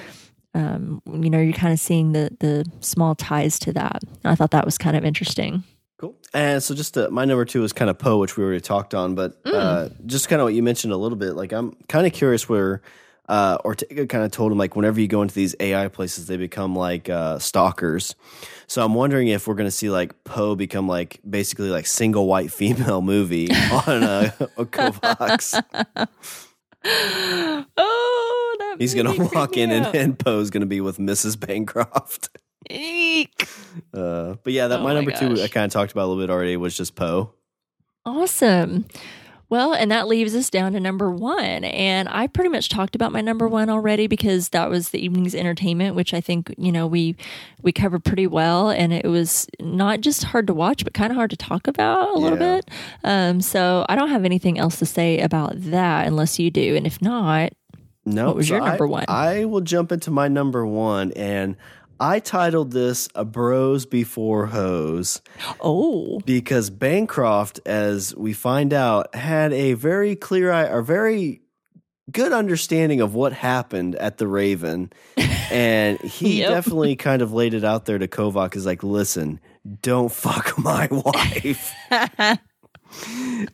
Um, 0.53 1.01
you 1.07 1.29
know, 1.31 1.39
you're 1.39 1.53
kind 1.53 1.73
of 1.73 1.79
seeing 1.79 2.11
the 2.11 2.29
the 2.39 2.65
small 2.81 3.15
ties 3.15 3.57
to 3.59 3.73
that. 3.73 4.03
I 4.23 4.35
thought 4.35 4.51
that 4.51 4.65
was 4.65 4.77
kind 4.77 4.95
of 4.95 5.03
interesting. 5.03 5.63
Cool. 5.99 6.15
And 6.33 6.63
so, 6.63 6.73
just 6.73 6.97
uh, 6.97 7.09
my 7.11 7.25
number 7.25 7.43
two 7.43 7.63
is 7.63 7.73
kind 7.73 7.89
of 7.89 7.99
Poe, 7.99 8.17
which 8.17 8.37
we 8.37 8.43
already 8.43 8.61
talked 8.61 8.95
on, 8.95 9.15
but 9.15 9.37
uh, 9.45 9.89
just 10.05 10.29
kind 10.29 10.41
of 10.41 10.45
what 10.45 10.53
you 10.53 10.63
mentioned 10.63 10.93
a 10.93 10.97
little 10.97 11.17
bit. 11.17 11.33
Like, 11.33 11.51
I'm 11.51 11.75
kind 11.89 12.07
of 12.07 12.13
curious 12.13 12.47
where 12.47 12.81
uh, 13.29 13.57
Ortega 13.63 14.07
kind 14.07 14.23
of 14.23 14.31
told 14.31 14.51
him 14.51 14.57
like 14.57 14.75
whenever 14.75 14.99
you 14.99 15.07
go 15.07 15.21
into 15.21 15.35
these 15.35 15.55
AI 15.59 15.87
places, 15.87 16.27
they 16.27 16.35
become 16.35 16.75
like 16.75 17.09
uh, 17.09 17.37
stalkers. 17.37 18.15
So 18.65 18.83
I'm 18.83 18.95
wondering 18.95 19.27
if 19.27 19.47
we're 19.47 19.53
going 19.53 19.67
to 19.67 19.71
see 19.71 19.89
like 19.89 20.23
Poe 20.23 20.55
become 20.55 20.87
like 20.87 21.19
basically 21.29 21.69
like 21.69 21.85
single 21.85 22.27
white 22.27 22.51
female 22.51 23.01
movie 23.01 23.51
on 23.71 24.03
uh, 24.03 24.31
Kovacs. 24.57 25.61
oh, 27.77 28.55
that 28.59 28.75
He's 28.79 28.95
going 28.95 29.15
to 29.15 29.29
walk 29.35 29.57
in 29.57 29.69
and, 29.69 29.95
and 29.95 30.17
Poe's 30.17 30.49
going 30.49 30.61
to 30.61 30.67
be 30.67 30.81
with 30.81 30.97
Mrs. 30.97 31.39
Bancroft. 31.39 32.29
Eek. 32.69 33.47
Uh, 33.93 34.35
but 34.43 34.53
yeah, 34.53 34.67
that 34.67 34.79
Oh 34.79 34.83
my 34.83 34.93
number 34.93 35.11
two. 35.11 35.41
I 35.41 35.47
kind 35.47 35.65
of 35.65 35.71
talked 35.71 35.91
about 35.91 36.05
a 36.05 36.07
little 36.07 36.21
bit 36.23 36.29
already 36.31 36.57
was 36.57 36.75
just 36.75 36.95
Poe. 36.95 37.31
Awesome. 38.05 38.85
Well, 39.49 39.73
and 39.73 39.89
that 39.89 40.07
leaves 40.07 40.35
us 40.35 40.51
down 40.51 40.73
to 40.73 40.79
number 40.79 41.09
one. 41.09 41.63
And 41.63 42.07
I 42.09 42.27
pretty 42.27 42.49
much 42.51 42.69
talked 42.69 42.93
about 42.95 43.11
my 43.11 43.21
number 43.21 43.47
one 43.47 43.67
already 43.67 44.05
because 44.05 44.49
that 44.49 44.69
was 44.69 44.89
the 44.89 45.03
evening's 45.03 45.33
entertainment, 45.33 45.95
which 45.95 46.13
I 46.13 46.21
think, 46.21 46.53
you 46.59 46.71
know, 46.71 46.85
we 46.85 47.15
we 47.63 47.71
covered 47.71 48.03
pretty 48.03 48.27
well. 48.27 48.69
And 48.69 48.93
it 48.93 49.05
was 49.05 49.47
not 49.59 50.01
just 50.01 50.23
hard 50.25 50.45
to 50.47 50.53
watch, 50.53 50.83
but 50.83 50.93
kind 50.93 51.11
of 51.11 51.15
hard 51.15 51.31
to 51.31 51.37
talk 51.37 51.67
about 51.67 52.09
a 52.15 52.19
little 52.19 52.37
Yeah. 52.37 52.55
bit. 52.57 52.69
Um, 53.03 53.41
so 53.41 53.85
I 53.89 53.95
don't 53.95 54.09
have 54.09 54.23
anything 54.23 54.59
else 54.59 54.77
to 54.79 54.85
say 54.85 55.19
about 55.19 55.53
that 55.55 56.05
unless 56.07 56.37
you 56.37 56.51
do. 56.51 56.75
And 56.75 56.85
if 56.85 57.01
not, 57.01 57.53
No, 58.05 58.27
What 58.27 58.37
was 58.37 58.47
so 58.47 58.55
your 58.55 58.65
number 58.65 58.85
I- 58.85 58.89
one? 58.89 59.05
I 59.07 59.45
will 59.45 59.61
jump 59.61 59.91
into 59.91 60.09
my 60.09 60.27
number 60.27 60.65
one, 60.65 61.11
and 61.11 61.55
I 61.99 62.19
titled 62.19 62.71
this 62.71 63.09
"A 63.15 63.25
Bros 63.25 63.85
Before 63.85 64.47
Hoes" 64.47 65.21
oh, 65.59 66.19
because 66.25 66.69
Bancroft, 66.69 67.59
as 67.65 68.15
we 68.15 68.33
find 68.33 68.73
out, 68.73 69.13
had 69.15 69.51
a 69.53 69.73
very 69.73 70.15
clear 70.15 70.51
eye, 70.51 70.67
or 70.67 70.81
very 70.81 71.41
good 72.11 72.31
understanding 72.31 73.01
of 73.01 73.13
what 73.13 73.33
happened 73.33 73.95
at 73.95 74.17
the 74.17 74.27
Raven, 74.27 74.91
and 75.51 75.99
he 76.01 76.39
Yep. 76.39 76.49
definitely 76.49 76.95
kind 76.95 77.21
of 77.21 77.33
laid 77.33 77.53
it 77.53 77.63
out 77.63 77.85
there 77.85 77.97
to 77.97 78.07
Kovac. 78.07 78.55
Is 78.55 78.65
like, 78.65 78.81
listen, 78.83 79.39
don't 79.81 80.11
fuck 80.11 80.57
my 80.57 80.87
wife. 80.91 81.73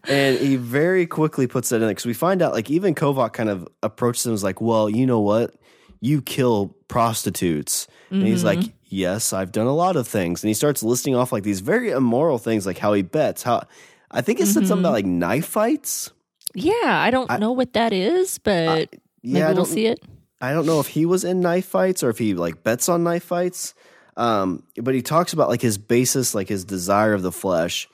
and 0.08 0.38
he 0.40 0.56
very 0.56 1.06
quickly 1.06 1.48
puts 1.48 1.70
that 1.70 1.82
in 1.82 1.88
because 1.90 2.06
we 2.06 2.14
find 2.14 2.42
out 2.42 2.54
like 2.54 2.70
even 2.70 2.96
Kovac 2.96 3.34
kind 3.34 3.50
of 3.50 3.68
approaches 3.84 4.26
him 4.26 4.34
as 4.34 4.44
like, 4.44 4.62
well, 4.62 4.90
you 4.90 5.06
know 5.06 5.20
what, 5.20 5.56
you 6.00 6.22
kill 6.22 6.76
prostitutes, 6.88 7.88
and 8.10 8.24
he's 8.28 8.44
like, 8.44 8.60
yes, 8.86 9.34
I've 9.34 9.52
done 9.52 9.68
a 9.68 9.74
lot 9.76 9.96
of 9.96 10.08
things, 10.08 10.44
and 10.44 10.48
he 10.50 10.54
starts 10.54 10.84
listing 10.84 11.16
off 11.16 11.32
like 11.32 11.44
these 11.44 11.60
very 11.62 11.90
immoral 11.92 12.38
things, 12.38 12.66
like 12.66 12.78
how 12.78 12.94
he 12.94 13.02
bets, 13.02 13.44
how 13.44 13.64
I 14.12 14.22
think 14.22 14.40
it 14.40 14.46
said 14.48 14.68
something 14.68 14.80
about 14.86 14.94
like 14.94 15.06
knife 15.06 15.46
fights. 15.48 16.12
yeah. 16.54 16.74
I 16.86 17.10
don't 17.12 17.30
I- 17.32 17.38
know 17.38 17.52
what 17.52 17.74
that 17.74 17.92
is, 17.94 18.38
but 18.38 18.90
maybe 19.24 19.40
Yeah, 19.40 19.50
I 19.50 19.54
we'll 19.54 19.66
see 19.66 19.88
it. 19.88 20.00
I 20.42 20.54
don't 20.54 20.66
know 20.66 20.80
if 20.80 20.88
he 20.88 21.06
was 21.06 21.24
in 21.24 21.40
knife 21.42 21.66
fights 21.66 22.04
or 22.04 22.10
if 22.10 22.18
he 22.18 22.34
like 22.36 22.62
bets 22.64 22.88
on 22.90 23.04
knife 23.04 23.24
fights. 23.24 23.74
Um, 24.18 24.64
but 24.82 24.94
he 24.94 25.02
talks 25.02 25.34
about 25.34 25.50
like 25.50 25.62
his 25.62 25.78
basis, 25.78 26.34
like 26.36 26.48
his 26.48 26.64
desire 26.64 27.14
of 27.14 27.22
the 27.24 27.32
flesh. 27.32 27.88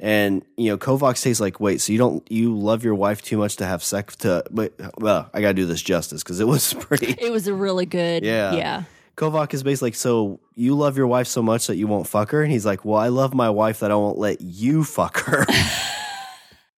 And 0.00 0.44
you 0.56 0.70
know, 0.70 0.78
Kovacs 0.78 1.18
says 1.18 1.40
like, 1.40 1.58
"Wait, 1.60 1.80
so 1.80 1.92
you 1.92 1.98
don't 1.98 2.24
you 2.30 2.56
love 2.56 2.82
your 2.84 2.94
wife 2.94 3.20
too 3.22 3.36
much 3.36 3.56
to 3.56 3.66
have 3.66 3.82
sex 3.82 4.14
to?" 4.16 4.44
But 4.50 4.72
well, 4.98 5.28
I 5.34 5.40
gotta 5.40 5.54
do 5.54 5.66
this 5.66 5.82
justice 5.82 6.22
because 6.22 6.38
it 6.40 6.46
was 6.46 6.72
pretty. 6.80 7.14
It 7.20 7.30
was 7.32 7.46
a 7.48 7.54
really 7.54 7.84
good, 7.86 8.24
Yeah. 8.24 8.54
yeah. 8.54 8.82
Kovac 9.18 9.52
is 9.52 9.62
basically 9.62 9.88
like, 9.88 9.96
"So 9.96 10.40
you 10.54 10.74
love 10.74 10.96
your 10.96 11.08
wife 11.08 11.26
so 11.26 11.42
much 11.42 11.66
that 11.66 11.76
you 11.76 11.86
won't 11.86 12.06
fuck 12.06 12.30
her?" 12.30 12.42
And 12.42 12.52
he's 12.52 12.64
like, 12.64 12.84
"Well, 12.84 12.98
I 12.98 13.08
love 13.08 13.34
my 13.34 13.50
wife 13.50 13.80
that 13.80 13.90
I 13.90 13.96
won't 13.96 14.18
let 14.18 14.40
you 14.40 14.84
fuck 14.84 15.18
her." 15.24 15.44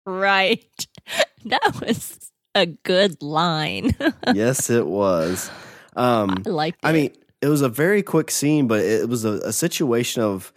Right. 0.08 0.64
That 1.44 1.80
was 1.86 2.32
a 2.54 2.64
good 2.64 3.22
line. 3.22 3.94
yes, 4.34 4.70
it 4.70 4.86
was. 4.86 5.50
Um, 5.96 6.42
I 6.46 6.48
liked 6.48 6.78
it. 6.82 6.88
I 6.88 6.92
mean, 6.92 7.12
it 7.42 7.48
was 7.48 7.60
a 7.60 7.68
very 7.68 8.02
quick 8.02 8.30
scene, 8.30 8.68
but 8.68 8.80
it 8.80 9.06
was 9.06 9.26
a, 9.26 9.32
a 9.44 9.52
situation 9.52 10.22
of, 10.22 10.50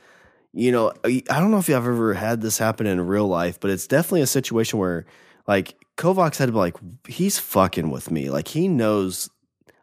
you 0.53 0.71
know, 0.71 0.93
I 1.03 1.21
I 1.29 1.41
don't 1.41 1.51
know 1.51 1.57
if 1.57 1.67
you've 1.67 1.85
ever 1.85 2.13
had 2.13 2.41
this 2.41 2.57
happen 2.59 2.87
in 2.87 3.05
real 3.05 3.27
life, 3.27 3.59
but 3.59 3.71
it's 3.71 3.87
definitely 3.87 4.21
a 4.21 4.27
situation 4.27 4.79
where, 4.79 5.05
like, 5.47 5.75
Kovacs 5.97 6.37
had 6.37 6.45
to 6.45 6.53
be 6.53 6.57
like, 6.57 6.77
he's 7.07 7.37
fucking 7.37 7.89
with 7.91 8.09
me. 8.09 8.29
Like, 8.29 8.47
he 8.47 8.69
knows, 8.69 9.29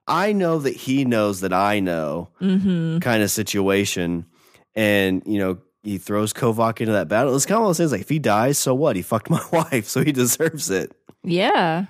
I 0.09 0.33
know 0.33 0.59
that 0.59 0.75
he 0.75 1.05
knows 1.05 1.41
that 1.43 1.53
I 1.53 1.81
know 1.81 2.31
hmm 2.39 2.99
kind 3.01 3.23
of 3.23 3.31
situation. 3.31 4.27
And, 4.75 5.23
you 5.27 5.39
know, 5.39 5.59
he 5.83 5.99
throws 5.99 6.33
Kovac 6.33 6.81
into 6.81 6.93
that 6.93 7.09
battle. 7.09 7.35
It's 7.35 7.47
kind 7.47 7.57
of 7.57 7.63
one 7.63 7.71
of 7.71 7.77
those 7.77 7.79
things 7.79 7.93
like, 7.93 8.01
if 8.03 8.09
he 8.09 8.19
dies, 8.19 8.59
so 8.59 8.75
what? 8.75 8.97
He 8.97 9.03
fucked 9.03 9.31
my 9.39 9.43
wife, 9.53 9.87
so 9.89 10.05
he 10.05 10.13
deserves 10.13 10.71
it. 10.71 10.93
Yeah. 11.25 11.87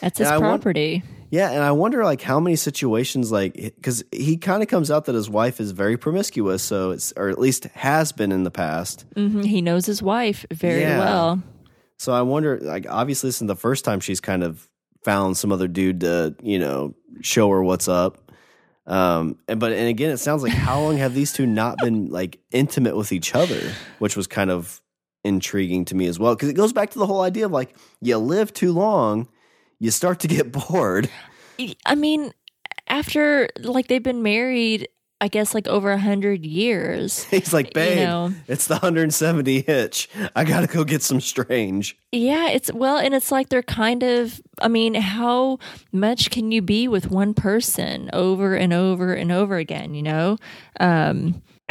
That's 0.00 0.18
his 0.18 0.28
Yeah, 0.28 0.34
I 0.34 0.38
want- 0.38 0.62
property. 0.62 1.02
Yeah, 1.30 1.50
and 1.50 1.62
I 1.62 1.72
wonder 1.72 2.04
like 2.04 2.20
how 2.20 2.38
many 2.40 2.56
situations 2.56 3.32
like 3.32 3.54
because 3.54 4.04
he 4.12 4.36
kind 4.36 4.62
of 4.62 4.68
comes 4.68 4.90
out 4.90 5.06
that 5.06 5.14
his 5.14 5.30
wife 5.30 5.60
is 5.60 5.70
very 5.70 5.96
promiscuous, 5.96 6.62
so 6.62 6.90
it's 6.90 7.10
or 7.16 7.30
at 7.30 7.38
least 7.38 7.64
has 7.72 8.12
been 8.12 8.32
in 8.32 8.42
the 8.44 8.50
past. 8.50 9.06
hmm 9.14 9.40
He 9.40 9.62
knows 9.62 9.86
his 9.86 10.02
wife 10.02 10.44
very 10.52 10.82
Yeah. 10.82 10.98
well. 10.98 11.42
So 11.98 12.12
I 12.12 12.20
wonder 12.20 12.58
like 12.60 12.84
obviously 12.86 13.28
this 13.28 13.40
is 13.40 13.48
the 13.48 13.56
first 13.56 13.82
time 13.82 14.00
she's 14.00 14.20
kind 14.20 14.42
of 14.44 14.68
found 15.04 15.38
some 15.38 15.52
other 15.52 15.68
dude 15.68 16.00
to 16.00 16.34
you 16.42 16.58
know 16.58 16.94
show 17.22 17.48
her 17.50 17.62
what's 17.62 17.88
up. 17.88 18.18
Um, 18.86 19.38
and 19.48 19.60
but 19.60 19.72
and 19.72 19.88
again, 19.88 20.10
it 20.10 20.18
sounds 20.18 20.42
like 20.42 20.52
how 20.52 20.80
long 20.80 20.96
have 20.98 21.14
these 21.14 21.32
two 21.32 21.46
not 21.46 21.78
been 21.78 22.10
like 22.10 22.40
intimate 22.50 22.96
with 22.96 23.12
each 23.12 23.34
other, 23.34 23.72
which 23.98 24.16
was 24.16 24.26
kind 24.26 24.50
of 24.50 24.80
intriguing 25.24 25.84
to 25.84 25.94
me 25.94 26.06
as 26.06 26.18
well 26.18 26.34
because 26.34 26.48
it 26.48 26.54
goes 26.54 26.72
back 26.72 26.90
to 26.90 26.98
the 26.98 27.06
whole 27.06 27.20
idea 27.20 27.46
of 27.46 27.52
like 27.52 27.76
you 28.00 28.16
live 28.18 28.52
too 28.52 28.72
long, 28.72 29.28
you 29.78 29.90
start 29.90 30.20
to 30.20 30.28
get 30.28 30.50
bored. 30.68 31.08
I 31.86 31.94
mean, 31.94 32.32
after 32.88 33.48
like 33.60 33.86
they've 33.86 34.02
been 34.02 34.22
married, 34.22 34.88
I 35.22 35.28
guess 35.28 35.54
like 35.54 35.68
over 35.68 35.92
a 35.92 35.98
hundred 35.98 36.44
years. 36.44 37.22
He's 37.30 37.52
like, 37.52 37.72
babe, 37.74 38.00
You 38.00 38.04
know, 38.04 38.34
it's 38.48 38.66
the 38.66 38.74
170 38.74 39.62
hitch. 39.62 40.08
I 40.34 40.42
got 40.42 40.62
to 40.62 40.66
go 40.66 40.82
get 40.82 41.00
some 41.00 41.20
strange. 41.20 41.96
yeah, 42.10 42.50
it's 42.50 42.72
well, 42.72 42.98
and 42.98 43.14
it's 43.14 43.30
like 43.30 43.48
they're 43.48 43.62
kind 43.62 44.02
of. 44.02 44.42
I 44.60 44.66
mean, 44.66 44.94
how 44.94 45.60
much 45.92 46.30
can 46.30 46.50
you 46.50 46.60
be 46.60 46.88
with 46.88 47.08
one 47.08 47.34
person 47.34 48.10
over 48.12 48.56
and 48.56 48.72
over 48.72 49.14
and 49.14 49.30
over 49.30 49.58
again? 49.58 49.94
You 49.94 50.02
know, 50.02 50.38
um, 50.80 51.40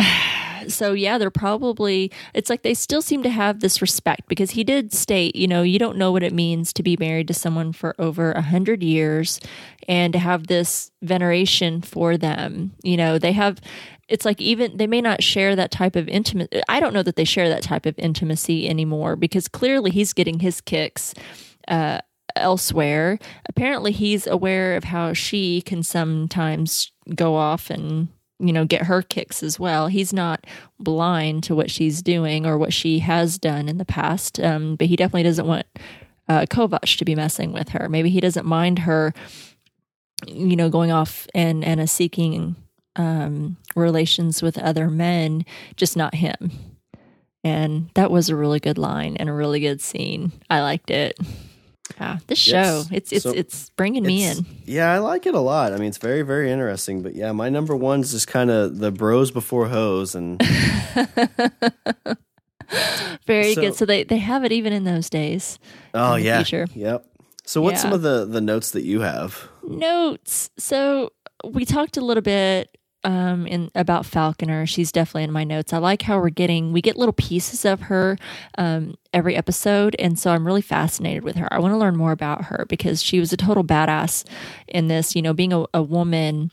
so 0.67 0.93
yeah, 0.93 1.17
they're 1.17 1.29
probably. 1.29 2.11
It's 2.33 2.49
like 2.49 2.63
they 2.63 2.73
still 2.73 3.01
seem 3.01 3.23
to 3.23 3.29
have 3.29 3.59
this 3.59 3.81
respect 3.81 4.27
because 4.27 4.51
he 4.51 4.63
did 4.63 4.93
state, 4.93 5.35
you 5.35 5.47
know, 5.47 5.61
you 5.61 5.79
don't 5.79 5.97
know 5.97 6.11
what 6.11 6.23
it 6.23 6.33
means 6.33 6.73
to 6.73 6.83
be 6.83 6.97
married 6.97 7.27
to 7.29 7.33
someone 7.33 7.73
for 7.73 7.95
over 7.99 8.31
a 8.31 8.41
hundred 8.41 8.83
years, 8.83 9.39
and 9.87 10.13
to 10.13 10.19
have 10.19 10.47
this 10.47 10.91
veneration 11.01 11.81
for 11.81 12.17
them. 12.17 12.73
You 12.83 12.97
know, 12.97 13.17
they 13.17 13.31
have. 13.33 13.59
It's 14.07 14.25
like 14.25 14.41
even 14.41 14.75
they 14.75 14.87
may 14.87 15.01
not 15.01 15.23
share 15.23 15.55
that 15.55 15.71
type 15.71 15.95
of 15.95 16.09
intimate. 16.09 16.53
I 16.67 16.79
don't 16.79 16.93
know 16.93 17.03
that 17.03 17.15
they 17.15 17.23
share 17.23 17.47
that 17.49 17.63
type 17.63 17.85
of 17.85 17.97
intimacy 17.97 18.67
anymore 18.67 19.15
because 19.15 19.47
clearly 19.47 19.91
he's 19.91 20.13
getting 20.13 20.39
his 20.39 20.61
kicks. 20.61 21.13
Uh, 21.67 21.99
elsewhere. 22.35 23.19
Apparently, 23.47 23.91
he's 23.91 24.27
aware 24.27 24.75
of 24.75 24.85
how 24.85 25.13
she 25.13 25.61
can 25.61 25.83
sometimes 25.83 26.91
go 27.15 27.35
off 27.35 27.69
and 27.69 28.07
you 28.41 28.51
know 28.51 28.65
get 28.65 28.83
her 28.83 29.01
kicks 29.01 29.43
as 29.43 29.59
well. 29.59 29.87
He's 29.87 30.11
not 30.11 30.45
blind 30.79 31.43
to 31.43 31.55
what 31.55 31.69
she's 31.69 32.01
doing 32.01 32.45
or 32.45 32.57
what 32.57 32.73
she 32.73 32.99
has 32.99 33.37
done 33.37 33.69
in 33.69 33.77
the 33.77 33.85
past, 33.85 34.39
um, 34.39 34.75
but 34.75 34.87
he 34.87 34.95
definitely 34.95 35.23
doesn't 35.23 35.47
want 35.47 35.67
uh, 36.27 36.45
Kovac 36.49 36.97
to 36.97 37.05
be 37.05 37.15
messing 37.15 37.53
with 37.53 37.69
her. 37.69 37.87
Maybe 37.89 38.09
he 38.09 38.21
doesn't 38.21 38.45
mind 38.45 38.79
her, 38.79 39.13
you 40.27 40.55
know, 40.55 40.69
going 40.69 40.91
off 40.91 41.27
and 41.33 41.63
and 41.63 41.89
seeking 41.89 42.55
um, 42.95 43.57
relations 43.75 44.41
with 44.41 44.57
other 44.57 44.89
men, 44.89 45.45
just 45.75 45.95
not 45.95 46.15
him. 46.15 46.51
And 47.43 47.89
that 47.95 48.11
was 48.11 48.29
a 48.29 48.35
really 48.35 48.59
good 48.59 48.77
line 48.77 49.17
and 49.17 49.29
a 49.29 49.33
really 49.33 49.59
good 49.59 49.81
scene. 49.81 50.31
I 50.49 50.61
liked 50.61 50.91
it. 50.91 51.17
Yeah, 51.99 52.17
this 52.27 52.39
show 52.39 52.83
it's 52.91 53.11
it's 53.11 53.23
So 53.23 53.31
it's 53.31 53.69
bringing 53.71 54.03
me 54.03 54.23
It's- 54.25 54.39
in. 54.39 54.45
Yeah, 54.65 54.91
I 54.93 54.99
like 54.99 55.25
it 55.25 55.33
a 55.35 55.39
lot. 55.39 55.73
I 55.73 55.77
mean, 55.77 55.87
it's 55.89 55.97
very, 55.97 56.21
very 56.21 56.51
interesting. 56.51 57.01
But 57.01 57.15
yeah, 57.15 57.31
my 57.31 57.49
number 57.49 57.75
one's 57.75 58.11
just 58.11 58.27
kind 58.27 58.49
of 58.51 58.79
the 58.79 58.91
bros 58.91 59.31
before 59.31 59.67
hoes. 59.67 60.15
And 60.15 60.41
Very 63.27 63.53
So- 63.53 63.61
good. 63.61 63.75
So 63.75 63.85
they 63.85 64.03
they 64.03 64.17
have 64.17 64.43
it 64.45 64.51
even 64.51 64.71
in 64.73 64.83
those 64.85 65.09
days. 65.09 65.59
oh, 65.93 66.15
yeah. 66.15 66.37
future. 66.43 66.67
Yep. 66.73 67.05
So, 67.43 67.61
what's 67.61 67.81
some 67.81 67.91
of 67.91 68.01
the, 68.01 68.25
the 68.25 68.39
notes 68.39 68.71
that 68.71 68.83
you 68.83 69.01
have? 69.01 69.49
Notes. 69.63 70.49
So 70.57 71.11
we 71.43 71.65
talked 71.65 71.97
a 71.97 72.01
little 72.01 72.21
bit 72.21 72.77
um 73.03 73.47
in 73.47 73.71
about 73.75 74.05
Falconer. 74.05 74.65
She's 74.65 74.91
definitely 74.91 75.23
in 75.23 75.31
my 75.31 75.43
notes. 75.43 75.73
I 75.73 75.77
like 75.77 76.03
how 76.03 76.19
we're 76.19 76.29
getting 76.29 76.71
we 76.71 76.81
get 76.81 76.97
little 76.97 77.13
pieces 77.13 77.65
of 77.65 77.81
her 77.81 78.17
um 78.57 78.95
every 79.13 79.35
episode 79.35 79.95
and 79.99 80.17
so 80.17 80.31
I'm 80.31 80.45
really 80.45 80.61
fascinated 80.61 81.23
with 81.23 81.35
her. 81.35 81.51
I 81.51 81.59
want 81.59 81.73
to 81.73 81.77
learn 81.77 81.97
more 81.97 82.11
about 82.11 82.45
her 82.45 82.65
because 82.69 83.01
she 83.01 83.19
was 83.19 83.33
a 83.33 83.37
total 83.37 83.63
badass 83.63 84.25
in 84.67 84.87
this, 84.87 85.15
you 85.15 85.21
know, 85.21 85.33
being 85.33 85.53
a, 85.53 85.65
a 85.73 85.81
woman 85.81 86.51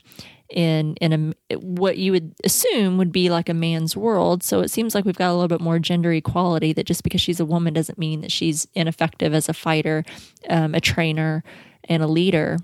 in 0.49 0.95
in 0.95 1.35
a 1.51 1.57
what 1.57 1.97
you 1.97 2.11
would 2.11 2.33
assume 2.43 2.97
would 2.97 3.11
be 3.11 3.29
like 3.29 3.49
a 3.49 3.53
man's 3.53 3.95
world. 3.95 4.43
So 4.43 4.61
it 4.61 4.69
seems 4.69 4.95
like 4.95 5.05
we've 5.05 5.15
got 5.15 5.29
a 5.31 5.33
little 5.33 5.47
bit 5.47 5.61
more 5.61 5.79
gender 5.79 6.11
equality. 6.11 6.73
That 6.73 6.85
just 6.85 7.03
because 7.03 7.21
she's 7.21 7.39
a 7.39 7.45
woman 7.45 7.73
doesn't 7.73 7.99
mean 7.99 8.21
that 8.21 8.31
she's 8.31 8.67
ineffective 8.73 9.33
as 9.33 9.47
a 9.47 9.53
fighter, 9.53 10.03
um, 10.49 10.73
a 10.73 10.81
trainer, 10.81 11.43
and 11.83 12.01
a 12.01 12.07
leader. 12.07 12.57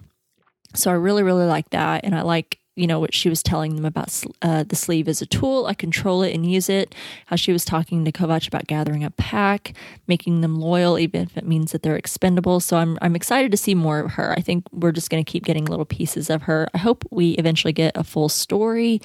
So 0.73 0.91
I 0.91 0.95
really, 0.95 1.23
really 1.23 1.45
like 1.45 1.69
that. 1.69 2.03
And 2.03 2.15
I 2.15 2.21
like, 2.21 2.59
you 2.75 2.87
know, 2.87 2.99
what 2.99 3.13
she 3.13 3.29
was 3.29 3.41
telling 3.41 3.75
them 3.75 3.85
about 3.85 4.21
uh, 4.41 4.63
the 4.63 4.75
sleeve 4.75 5.07
as 5.07 5.21
a 5.21 5.25
tool. 5.25 5.65
I 5.65 5.73
control 5.73 6.23
it 6.23 6.33
and 6.33 6.49
use 6.49 6.69
it. 6.69 6.93
How 7.27 7.37
she 7.37 7.53
was 7.53 7.63
talking 7.63 8.03
to 8.03 8.11
Kovacs 8.11 8.47
about 8.47 8.67
gathering 8.67 9.03
a 9.03 9.11
pack, 9.11 9.73
making 10.07 10.41
them 10.41 10.59
loyal, 10.59 10.99
even 10.99 11.21
if 11.21 11.37
it 11.37 11.47
means 11.47 11.71
that 11.71 11.83
they're 11.83 11.95
expendable. 11.95 12.59
So 12.59 12.77
I'm, 12.77 12.97
I'm 13.01 13.15
excited 13.15 13.51
to 13.51 13.57
see 13.57 13.75
more 13.75 13.99
of 13.99 14.11
her. 14.13 14.33
I 14.37 14.41
think 14.41 14.65
we're 14.71 14.91
just 14.91 15.09
going 15.09 15.23
to 15.23 15.29
keep 15.29 15.45
getting 15.45 15.65
little 15.65 15.85
pieces 15.85 16.29
of 16.29 16.43
her. 16.43 16.67
I 16.73 16.79
hope 16.79 17.05
we 17.11 17.31
eventually 17.31 17.73
get 17.73 17.95
a 17.95 18.03
full 18.03 18.27
story 18.27 19.01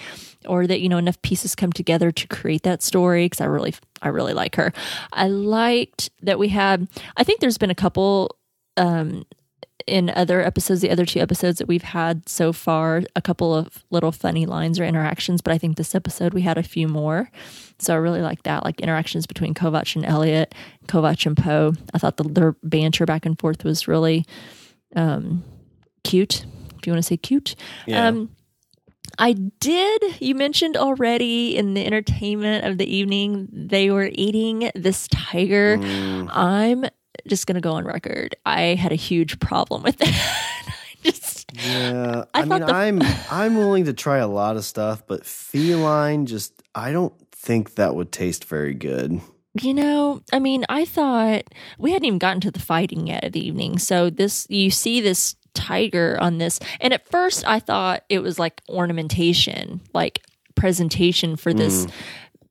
or 0.47 0.67
that, 0.67 0.81
you 0.81 0.89
know, 0.89 0.99
enough 0.99 1.21
pieces 1.23 1.55
come 1.55 1.73
together 1.73 2.11
to 2.11 2.27
create 2.27 2.65
that 2.65 2.83
story 2.83 3.27
because 3.27 3.41
I 3.41 3.47
really, 3.47 3.75
I 4.03 4.09
really 4.09 4.35
like 4.35 4.57
her. 4.57 4.73
I 5.13 5.29
liked 5.29 6.11
that 6.23 6.39
we 6.39 6.49
had, 6.49 6.89
I 7.17 7.23
think 7.23 7.41
there's 7.41 7.59
been 7.59 7.71
a 7.71 7.75
couple 7.75 8.37
um, 8.77 9.25
in 9.87 10.11
other 10.11 10.41
episodes, 10.41 10.81
the 10.81 10.91
other 10.91 11.05
two 11.05 11.21
episodes 11.21 11.59
that 11.59 11.69
we've 11.69 11.83
had 11.83 12.29
so 12.29 12.53
far, 12.53 13.03
a 13.17 13.23
couple 13.23 13.55
of 13.55 13.85
little 13.91 14.13
funny 14.13 14.47
lines 14.47 14.79
or 14.79 14.85
interactions, 14.85 15.41
but 15.41 15.53
I 15.53 15.59
think 15.59 15.77
this 15.77 15.95
episode 15.95 16.35
we 16.35 16.43
had 16.43 16.59
a 16.59 16.63
few 16.63 16.89
more. 16.89 17.31
So 17.79 17.95
I 17.95 17.97
really 17.97 18.23
like 18.23 18.43
that, 18.43 18.65
like 18.65 18.81
interactions 18.81 19.27
between 19.27 19.55
Kovacs 19.55 19.97
and 19.97 20.05
Elliot, 20.05 20.55
Kovacs 20.87 21.27
and 21.27 21.37
Poe. 21.37 21.73
I 21.95 21.99
thought 21.99 22.17
the, 22.17 22.25
their 22.25 22.57
banter 22.63 23.07
back 23.07 23.25
and 23.25 23.39
forth 23.39 23.65
was 23.65 23.89
really 23.89 24.25
um, 24.95 25.45
cute, 26.05 26.45
if 26.79 26.87
you 26.87 26.93
want 26.93 27.03
to 27.03 27.07
say 27.07 27.17
cute. 27.17 27.57
Yeah. 27.87 28.09
Um, 28.09 28.31
I 29.19 29.33
did. 29.33 30.21
You 30.21 30.35
mentioned 30.35 30.77
already 30.77 31.57
in 31.57 31.75
the 31.75 31.85
entertainment 31.85 32.65
of 32.65 32.79
the 32.79 32.87
evening, 32.87 33.49
they 33.53 33.91
were 33.91 34.11
eating 34.13 34.71
this 34.75 35.09
tiger. 35.09 35.79
Mm. 35.79 36.29
I'm 36.31 36.85
just 37.27 37.47
going 37.47 37.55
to 37.55 37.61
go 37.61 37.73
on 37.73 37.85
record. 37.85 38.37
I 38.47 38.75
had 38.75 38.93
a 38.93 38.97
huge 38.97 39.39
problem 39.41 39.83
with 39.83 39.97
that. 39.99 40.09
I 40.09 41.11
just, 41.11 41.51
Yeah, 41.55 42.25
I 42.35 42.43
I, 42.43 42.45
mean, 42.45 42.61
the- 42.61 42.73
I'm 42.73 43.01
I'm 43.31 43.57
willing 43.57 43.85
to 43.87 43.93
try 43.93 44.19
a 44.19 44.29
lot 44.29 44.57
of 44.57 44.65
stuff, 44.65 45.03
but 45.07 45.25
feline 45.27 46.27
just 46.27 46.53
I 46.75 46.93
don't 46.93 47.15
think 47.33 47.75
that 47.77 47.95
would 47.95 48.13
taste 48.13 48.45
very 48.45 48.75
good. 48.75 49.21
you 49.61 49.75
know, 49.75 50.23
I 50.33 50.39
mean, 50.39 50.65
I 50.69 50.85
thought 50.85 51.43
we 51.79 51.93
hadn't 51.93 52.05
even 52.07 52.19
gotten 52.19 52.41
to 52.43 52.51
the 52.51 52.61
fighting 52.61 53.07
yet 53.09 53.25
of 53.25 53.33
the 53.33 53.45
evening. 53.47 53.79
So 53.79 54.09
this, 54.11 54.47
you 54.49 54.71
see 54.71 55.01
this 55.01 55.35
tiger 55.55 56.17
on 56.21 56.39
this, 56.39 56.61
and 56.81 56.93
at 56.95 57.05
first 57.11 57.45
I 57.47 57.59
thought 57.59 58.05
it 58.09 58.21
was 58.21 58.39
like 58.39 58.61
ornamentation, 58.69 59.81
like 59.93 60.23
presentation 60.55 61.35
for 61.37 61.53
this 61.55 61.85
hmm. 61.85 61.91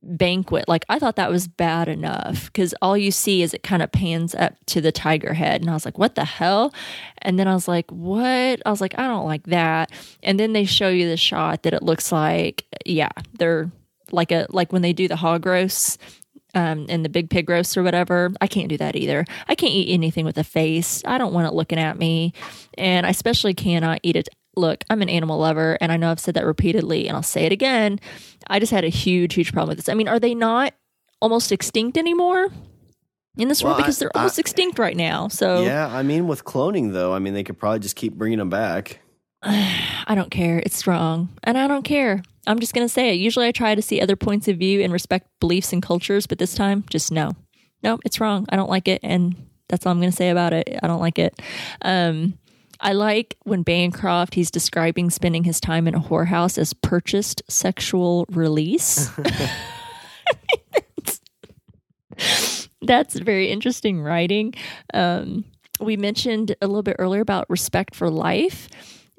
Banquet. 0.02 0.68
Like 0.68 0.86
I 0.90 1.00
thought 1.00 1.16
that 1.18 1.30
was 1.30 1.48
bad 1.48 1.88
enough 1.88 2.46
because 2.46 2.74
all 2.82 2.98
you 2.98 3.12
see 3.12 3.42
is 3.42 3.54
it 3.54 3.64
kind 3.64 3.82
of 3.82 3.92
pans 3.92 4.34
up 4.36 4.54
to 4.68 4.82
the 4.82 4.92
tiger 4.92 5.34
head, 5.34 5.62
and 5.62 5.70
I 5.70 5.74
was 5.74 5.86
like, 5.86 5.98
"What 5.98 6.16
the 6.16 6.26
hell?" 6.26 6.74
And 7.22 7.38
then 7.38 7.48
I 7.48 7.54
was 7.54 7.68
like, 7.68 7.90
"What?" 7.92 8.62
I 8.66 8.70
was 8.70 8.82
like, 8.82 8.98
"I 8.98 9.08
don't 9.08 9.26
like 9.26 9.44
that." 9.48 9.92
And 10.24 10.40
then 10.40 10.54
they 10.54 10.66
show 10.66 10.90
you 10.90 11.10
the 11.10 11.18
shot 11.18 11.64
that 11.64 11.74
it 11.74 11.84
looks 11.84 12.12
like, 12.12 12.66
yeah, 12.86 13.10
they're 13.38 13.72
like 14.12 14.32
a 14.32 14.48
like 14.50 14.74
when 14.74 14.82
they 14.82 14.94
do 14.94 15.08
the 15.08 15.16
hog 15.16 15.46
roast 15.46 16.00
um, 16.56 16.88
and 16.90 17.06
the 17.06 17.10
big 17.10 17.30
pig 17.30 17.50
roast 17.50 17.78
or 17.78 17.84
whatever. 17.84 18.32
I 18.42 18.48
can't 18.48 18.70
do 18.70 18.78
that 18.78 18.96
either. 18.96 19.26
I 19.48 19.56
can't 19.56 19.74
eat 19.74 19.94
anything 19.94 20.26
with 20.26 20.38
a 20.38 20.44
face. 20.44 21.04
I 21.06 21.18
don't 21.18 21.34
want 21.34 21.48
it 21.48 21.54
looking 21.54 21.80
at 21.80 21.98
me, 21.98 22.34
and 22.78 23.06
I 23.06 23.10
especially 23.10 23.54
cannot 23.54 24.00
eat 24.04 24.16
it. 24.16 24.30
Look, 24.56 24.84
I'm 24.90 25.02
an 25.02 25.10
animal 25.10 25.38
lover, 25.38 25.78
and 25.80 25.92
I 25.92 25.98
know 25.98 26.12
I've 26.12 26.20
said 26.20 26.34
that 26.34 26.46
repeatedly, 26.46 27.08
and 27.08 27.16
I'll 27.16 27.24
say 27.24 27.46
it 27.46 27.52
again. 27.52 28.00
I 28.48 28.60
just 28.60 28.72
had 28.72 28.84
a 28.84 28.90
huge, 28.90 29.34
huge 29.36 29.54
problem 29.54 29.70
with 29.70 29.78
this. 29.78 29.90
I 29.90 29.94
mean, 29.94 30.08
are 30.08 30.20
they 30.20 30.34
not 30.36 30.74
almost 31.22 31.52
extinct 31.52 31.98
anymore 31.98 32.48
in 33.38 33.48
this 33.48 33.62
Well, 33.64 33.72
world? 33.74 33.78
Because 33.84 34.00
they're 34.00 34.16
almost 34.18 34.40
I- 34.40 34.42
extinct 34.42 34.80
right 34.80 34.98
now. 34.98 35.28
So 35.28 35.64
Yeah, 35.64 35.88
I 35.88 36.04
mean, 36.04 36.28
with 36.28 36.44
cloning 36.46 36.94
though, 36.94 37.14
I 37.14 37.20
mean, 37.20 37.34
they 37.34 37.44
could 37.44 37.58
probably 37.60 37.80
just 37.80 37.96
keep 37.96 38.14
bringing 38.14 38.40
them 38.40 38.50
back. 38.50 39.00
I 39.44 40.14
don't 40.16 40.32
care. 40.32 40.60
It's 40.66 40.86
wrong. 40.88 41.30
And 41.44 41.58
I 41.58 41.68
don't 41.68 41.84
care. 41.84 42.22
I'm 42.48 42.60
just 42.60 42.74
going 42.74 42.86
to 42.86 42.92
say 42.94 43.10
it. 43.10 43.20
Usually 43.20 43.48
I 43.48 43.52
try 43.52 43.76
to 43.76 43.82
see 43.82 44.02
other 44.02 44.16
points 44.16 44.48
of 44.48 44.58
view 44.58 44.82
and 44.82 44.92
respect 44.92 45.28
beliefs 45.40 45.72
and 45.72 45.84
cultures, 45.84 46.26
but 46.26 46.40
this 46.40 46.56
time, 46.56 46.84
just 46.90 47.12
no. 47.12 47.34
No, 47.84 48.00
it's 48.04 48.20
wrong. 48.20 48.46
I 48.50 48.56
don't 48.56 48.70
like 48.70 48.88
it. 48.88 49.00
And 49.04 49.36
that's 49.70 49.86
all 49.86 49.92
I'm 49.92 50.00
going 50.00 50.10
to 50.12 50.16
say 50.16 50.30
about 50.32 50.52
it. 50.52 50.68
I 50.82 50.88
don't 50.88 51.00
like 51.00 51.20
it. 51.20 51.40
Um, 51.84 52.34
I 52.82 52.94
like 52.94 53.36
when 53.44 53.64
Bancroft, 53.64 54.36
he's 54.36 54.52
describing 54.52 55.10
spending 55.10 55.44
his 55.44 55.60
time 55.60 55.88
in 55.88 55.96
a 55.96 56.00
whorehouse 56.00 56.58
as 56.58 56.74
purchased 56.74 57.42
sexual 57.50 58.26
release. 58.30 59.10
That's 62.82 63.20
very 63.20 63.50
interesting 63.50 64.02
writing. 64.02 64.54
Um, 64.94 65.46
we 65.80 65.98
mentioned 65.98 66.56
a 66.62 66.68
little 66.68 66.84
bit 66.84 66.96
earlier 67.00 67.22
about 67.22 67.50
respect 67.50 67.96
for 67.96 68.10
life. 68.10 68.68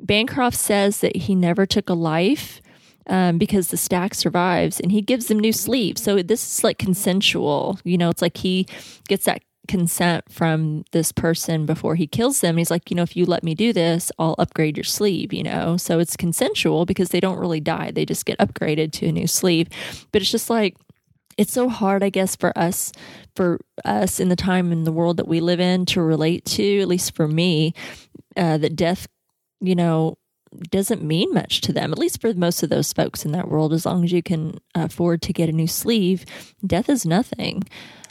Bancroft 0.01 0.57
says 0.57 1.01
that 1.01 1.17
he 1.17 1.35
never 1.35 1.67
took 1.67 1.89
a 1.91 1.95
life 1.95 2.61
um, 3.07 3.39
because 3.39 3.69
the 3.69 3.77
stack 3.77 4.15
survives 4.15 4.81
and 4.81 4.93
he 4.93 5.03
gives 5.03 5.27
them 5.27 5.39
new 5.39 5.53
sleeves. 5.53 6.03
So 6.03 6.23
this 6.23 6.59
is 6.59 6.65
like 6.65 6.79
consensual. 6.79 7.79
You 7.85 7.99
know, 7.99 8.09
it's 8.09 8.23
like 8.23 8.37
he 8.39 8.67
gets 9.09 9.25
that 9.27 9.43
consent 9.71 10.25
from 10.29 10.85
this 10.91 11.13
person 11.13 11.65
before 11.65 11.95
he 11.95 12.09
kills 12.09 12.41
them. 12.41 12.57
He's 12.57 12.73
like, 12.73 12.91
you 12.91 12.97
know, 12.97 13.05
if 13.05 13.17
you 13.17 13.25
let 13.25 13.45
me 13.45 13.55
do 13.55 13.73
this, 13.73 14.11
I'll 14.19 14.35
upgrade 14.37 14.77
your 14.77 14.83
sleeve, 14.85 15.33
you 15.33 15.45
know? 15.45 15.77
So 15.77 16.01
it's 16.01 16.17
consensual 16.17 16.87
because 16.87 17.11
they 17.11 17.21
don't 17.21 17.39
really 17.39 17.61
die. 17.61 17.93
They 17.93 18.05
just 18.05 18.27
get 18.27 18.39
upgraded 18.39 18.91
to 18.95 19.07
a 19.07 19.13
new 19.13 19.29
sleeve. 19.29 19.69
But 20.11 20.23
it's 20.23 20.31
just 20.33 20.51
like, 20.51 20.77
it's 21.39 21.53
so 21.53 21.69
hard, 21.69 22.03
I 22.03 22.11
guess, 22.11 22.35
for 22.35 22.53
us, 22.59 22.91
for 23.37 23.61
us 23.85 24.19
in 24.19 24.29
the 24.29 24.35
time 24.35 24.73
in 24.73 24.83
the 24.83 24.93
world 24.93 25.19
that 25.19 25.29
we 25.29 25.39
live 25.39 25.61
in 25.61 25.87
to 25.87 26.03
relate 26.03 26.45
to, 26.47 26.81
at 26.81 26.89
least 26.89 27.15
for 27.15 27.29
me, 27.29 27.73
uh, 28.37 28.59
that 28.59 28.75
death, 28.75 29.07
you 29.61 29.77
know, 29.77 30.19
doesn't 30.71 31.05
mean 31.05 31.33
much 31.33 31.61
to 31.61 31.73
them, 31.73 31.93
at 31.93 31.99
least 31.99 32.21
for 32.21 32.35
most 32.35 32.65
of 32.65 32.71
those 32.71 32.93
folks 32.93 33.25
in 33.25 33.31
that 33.31 33.49
world. 33.49 33.73
As 33.73 33.87
long 33.87 34.03
as 34.03 34.11
you 34.11 34.21
can 34.21 34.59
afford 34.75 35.23
to 35.23 35.33
get 35.33 35.49
a 35.49 35.53
new 35.53 35.69
sleeve, 35.69 36.27
death 36.67 36.89
is 36.89 37.07
nothing. 37.07 37.63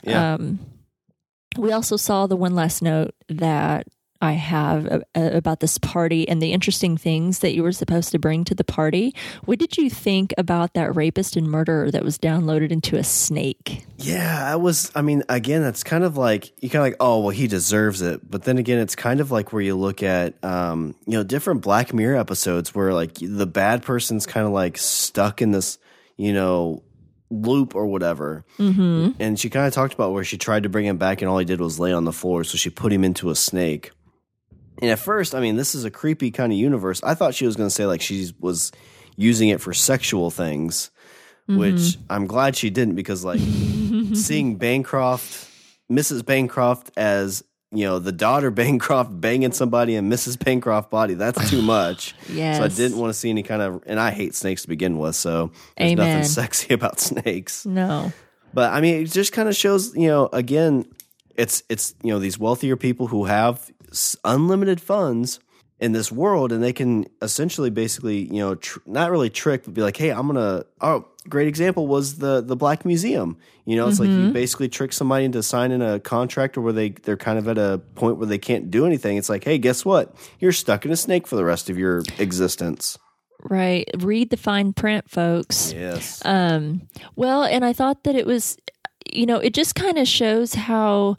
Yeah. 0.02 0.34
Um, 0.34 0.58
we 1.56 1.72
also 1.72 1.96
saw 1.96 2.26
the 2.26 2.36
one 2.36 2.54
last 2.54 2.82
note 2.82 3.14
that 3.28 3.86
I 4.22 4.32
have 4.32 5.02
about 5.14 5.60
this 5.60 5.78
party 5.78 6.28
and 6.28 6.42
the 6.42 6.52
interesting 6.52 6.98
things 6.98 7.38
that 7.38 7.54
you 7.54 7.62
were 7.62 7.72
supposed 7.72 8.12
to 8.12 8.18
bring 8.18 8.44
to 8.44 8.54
the 8.54 8.64
party. 8.64 9.14
What 9.46 9.58
did 9.58 9.78
you 9.78 9.88
think 9.88 10.34
about 10.36 10.74
that 10.74 10.94
rapist 10.94 11.36
and 11.36 11.48
murderer 11.48 11.90
that 11.90 12.04
was 12.04 12.18
downloaded 12.18 12.70
into 12.70 12.96
a 12.96 13.04
snake? 13.04 13.86
Yeah, 13.96 14.46
I 14.46 14.56
was. 14.56 14.92
I 14.94 15.00
mean, 15.00 15.22
again, 15.30 15.62
that's 15.62 15.82
kind 15.82 16.04
of 16.04 16.18
like 16.18 16.52
you 16.62 16.68
kind 16.68 16.80
of 16.80 16.92
like, 16.92 16.96
oh, 17.00 17.20
well, 17.20 17.30
he 17.30 17.46
deserves 17.46 18.02
it. 18.02 18.30
But 18.30 18.42
then 18.42 18.58
again, 18.58 18.78
it's 18.78 18.94
kind 18.94 19.20
of 19.20 19.30
like 19.30 19.54
where 19.54 19.62
you 19.62 19.74
look 19.74 20.02
at, 20.02 20.42
um, 20.44 20.94
you 21.06 21.14
know, 21.14 21.24
different 21.24 21.62
Black 21.62 21.94
Mirror 21.94 22.18
episodes 22.18 22.74
where 22.74 22.92
like 22.92 23.14
the 23.14 23.46
bad 23.46 23.82
person's 23.82 24.26
kind 24.26 24.46
of 24.46 24.52
like 24.52 24.76
stuck 24.76 25.40
in 25.40 25.50
this, 25.50 25.78
you 26.18 26.34
know, 26.34 26.82
loop 27.30 27.74
or 27.74 27.86
whatever. 27.86 28.44
Mm-hmm. 28.58 29.20
And 29.20 29.38
she 29.38 29.48
kind 29.48 29.66
of 29.66 29.72
talked 29.72 29.94
about 29.94 30.12
where 30.12 30.24
she 30.24 30.36
tried 30.36 30.64
to 30.64 30.68
bring 30.68 30.86
him 30.86 30.98
back, 30.98 31.22
and 31.22 31.30
all 31.30 31.38
he 31.38 31.44
did 31.44 31.60
was 31.60 31.78
lay 31.78 31.92
on 31.92 32.04
the 32.04 32.12
floor. 32.12 32.44
So 32.44 32.58
she 32.58 32.70
put 32.70 32.92
him 32.92 33.04
into 33.04 33.30
a 33.30 33.36
snake. 33.36 33.92
And 34.82 34.90
at 34.90 34.98
first, 34.98 35.34
I 35.34 35.40
mean, 35.40 35.56
this 35.56 35.74
is 35.74 35.84
a 35.84 35.90
creepy 35.90 36.30
kind 36.30 36.52
of 36.52 36.58
universe. 36.58 37.02
I 37.02 37.14
thought 37.14 37.34
she 37.34 37.46
was 37.46 37.56
going 37.56 37.68
to 37.68 37.74
say 37.74 37.86
like 37.86 38.00
she 38.00 38.32
was 38.40 38.72
using 39.16 39.50
it 39.50 39.60
for 39.60 39.74
sexual 39.74 40.30
things, 40.30 40.90
which 41.46 41.98
I'm 42.08 42.26
glad 42.26 42.56
she 42.56 42.70
didn't 42.70 42.94
because 42.94 43.24
like 43.24 43.40
seeing 44.14 44.56
Bancroft, 44.56 45.48
Mrs. 45.90 46.24
Bancroft 46.24 46.90
as 46.96 47.44
you 47.72 47.84
know 47.84 47.98
the 47.98 48.12
daughter 48.12 48.50
Bancroft 48.60 49.20
banging 49.20 49.52
somebody 49.52 49.94
in 49.94 50.10
Mrs. 50.10 50.42
Bancroft 50.42 50.90
body 50.90 51.14
that's 51.14 51.50
too 51.50 51.62
much. 51.76 52.14
Yes. 52.28 52.58
So 52.58 52.64
I 52.64 52.68
didn't 52.68 52.98
want 52.98 53.10
to 53.10 53.18
see 53.18 53.30
any 53.30 53.42
kind 53.42 53.62
of, 53.62 53.82
and 53.86 53.98
I 53.98 54.10
hate 54.10 54.34
snakes 54.34 54.62
to 54.62 54.68
begin 54.68 54.98
with. 54.98 55.14
So 55.16 55.52
there's 55.76 55.92
Amen. 55.92 56.08
nothing 56.08 56.24
sexy 56.24 56.74
about 56.74 57.00
snakes. 57.00 57.64
No. 57.66 58.12
But 58.52 58.72
I 58.72 58.80
mean, 58.80 59.02
it 59.02 59.12
just 59.12 59.32
kind 59.32 59.48
of 59.48 59.54
shows, 59.54 59.94
you 59.94 60.08
know, 60.08 60.28
again, 60.32 60.86
it's 61.36 61.62
it's 61.68 61.94
you 62.02 62.12
know 62.12 62.18
these 62.18 62.38
wealthier 62.38 62.76
people 62.76 63.06
who 63.06 63.24
have 63.24 63.70
unlimited 64.24 64.80
funds 64.80 65.40
in 65.80 65.92
this 65.92 66.12
world, 66.12 66.52
and 66.52 66.62
they 66.62 66.72
can 66.72 67.06
essentially, 67.22 67.70
basically, 67.70 68.18
you 68.18 68.38
know, 68.38 68.54
tr- 68.54 68.80
not 68.86 69.10
really 69.10 69.30
trick, 69.30 69.64
but 69.64 69.74
be 69.74 69.82
like, 69.82 69.96
hey, 69.96 70.10
I'm 70.10 70.26
gonna. 70.26 70.64
Oh, 70.80 71.06
great 71.28 71.48
example 71.48 71.86
was 71.86 72.18
the 72.18 72.40
the 72.42 72.54
Black 72.54 72.84
Museum. 72.84 73.38
You 73.64 73.76
know, 73.76 73.88
it's 73.88 74.00
like 74.00 74.08
you 74.08 74.30
basically 74.30 74.68
trick 74.68 74.92
somebody 74.92 75.24
into 75.24 75.42
signing 75.42 75.80
a 75.80 76.00
contract 76.00 76.56
or 76.56 76.60
where 76.60 76.72
they 76.72 76.90
they're 76.90 77.16
kind 77.16 77.38
of 77.38 77.48
at 77.48 77.56
a 77.56 77.80
point 77.94 78.18
where 78.18 78.26
they 78.26 78.38
can't 78.38 78.70
do 78.70 78.84
anything. 78.84 79.16
It's 79.16 79.28
like, 79.28 79.44
hey, 79.44 79.58
guess 79.58 79.84
what? 79.84 80.14
You're 80.38 80.52
stuck 80.52 80.84
in 80.84 80.90
a 80.90 80.96
snake 80.96 81.26
for 81.26 81.36
the 81.36 81.44
rest 81.44 81.70
of 81.70 81.78
your 81.78 82.02
existence. 82.18 82.98
Right. 83.42 83.88
Read 83.98 84.30
the 84.30 84.36
fine 84.36 84.72
print, 84.72 85.08
folks. 85.08 85.72
Yes. 85.72 86.20
Um, 86.24 86.88
well, 87.16 87.44
and 87.44 87.64
I 87.64 87.72
thought 87.72 88.04
that 88.04 88.14
it 88.14 88.26
was, 88.26 88.58
you 89.10 89.24
know, 89.24 89.38
it 89.38 89.54
just 89.54 89.74
kind 89.74 89.98
of 89.98 90.06
shows 90.06 90.54
how 90.54 91.16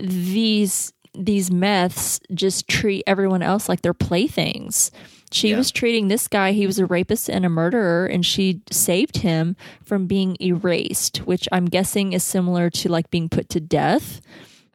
these 0.00 0.92
these 1.24 1.50
meths 1.50 2.20
just 2.34 2.66
treat 2.68 3.02
everyone 3.06 3.42
else 3.42 3.68
like 3.68 3.82
they're 3.82 3.94
playthings. 3.94 4.90
She 5.32 5.50
Yeah. 5.50 5.58
was 5.58 5.70
treating 5.70 6.08
this 6.08 6.26
guy, 6.26 6.52
he 6.52 6.66
was 6.66 6.78
a 6.78 6.86
rapist 6.86 7.28
and 7.28 7.44
a 7.44 7.48
murderer, 7.48 8.06
and 8.06 8.24
she 8.26 8.60
saved 8.72 9.18
him 9.18 9.54
from 9.84 10.06
being 10.06 10.36
erased, 10.40 11.18
which 11.18 11.46
I'm 11.52 11.66
guessing 11.66 12.12
is 12.12 12.24
similar 12.24 12.70
to 12.70 12.88
like 12.88 13.10
being 13.10 13.28
put 13.28 13.48
to 13.50 13.60
death 13.60 14.20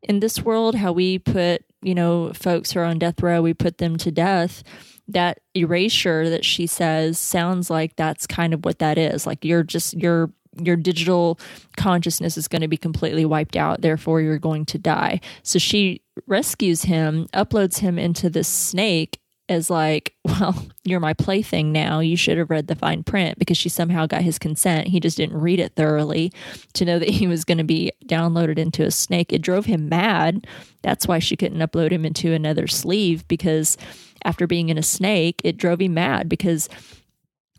in 0.04 0.20
this 0.20 0.43
world, 0.43 0.76
how 0.76 0.91
we 0.93 1.18
put, 1.20 1.64
you 1.82 1.96
know, 1.96 2.32
folks 2.34 2.72
who 2.72 2.80
are 2.80 2.84
on 2.86 3.00
death 3.00 3.22
row, 3.22 3.41
we 3.41 3.54
put 3.54 3.80
them 3.80 3.98
to 3.98 4.12
death. 4.12 4.64
that 5.08 5.39
erasure 5.54 6.30
that 6.32 6.43
she 6.43 6.66
says 6.66 7.20
sounds 7.20 7.70
like 7.70 7.96
that's 7.96 8.26
kind 8.26 8.56
of 8.56 8.66
what 8.66 8.80
that 8.80 8.98
is. 8.98 9.28
Like 9.28 9.46
you're 9.46 9.62
just 9.62 9.93
you're 9.93 10.32
your 10.64 10.76
digital 10.78 11.38
consciousness 11.78 12.38
is 12.38 12.48
going 12.48 12.62
to 12.64 12.68
be 12.68 12.78
completely 12.78 13.24
wiped 13.26 13.56
out 13.58 13.82
therefore 13.82 14.22
you're 14.22 14.39
going 14.39 14.66
to 14.66 14.78
die 14.80 15.20
so 15.43 15.60
she 15.60 16.02
rescues 16.28 16.84
him 16.84 17.28
uploads 17.34 17.80
him 17.80 17.99
into 17.99 18.30
this 18.30 18.47
snake 18.47 19.20
as 19.47 19.70
like 19.70 20.16
well 20.26 20.55
you're 20.84 20.99
my 20.99 21.13
plaything 21.13 21.72
now. 21.72 21.99
You 21.99 22.18
should 22.18 22.38
have 22.38 22.49
read 22.49 22.68
the 22.68 22.76
fine 22.76 23.03
print 23.03 23.39
because 23.39 23.57
she 23.57 23.70
somehow 23.70 24.05
got 24.05 24.22
his 24.22 24.39
consent. 24.39 24.88
He 24.88 24.99
just 24.99 25.18
didn't 25.18 25.39
read 25.39 25.59
it 25.59 25.74
thoroughly 25.76 26.32
to 26.74 26.86
know 26.86 26.99
that 26.99 27.09
he 27.09 27.28
was 27.28 27.43
going 27.43 27.57
to 27.57 27.63
be 27.63 27.91
downloaded 28.05 28.57
into 28.57 28.84
a 28.84 28.91
snake. 28.91 29.34
It 29.34 29.41
drove 29.41 29.66
him 29.66 29.89
mad. 29.89 30.47
That's 30.84 31.07
why 31.07 31.20
she 31.20 31.36
couldn't 31.36 31.59
upload 31.59 31.91
him 31.91 32.05
into 32.05 32.34
another 32.34 32.68
sleeve 32.68 33.28
because 33.28 33.78
after 34.24 34.47
being 34.47 34.70
in 34.70 34.78
a 34.78 34.84
snake 34.84 35.41
it 35.43 35.57
drove 35.57 35.82
him 35.82 35.93
mad 35.95 36.30
because 36.30 36.70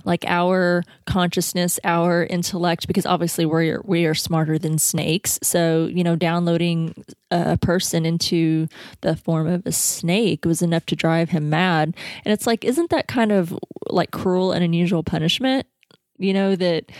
like 0.06 0.24
our 0.26 0.84
consciousness, 1.04 1.78
our 1.84 2.24
intellect, 2.24 2.86
because 2.86 3.04
obviously 3.04 3.44
we're 3.44 3.82
we 3.84 4.06
are 4.06 4.14
smarter 4.14 4.58
than 4.58 4.78
snakes. 4.78 5.38
So 5.42 5.90
you 5.92 6.02
know, 6.02 6.16
downloading 6.16 7.04
a 7.30 7.58
person 7.58 8.06
into 8.06 8.68
the 9.02 9.16
form 9.16 9.46
of 9.46 9.66
a 9.66 9.72
snake 9.72 10.46
was 10.46 10.62
enough 10.62 10.86
to 10.86 10.96
drive 10.96 11.30
him 11.30 11.50
mad. 11.50 11.94
And 12.24 12.32
it's 12.32 12.46
like, 12.46 12.64
isn't 12.64 12.90
that 12.90 13.08
kind 13.08 13.32
of 13.32 13.56
like 13.90 14.12
cruel 14.12 14.52
and 14.52 14.64
unusual 14.64 15.02
punishment? 15.02 15.66
You 16.16 16.32
know 16.32 16.56
that 16.56 16.90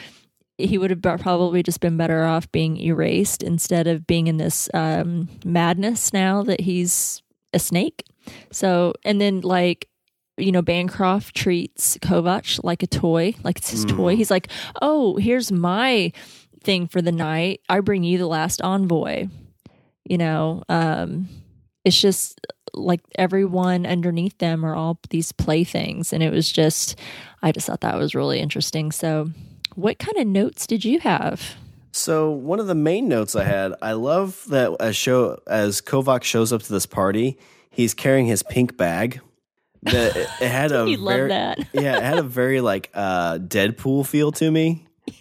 he 0.59 0.78
would 0.78 0.90
have 0.90 1.02
probably 1.20 1.62
just 1.62 1.80
been 1.80 1.96
better 1.96 2.24
off 2.24 2.50
being 2.50 2.78
erased 2.78 3.42
instead 3.42 3.86
of 3.86 4.07
being 4.07 4.26
in 4.26 4.38
this 4.38 4.68
um, 4.74 5.28
madness 5.44 6.12
now 6.12 6.42
that 6.42 6.62
he's 6.62 7.22
a 7.52 7.59
snake. 7.59 8.04
So, 8.50 8.94
and 9.04 9.20
then 9.20 9.42
like 9.42 9.88
you 10.37 10.53
know, 10.53 10.62
Bancroft 10.62 11.34
treats 11.34 11.97
Kovac 11.99 12.62
like 12.62 12.82
a 12.82 12.87
toy, 12.87 13.34
like 13.43 13.59
it's 13.59 13.70
his 13.70 13.87
mm. 13.87 13.97
toy. 13.97 14.16
He's 14.16 14.30
like, 14.30 14.49
oh, 14.82 15.16
here's 15.16 15.51
my 15.51 16.12
thing 16.62 16.87
for 16.87 17.01
the 17.01 17.12
night. 17.12 17.61
I 17.68 17.80
bring 17.80 18.05
you 18.05 18.18
the 18.18 18.26
last 18.26 18.61
envoy. 18.62 19.28
You 20.05 20.18
know, 20.18 20.62
um, 20.68 21.28
it's 21.84 22.01
just 22.01 22.41
like 22.74 23.01
everyone 23.16 23.87
underneath 23.87 24.39
them 24.39 24.64
are 24.64 24.74
all 24.74 24.99
these 25.11 25.32
playthings. 25.32 26.12
And 26.12 26.22
it 26.22 26.32
was 26.32 26.51
just, 26.51 26.99
I 27.43 27.53
just 27.53 27.66
thought 27.66 27.80
that 27.80 27.97
was 27.97 28.14
really 28.14 28.39
interesting. 28.39 28.93
So, 28.93 29.30
what 29.74 29.99
kind 29.99 30.16
of 30.16 30.26
notes 30.26 30.66
did 30.66 30.84
you 30.84 31.01
have? 31.01 31.57
So 31.93 32.30
one 32.30 32.61
of 32.61 32.66
the 32.66 32.74
main 32.74 33.09
notes 33.09 33.34
I 33.34 33.45
had, 33.45 33.72
I 33.80 33.93
love 33.93 34.45
that 34.49 34.76
as 34.80 34.97
show 34.97 35.39
as 35.47 35.80
Kovac 35.80 36.24
shows 36.24 36.53
up 36.53 36.62
to 36.62 36.72
this 36.72 36.84
party, 36.84 37.39
he's 37.70 37.95
carrying 37.95 38.26
his 38.26 38.43
pink 38.43 38.76
bag 38.76 39.20
the, 39.87 40.28
it 40.41 40.49
had 40.49 40.72
a 40.72 40.87
you 40.89 41.03
very, 41.03 41.20
love 41.20 41.28
that. 41.28 41.68
yeah, 41.72 41.97
it 41.97 42.03
had 42.03 42.18
a 42.18 42.22
very 42.22 42.61
like 42.61 42.91
uh, 42.95 43.39
Deadpool 43.39 44.07
feel 44.07 44.32
to 44.32 44.51
me. 44.51 44.87
Yeah. 45.07 45.14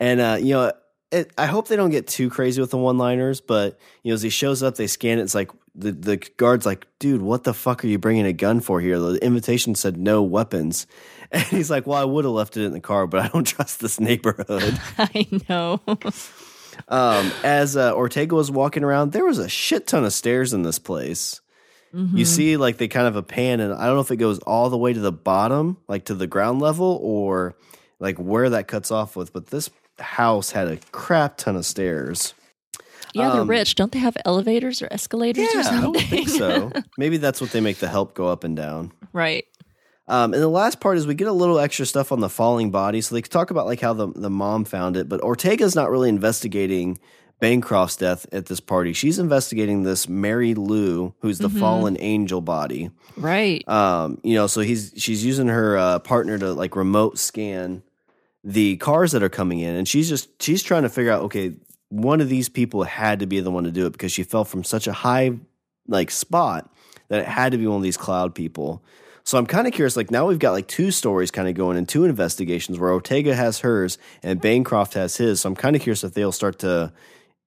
And 0.00 0.20
uh, 0.20 0.38
you 0.40 0.54
know, 0.54 0.72
it, 1.10 1.32
I 1.38 1.46
hope 1.46 1.68
they 1.68 1.76
don't 1.76 1.90
get 1.90 2.06
too 2.06 2.28
crazy 2.28 2.60
with 2.60 2.70
the 2.70 2.78
one-liners, 2.78 3.40
but 3.40 3.78
you 4.02 4.10
know, 4.10 4.14
as 4.14 4.22
he 4.22 4.28
shows 4.28 4.62
up, 4.62 4.76
they 4.76 4.86
scan 4.86 5.18
it. 5.18 5.22
It's 5.22 5.34
like 5.34 5.50
the 5.74 5.92
the 5.92 6.16
guard's 6.36 6.66
like, 6.66 6.86
"Dude, 6.98 7.22
what 7.22 7.44
the 7.44 7.54
fuck 7.54 7.84
are 7.84 7.88
you 7.88 7.98
bringing 7.98 8.26
a 8.26 8.32
gun 8.32 8.60
for 8.60 8.80
here?" 8.80 8.98
The 8.98 9.24
invitation 9.24 9.74
said 9.74 9.96
no 9.96 10.22
weapons, 10.22 10.86
and 11.32 11.42
he's 11.44 11.70
like, 11.70 11.86
"Well, 11.86 12.00
I 12.00 12.04
would 12.04 12.24
have 12.24 12.34
left 12.34 12.56
it 12.56 12.64
in 12.64 12.72
the 12.72 12.80
car, 12.80 13.06
but 13.06 13.20
I 13.20 13.28
don't 13.28 13.46
trust 13.46 13.80
this 13.80 13.98
neighborhood." 14.00 14.78
I 14.98 15.26
know. 15.48 15.80
um, 16.88 17.32
as 17.42 17.76
uh, 17.76 17.94
Ortega 17.94 18.34
was 18.34 18.50
walking 18.50 18.84
around, 18.84 19.12
there 19.12 19.24
was 19.24 19.38
a 19.38 19.48
shit 19.48 19.86
ton 19.86 20.04
of 20.04 20.12
stairs 20.12 20.52
in 20.52 20.62
this 20.62 20.78
place. 20.78 21.40
Mm-hmm. 21.94 22.16
You 22.16 22.24
see, 22.24 22.56
like 22.56 22.76
they 22.76 22.88
kind 22.88 23.06
of 23.06 23.16
a 23.16 23.22
pan, 23.22 23.60
and 23.60 23.72
I 23.72 23.86
don't 23.86 23.94
know 23.94 24.00
if 24.00 24.10
it 24.10 24.16
goes 24.16 24.38
all 24.40 24.70
the 24.70 24.76
way 24.76 24.92
to 24.92 25.00
the 25.00 25.12
bottom, 25.12 25.78
like 25.88 26.06
to 26.06 26.14
the 26.14 26.26
ground 26.26 26.60
level, 26.60 26.98
or 27.02 27.56
like 27.98 28.16
where 28.18 28.50
that 28.50 28.68
cuts 28.68 28.90
off 28.90 29.16
with. 29.16 29.32
But 29.32 29.46
this 29.46 29.70
house 29.98 30.50
had 30.50 30.68
a 30.68 30.76
crap 30.92 31.38
ton 31.38 31.56
of 31.56 31.64
stairs. 31.64 32.34
Yeah, 33.14 33.30
they're 33.30 33.40
um, 33.40 33.48
rich. 33.48 33.74
Don't 33.74 33.90
they 33.92 33.98
have 33.98 34.16
elevators 34.24 34.82
or 34.82 34.88
escalators 34.90 35.48
yeah, 35.52 35.60
or 35.60 35.62
something? 35.62 35.78
I 35.78 35.82
don't 35.82 36.08
think 36.08 36.28
so. 36.28 36.72
Maybe 36.98 37.16
that's 37.16 37.40
what 37.40 37.50
they 37.52 37.60
make 37.60 37.78
the 37.78 37.88
help 37.88 38.14
go 38.14 38.28
up 38.28 38.44
and 38.44 38.54
down. 38.54 38.92
Right. 39.12 39.46
Um, 40.08 40.32
and 40.32 40.42
the 40.42 40.48
last 40.48 40.80
part 40.80 40.96
is 40.96 41.06
we 41.06 41.14
get 41.14 41.28
a 41.28 41.32
little 41.32 41.58
extra 41.58 41.84
stuff 41.84 42.12
on 42.12 42.20
the 42.20 42.30
falling 42.30 42.70
body. 42.70 43.00
So 43.00 43.14
they 43.14 43.20
talk 43.20 43.50
about 43.50 43.66
like 43.66 43.80
how 43.80 43.92
the, 43.92 44.08
the 44.08 44.30
mom 44.30 44.64
found 44.64 44.96
it, 44.96 45.08
but 45.08 45.22
Ortega's 45.22 45.74
not 45.74 45.90
really 45.90 46.08
investigating 46.08 46.98
Bancroft's 47.40 47.96
death 47.96 48.26
at 48.32 48.46
this 48.46 48.60
party. 48.60 48.92
She's 48.92 49.18
investigating 49.18 49.84
this 49.84 50.08
Mary 50.08 50.54
Lou, 50.54 51.14
who's 51.20 51.38
the 51.38 51.48
mm-hmm. 51.48 51.60
fallen 51.60 51.96
angel 52.00 52.40
body. 52.40 52.90
Right. 53.16 53.66
Um, 53.68 54.20
you 54.24 54.34
know, 54.34 54.46
so 54.46 54.60
he's 54.60 54.92
she's 54.96 55.24
using 55.24 55.48
her 55.48 55.76
uh, 55.76 55.98
partner 56.00 56.38
to 56.38 56.52
like 56.52 56.74
remote 56.74 57.18
scan 57.18 57.82
the 58.42 58.76
cars 58.78 59.12
that 59.12 59.22
are 59.22 59.28
coming 59.28 59.60
in, 59.60 59.76
and 59.76 59.86
she's 59.86 60.08
just 60.08 60.42
she's 60.42 60.62
trying 60.62 60.82
to 60.82 60.88
figure 60.88 61.12
out 61.12 61.22
okay, 61.24 61.54
one 61.90 62.20
of 62.20 62.28
these 62.28 62.48
people 62.48 62.82
had 62.82 63.20
to 63.20 63.26
be 63.26 63.40
the 63.40 63.50
one 63.50 63.64
to 63.64 63.70
do 63.70 63.86
it 63.86 63.92
because 63.92 64.12
she 64.12 64.24
fell 64.24 64.44
from 64.44 64.64
such 64.64 64.86
a 64.86 64.92
high 64.92 65.32
like 65.86 66.10
spot 66.10 66.72
that 67.08 67.20
it 67.20 67.26
had 67.26 67.52
to 67.52 67.58
be 67.58 67.66
one 67.66 67.76
of 67.76 67.82
these 67.82 67.96
cloud 67.96 68.34
people. 68.34 68.82
So 69.24 69.36
I'm 69.36 69.46
kind 69.46 69.66
of 69.66 69.74
curious. 69.74 69.96
Like 69.96 70.10
now 70.10 70.26
we've 70.26 70.38
got 70.38 70.52
like 70.52 70.68
two 70.68 70.90
stories 70.90 71.30
kind 71.30 71.48
of 71.48 71.54
going 71.54 71.76
in 71.76 71.86
two 71.86 72.04
investigations 72.04 72.78
where 72.78 72.90
Ortega 72.90 73.34
has 73.34 73.60
hers 73.60 73.98
and 74.22 74.40
Bancroft 74.40 74.94
has 74.94 75.16
his. 75.18 75.42
So 75.42 75.50
I'm 75.50 75.54
kind 75.54 75.76
of 75.76 75.82
curious 75.82 76.02
if 76.02 76.14
they'll 76.14 76.32
start 76.32 76.60
to 76.60 76.92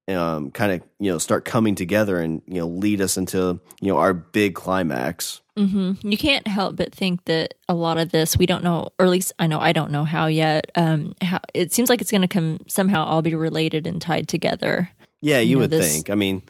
um, 0.08 0.52
kind 0.52 0.72
of 0.74 0.82
you 1.00 1.12
know 1.12 1.18
start 1.18 1.46
coming 1.46 1.76
together 1.76 2.20
and 2.20 2.42
you 2.48 2.60
know 2.60 2.68
lead 2.68 3.02
us 3.02 3.18
into 3.18 3.60
you 3.80 3.88
know 3.92 3.98
our 3.98 4.14
big 4.14 4.56
climax. 4.56 5.42
Mm-hmm. 5.58 6.08
You 6.08 6.18
can't 6.18 6.48
help 6.48 6.78
but 6.78 6.94
think 6.94 7.26
that 7.26 7.56
a 7.68 7.74
lot 7.74 7.98
of 7.98 8.12
this 8.12 8.38
we 8.38 8.46
don't 8.46 8.64
know, 8.64 8.90
or 8.98 9.06
at 9.06 9.12
least 9.12 9.34
I 9.38 9.48
know 9.48 9.60
I 9.60 9.74
don't 9.74 9.92
know 9.92 10.06
how 10.06 10.28
yet. 10.28 10.72
Um, 10.76 11.14
how 11.22 11.40
it 11.54 11.74
seems 11.74 11.90
like 11.90 12.02
it's 12.02 12.12
going 12.12 12.22
to 12.22 12.28
come 12.28 12.60
somehow 12.68 13.06
all 13.06 13.22
be 13.22 13.36
related 13.36 13.86
and 13.86 14.02
tied 14.02 14.28
together. 14.28 14.90
Yeah, 15.22 15.40
you, 15.40 15.50
you 15.50 15.56
know, 15.56 15.62
would 15.62 15.70
this, 15.70 15.94
think. 15.94 16.10
I 16.10 16.16
mean. 16.16 16.42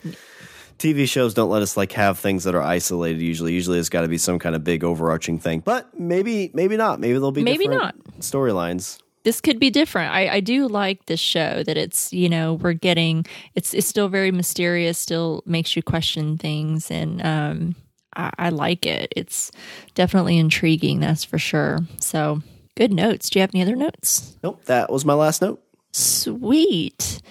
TV 0.78 1.08
shows 1.08 1.36
don't 1.36 1.52
let 1.52 1.62
us 1.62 1.78
like 1.78 1.92
have 1.92 2.18
things 2.18 2.46
that 2.46 2.56
are 2.56 2.62
isolated. 2.64 3.22
Usually, 3.22 3.54
usually 3.54 3.78
it's 3.78 3.90
got 3.90 4.02
to 4.02 4.08
be 4.08 4.18
some 4.18 4.40
kind 4.40 4.56
of 4.56 4.64
big 4.64 4.84
overarching 4.84 5.38
thing. 5.38 5.60
But 5.60 6.00
maybe, 6.00 6.50
maybe 6.56 6.76
not. 6.76 7.00
Maybe 7.00 7.14
there'll 7.14 7.32
be 7.32 7.44
maybe 7.44 7.68
not 7.68 7.94
storylines 8.20 9.00
this 9.24 9.42
could 9.42 9.60
be 9.60 9.70
different. 9.70 10.14
I, 10.14 10.28
I 10.36 10.40
do 10.40 10.68
like 10.68 11.06
this 11.06 11.20
show 11.20 11.64
that 11.64 11.78
it's 11.78 12.12
you 12.12 12.30
know 12.30 12.56
we're 12.56 12.74
getting 12.74 13.26
it's 13.56 13.74
it's 13.74 13.88
still 13.88 14.08
very 14.10 14.32
mysterious, 14.32 14.98
still 14.98 15.44
makes 15.46 15.76
you 15.76 15.84
question 15.84 16.38
things, 16.38 16.90
and 16.92 17.24
um, 17.26 17.76
I, 18.16 18.32
I 18.38 18.50
like 18.50 18.86
it. 18.86 19.14
It's 19.16 19.52
definitely 19.96 20.38
intriguing, 20.38 21.00
that's 21.00 21.24
for 21.24 21.38
sure. 21.38 21.80
So 22.00 22.42
good 22.76 22.94
notes. 22.94 23.30
Do 23.30 23.40
you 23.40 23.42
have 23.42 23.52
any 23.54 23.62
other 23.62 23.76
notes? 23.76 24.38
Nope, 24.44 24.66
that 24.66 24.92
was 24.92 25.06
my 25.06 25.14
last 25.14 25.42
note. 25.42 25.62
Sweet. 25.92 27.22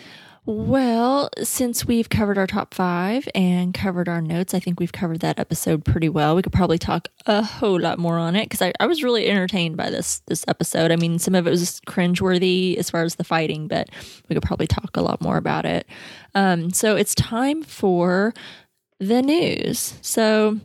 Well, 0.47 1.29
since 1.43 1.85
we've 1.85 2.09
covered 2.09 2.39
our 2.39 2.47
top 2.47 2.73
five 2.73 3.29
and 3.35 3.75
covered 3.75 4.09
our 4.09 4.23
notes, 4.23 4.55
I 4.55 4.59
think 4.59 4.81
we've 4.81 4.91
covered 4.91 5.21
that 5.21 5.39
episode 5.39 5.85
pretty 5.85 6.09
well. 6.09 6.35
We 6.35 6.43
could 6.43 6.53
probably 6.53 6.79
talk 6.79 7.09
a 7.27 7.43
whole 7.43 7.79
lot 7.79 7.99
more 7.99 8.17
on 8.17 8.35
it 8.35 8.47
because 8.47 8.63
I, 8.63 8.73
I 8.81 8.87
was 8.87 9.03
really 9.03 9.29
entertained 9.29 9.77
by 9.77 9.91
this 9.91 10.21
this 10.27 10.45
episode. 10.49 10.93
I 10.93 10.97
mean, 10.97 11.19
some 11.19 11.35
of 11.35 11.47
it 11.47 11.51
was 11.51 11.81
cringeworthy 11.87 12.77
as 12.79 12.89
far 12.89 13.03
as 13.03 13.17
the 13.17 13.25
fighting, 13.25 13.69
but 13.69 13.91
we 14.29 14.35
could 14.35 14.43
probably 14.43 14.67
talk 14.67 14.97
a 14.97 15.03
lot 15.03 15.21
more 15.21 15.37
about 15.37 15.67
it. 15.67 15.87
Um, 16.35 16.71
so 16.71 16.97
it's 16.97 17.15
time 17.15 17.63
for 17.63 18.33
the 18.99 19.21
news. 19.21 19.99
So 20.01 20.59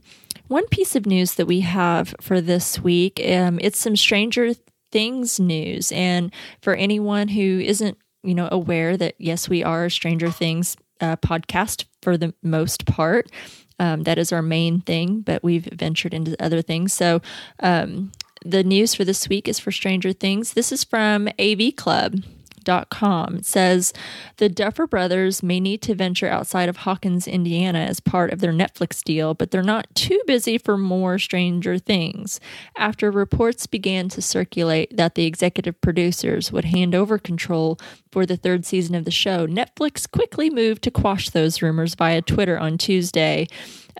one 0.47 0.67
piece 0.67 0.95
of 0.95 1.05
news 1.05 1.35
that 1.35 1.47
we 1.47 1.59
have 1.61 2.15
for 2.21 2.39
this 2.39 2.79
week, 2.79 3.21
um, 3.27 3.59
it's 3.61 3.79
some 3.79 3.97
Stranger 3.97 4.53
Things 4.91 5.39
news, 5.41 5.91
and 5.91 6.31
for 6.61 6.75
anyone 6.75 7.27
who 7.27 7.59
isn't 7.59 7.97
you 8.25 8.35
know, 8.35 8.49
aware 8.51 8.97
that 8.97 9.15
yes, 9.17 9.47
we 9.49 9.63
are 9.63 9.85
a 9.85 9.91
Stranger 9.91 10.31
Things 10.31 10.77
uh, 11.01 11.15
podcast 11.17 11.85
for 12.01 12.17
the 12.17 12.33
most 12.41 12.85
part. 12.85 13.29
Um, 13.79 14.03
that 14.03 14.17
is 14.17 14.31
our 14.31 14.41
main 14.41 14.81
thing, 14.81 15.21
but 15.21 15.43
we've 15.43 15.67
ventured 15.73 16.13
into 16.13 16.41
other 16.41 16.61
things. 16.61 16.93
So, 16.93 17.21
um, 17.59 18.11
the 18.43 18.63
news 18.63 18.93
for 18.93 19.03
this 19.03 19.27
week 19.27 19.47
is 19.47 19.59
for 19.59 19.71
Stranger 19.71 20.13
Things. 20.13 20.53
This 20.53 20.71
is 20.71 20.83
from 20.83 21.27
AV 21.39 21.75
Club. 21.75 22.23
Com. 22.89 23.41
Says 23.43 23.93
the 24.37 24.49
Duffer 24.49 24.87
brothers 24.87 25.41
may 25.41 25.59
need 25.59 25.81
to 25.83 25.95
venture 25.95 26.27
outside 26.27 26.69
of 26.69 26.77
Hawkins, 26.77 27.27
Indiana 27.27 27.79
as 27.79 27.99
part 27.99 28.31
of 28.31 28.39
their 28.39 28.53
Netflix 28.53 29.03
deal, 29.03 29.33
but 29.33 29.51
they're 29.51 29.63
not 29.63 29.87
too 29.95 30.21
busy 30.27 30.57
for 30.57 30.77
more 30.77 31.17
Stranger 31.17 31.77
Things. 31.77 32.39
After 32.77 33.11
reports 33.11 33.67
began 33.67 34.09
to 34.09 34.21
circulate 34.21 34.95
that 34.97 35.15
the 35.15 35.25
executive 35.25 35.79
producers 35.81 36.51
would 36.51 36.65
hand 36.65 36.93
over 36.95 37.17
control 37.17 37.79
for 38.11 38.25
the 38.25 38.37
third 38.37 38.65
season 38.65 38.95
of 38.95 39.05
the 39.05 39.11
show, 39.11 39.47
Netflix 39.47 40.09
quickly 40.09 40.49
moved 40.49 40.83
to 40.83 40.91
quash 40.91 41.29
those 41.29 41.61
rumors 41.61 41.95
via 41.95 42.21
Twitter 42.21 42.57
on 42.57 42.77
Tuesday. 42.77 43.47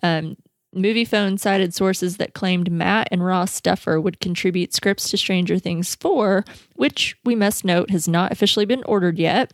Um, 0.03 0.38
Moviefone 0.76 1.40
cited 1.40 1.74
sources 1.74 2.18
that 2.18 2.34
claimed 2.34 2.72
Matt 2.72 3.08
and 3.12 3.26
Ross 3.26 3.62
Duffer 3.62 4.00
would 4.00 4.20
contribute 4.20 4.74
scripts 4.74 5.10
to 5.10 5.18
Stranger 5.18 5.58
Things 5.58 5.96
4, 5.96 6.44
which 6.76 7.18
we 7.24 7.36
must 7.36 7.64
note 7.64 7.90
has 7.90 8.08
not 8.08 8.32
officially 8.32 8.66
been 8.66 8.84
ordered 8.84 9.18
yet, 9.18 9.54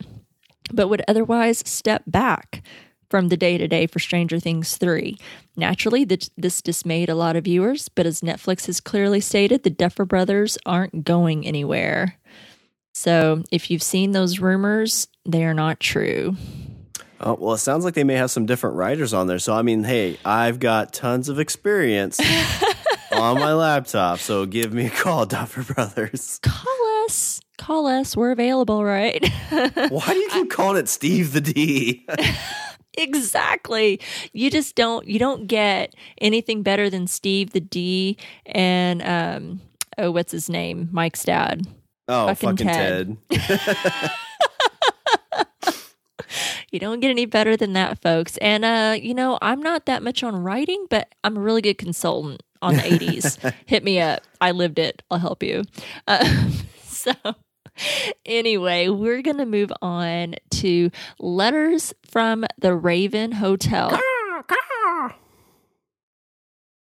but 0.72 0.88
would 0.88 1.02
otherwise 1.06 1.62
step 1.66 2.02
back 2.06 2.62
from 3.08 3.28
the 3.28 3.36
day 3.36 3.58
to 3.58 3.68
day 3.68 3.86
for 3.86 3.98
Stranger 3.98 4.40
Things 4.40 4.76
3. 4.78 5.16
Naturally, 5.54 6.04
th- 6.04 6.30
this 6.36 6.62
dismayed 6.62 7.08
a 7.08 7.14
lot 7.14 7.36
of 7.36 7.44
viewers, 7.44 7.88
but 7.88 8.06
as 8.06 8.22
Netflix 8.22 8.66
has 8.66 8.80
clearly 8.80 9.20
stated, 9.20 9.62
the 9.62 9.70
Duffer 9.70 10.04
Brothers 10.04 10.58
aren't 10.66 11.04
going 11.04 11.46
anywhere. 11.46 12.18
So 12.94 13.42
if 13.50 13.70
you've 13.70 13.82
seen 13.82 14.12
those 14.12 14.38
rumors, 14.38 15.08
they 15.24 15.44
are 15.44 15.54
not 15.54 15.78
true. 15.78 16.36
Oh, 17.24 17.36
well, 17.38 17.54
it 17.54 17.58
sounds 17.58 17.84
like 17.84 17.94
they 17.94 18.04
may 18.04 18.14
have 18.14 18.30
some 18.30 18.46
different 18.46 18.76
writers 18.76 19.14
on 19.14 19.28
there. 19.28 19.38
So, 19.38 19.54
I 19.54 19.62
mean, 19.62 19.84
hey, 19.84 20.18
I've 20.24 20.58
got 20.58 20.92
tons 20.92 21.28
of 21.28 21.38
experience 21.38 22.18
on 23.12 23.38
my 23.38 23.52
laptop. 23.52 24.18
So 24.18 24.44
give 24.46 24.72
me 24.72 24.86
a 24.86 24.90
call, 24.90 25.26
Duffer 25.26 25.62
Brothers. 25.62 26.40
Call 26.42 27.04
us. 27.04 27.40
Call 27.58 27.86
us. 27.86 28.16
We're 28.16 28.32
available, 28.32 28.84
right? 28.84 29.24
Why 29.50 30.06
do 30.08 30.18
you 30.18 30.28
keep 30.30 30.50
calling 30.50 30.78
it 30.78 30.88
Steve 30.88 31.32
the 31.32 31.40
D? 31.40 32.06
exactly. 32.98 34.00
You 34.32 34.50
just 34.50 34.74
don't 34.74 35.06
you 35.06 35.20
don't 35.20 35.46
get 35.46 35.94
anything 36.18 36.62
better 36.62 36.90
than 36.90 37.06
Steve 37.06 37.50
the 37.52 37.60
D 37.60 38.16
and 38.46 39.00
um 39.02 39.60
oh 39.96 40.10
what's 40.10 40.32
his 40.32 40.48
name? 40.48 40.88
Mike's 40.90 41.22
dad. 41.22 41.66
Oh, 42.08 42.26
Fucking 42.34 42.50
fucking, 42.50 42.66
Ted. 42.66 43.16
Ted. 43.30 44.10
You 46.72 46.80
don't 46.80 47.00
get 47.00 47.10
any 47.10 47.26
better 47.26 47.56
than 47.56 47.74
that, 47.74 48.00
folks. 48.00 48.38
And 48.38 48.64
uh, 48.64 48.96
you 49.00 49.12
know, 49.14 49.38
I'm 49.42 49.60
not 49.60 49.86
that 49.86 50.02
much 50.02 50.22
on 50.22 50.34
writing, 50.42 50.86
but 50.88 51.14
I'm 51.22 51.36
a 51.36 51.40
really 51.40 51.60
good 51.60 51.76
consultant 51.78 52.42
on 52.62 52.74
the 52.74 52.82
80s. 52.82 53.54
Hit 53.66 53.84
me 53.84 54.00
up. 54.00 54.22
I 54.40 54.52
lived 54.52 54.78
it. 54.78 55.02
I'll 55.10 55.18
help 55.18 55.42
you. 55.42 55.64
Uh, 56.08 56.50
so 56.84 57.12
anyway, 58.24 58.88
we're 58.88 59.20
going 59.20 59.36
to 59.36 59.46
move 59.46 59.72
on 59.82 60.36
to 60.50 60.90
letters 61.18 61.92
from 62.10 62.46
the 62.58 62.74
Raven 62.74 63.32
Hotel. 63.32 63.90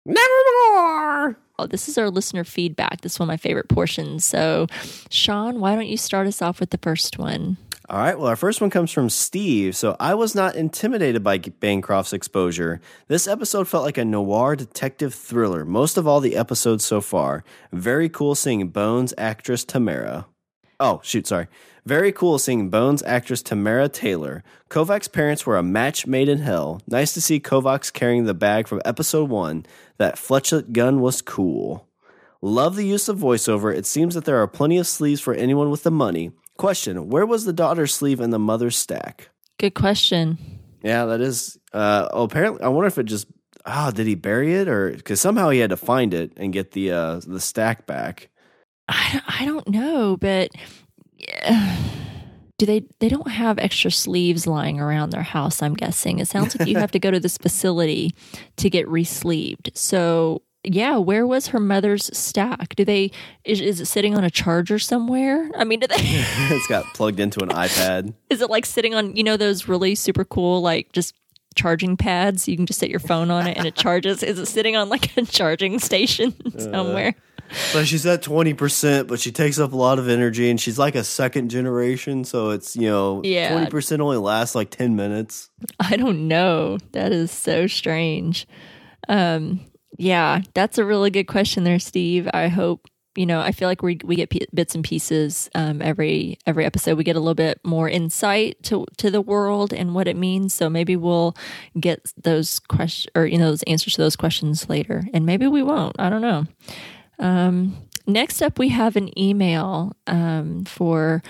Nevermore. 0.06 1.38
Oh, 1.58 1.68
this 1.68 1.90
is 1.90 1.98
our 1.98 2.10
listener 2.10 2.44
feedback. 2.44 3.02
This 3.02 3.14
is 3.14 3.20
one 3.20 3.28
of 3.28 3.34
my 3.34 3.38
favorite 3.38 3.70
portions. 3.70 4.24
So, 4.24 4.68
Sean, 5.10 5.60
why 5.60 5.76
don't 5.76 5.88
you 5.88 5.98
start 5.98 6.28
us 6.28 6.42
off 6.42 6.60
with 6.60 6.70
the 6.70 6.78
first 6.78 7.18
one? 7.18 7.58
All 7.88 8.00
right. 8.00 8.18
Well, 8.18 8.28
our 8.28 8.36
first 8.36 8.62
one 8.62 8.72
comes 8.72 8.92
from 8.92 9.12
Steve. 9.12 9.76
So 9.76 9.96
I 10.00 10.16
was 10.16 10.34
not 10.34 10.56
intimidated 10.56 11.24
by 11.24 11.38
Bancroft's 11.38 12.14
exposure. 12.14 12.82
This 13.08 13.28
episode 13.28 13.68
felt 13.68 13.86
like 13.86 14.00
a 14.00 14.06
noir 14.06 14.56
detective 14.56 15.14
thriller, 15.14 15.66
most 15.66 15.96
of 15.96 16.08
all 16.08 16.20
the 16.20 16.36
episodes 16.36 16.84
so 16.84 17.00
far. 17.00 17.44
Very 17.72 18.10
cool 18.10 18.34
seeing 18.34 18.70
Bones 18.70 19.14
actress 19.20 19.64
Tamara. 19.64 20.26
Oh, 20.80 21.00
shoot, 21.04 21.28
sorry. 21.28 21.48
Very 21.86 22.12
cool 22.12 22.40
seeing 22.40 22.72
Bones 22.72 23.04
actress 23.04 23.44
Tamara 23.44 23.88
Taylor. 23.88 24.44
Kovac's 24.70 25.08
parents 25.08 25.46
were 25.46 25.56
a 25.56 25.64
match 25.64 26.08
made 26.08 26.28
in 26.28 26.40
hell. 26.40 26.82
Nice 26.88 27.14
to 27.14 27.22
see 27.22 27.40
Kovacs 27.40 27.94
carrying 27.94 28.26
the 28.26 28.34
bag 28.34 28.68
from 28.68 28.82
episode 28.84 29.30
one. 29.30 29.64
That 30.00 30.16
flechette 30.16 30.72
gun 30.72 31.02
was 31.02 31.22
cool. 31.22 31.88
Love 32.42 32.76
the 32.76 32.88
use 32.88 33.08
of 33.08 33.20
voiceover. 33.20 33.76
It 33.76 33.86
seems 33.86 34.16
that 34.16 34.26
there 34.26 34.42
are 34.42 34.48
plenty 34.48 34.80
of 34.80 34.88
sleeves 34.88 35.22
for 35.22 35.36
anyone 35.36 35.70
with 35.70 35.84
the 35.84 35.92
money. 35.92 36.32
Question 36.58 37.10
Where 37.10 37.26
was 37.26 37.45
the 37.45 37.53
daughter's 37.53 37.93
sleeve 37.93 38.20
in 38.20 38.30
the 38.30 38.39
mother's 38.39 38.78
stack? 38.78 39.30
Good 39.58 39.74
question. 39.74 40.38
Yeah, 40.84 41.06
that 41.06 41.22
is. 41.22 41.58
Uh, 41.74 42.08
oh, 42.12 42.24
apparently, 42.24 42.62
I 42.62 42.68
wonder 42.70 42.88
if 42.88 42.97
it 42.97 43.06
just. 43.06 43.28
Oh, 43.66 43.89
did 43.91 44.06
he 44.06 44.16
bury 44.16 44.53
it, 44.53 44.68
or 44.68 44.91
because 44.91 45.20
somehow 45.20 45.49
he 45.49 45.60
had 45.60 45.72
to 45.72 45.78
find 45.78 46.14
it 46.14 46.34
and 46.38 46.53
get 46.53 46.72
the 46.72 46.91
uh, 46.91 47.22
the 47.26 47.39
stack 47.39 47.88
back? 47.88 48.30
I, 48.88 49.22
I 49.39 49.45
don't 49.45 49.68
know, 49.68 50.18
but 50.18 50.51
yeah. 51.18 51.78
do 52.58 52.66
they 52.66 52.86
they 52.99 53.10
don't 53.10 53.30
have 53.30 53.60
extra 53.60 53.91
sleeves 53.91 54.47
lying 54.47 54.80
around 54.80 55.10
their 55.10 55.22
house 55.22 55.62
i'm 55.62 55.74
guessing 55.74 56.20
it 56.20 56.28
sounds 56.30 56.58
like 56.58 56.70
you 56.70 56.78
have 56.80 56.91
to 56.91 56.99
go 56.99 57.12
to 57.12 57.20
this 57.20 57.38
facility 57.38 58.16
to 58.56 58.70
get 58.70 58.88
re-sleeved 58.88 59.72
so 59.74 60.41
yeah 60.68 60.97
where 60.97 61.26
was 61.28 61.47
her 61.47 61.59
mother's 61.59 62.16
stack 62.18 62.76
do 62.76 62.84
they 62.86 63.11
is, 63.43 63.61
is 63.61 63.80
it 63.82 63.86
sitting 63.86 64.16
on 64.16 64.24
a 64.24 64.30
charger 64.30 64.80
somewhere 64.80 65.49
i 65.57 65.63
mean 65.63 65.80
do 65.80 65.88
they 65.88 65.95
it's 65.99 66.68
got 66.68 66.84
plugged 66.93 67.20
into 67.20 67.41
an 67.41 67.49
iPad. 67.49 68.13
is 68.30 68.41
it 68.41 68.49
like 68.49 68.66
sitting 68.66 68.93
on 68.95 69.16
you 69.16 69.24
know 69.24 69.38
those 69.38 69.68
really 69.68 69.95
super 69.95 70.24
cool 70.26 70.61
like 70.61 70.91
just 70.91 71.13
charging 71.55 71.95
pads 71.95 72.47
you 72.47 72.57
can 72.57 72.66
just 72.66 72.80
set 72.80 72.89
your 72.89 72.99
phone 72.99 73.32
on 73.32 73.47
it 73.47 73.57
and 73.57 73.66
it 73.66 73.76
charges 73.76 74.22
is 74.24 74.38
it 74.39 74.45
sitting 74.45 74.76
on 74.76 74.89
like 74.89 75.16
a 75.18 75.22
charging 75.24 75.80
station 75.80 76.34
somewhere 76.59 77.13
So 77.72 77.84
she's 77.84 78.07
at 78.07 78.24
twenty 78.24 78.55
percent, 78.55 79.07
but 79.07 79.20
she 79.20 79.32
takes 79.32 79.59
up 79.59 79.72
a 79.72 79.76
lot 79.78 79.99
of 79.99 80.09
energy, 80.09 80.49
and 80.49 80.59
she's 80.59 80.80
like 80.80 80.95
a 80.95 81.03
second 81.03 81.49
generation. 81.49 82.24
So 82.24 82.49
it's 82.49 82.76
you 82.76 82.89
know 82.89 83.22
Yeah. 83.24 83.51
twenty 83.51 83.70
percent 83.70 84.01
only 84.01 84.18
lasts 84.18 84.55
like 84.55 84.72
ten 84.72 84.95
minutes. 84.95 85.51
I 85.80 85.95
don't 85.95 86.28
know. 86.28 86.80
That 86.93 87.11
is 87.11 87.30
so 87.30 87.68
strange. 87.68 88.47
Um, 89.07 89.59
yeah, 89.98 90.41
that's 90.54 90.78
a 90.78 90.86
really 90.86 91.10
good 91.10 91.26
question 91.26 91.64
there, 91.64 91.80
Steve. 91.80 92.28
I 92.34 92.48
hope 92.48 92.88
you 93.16 93.26
know. 93.26 93.39
I 93.39 93.52
feel 93.52 93.68
like 93.68 93.82
we 93.82 93.98
we 94.04 94.16
get 94.16 94.30
p- 94.30 94.48
bits 94.54 94.76
and 94.76 94.84
pieces 94.84 95.50
um, 95.56 95.82
every 95.82 96.38
every 96.46 96.66
episode. 96.66 96.98
We 96.98 97.04
get 97.04 97.16
a 97.16 97.20
little 97.20 97.36
bit 97.36 97.60
more 97.64 97.89
insight 97.89 98.62
to 98.64 98.86
to 98.98 99.10
the 99.10 99.22
world 99.22 99.74
and 99.74 99.96
what 99.96 100.08
it 100.08 100.18
means. 100.18 100.54
So 100.54 100.70
maybe 100.70 100.96
we'll 100.96 101.36
get 101.80 102.12
those 102.22 102.60
questions 102.60 103.12
or 103.16 103.26
you 103.26 103.38
know 103.38 103.50
those 103.50 103.64
answers 103.64 103.93
to 103.93 104.02
those 104.02 104.16
questions 104.16 104.70
later, 104.70 105.08
and 105.14 105.26
maybe 105.26 105.48
we 105.48 105.64
won't. 105.64 105.96
I 106.00 106.10
don't 106.10 106.22
know. 106.22 106.46
Um, 107.20 107.78
next 108.06 108.41
up, 108.41 108.60
we 108.60 108.70
have 108.70 108.96
an 108.96 109.18
email 109.18 109.96
um, 110.08 110.66
for 110.66 111.24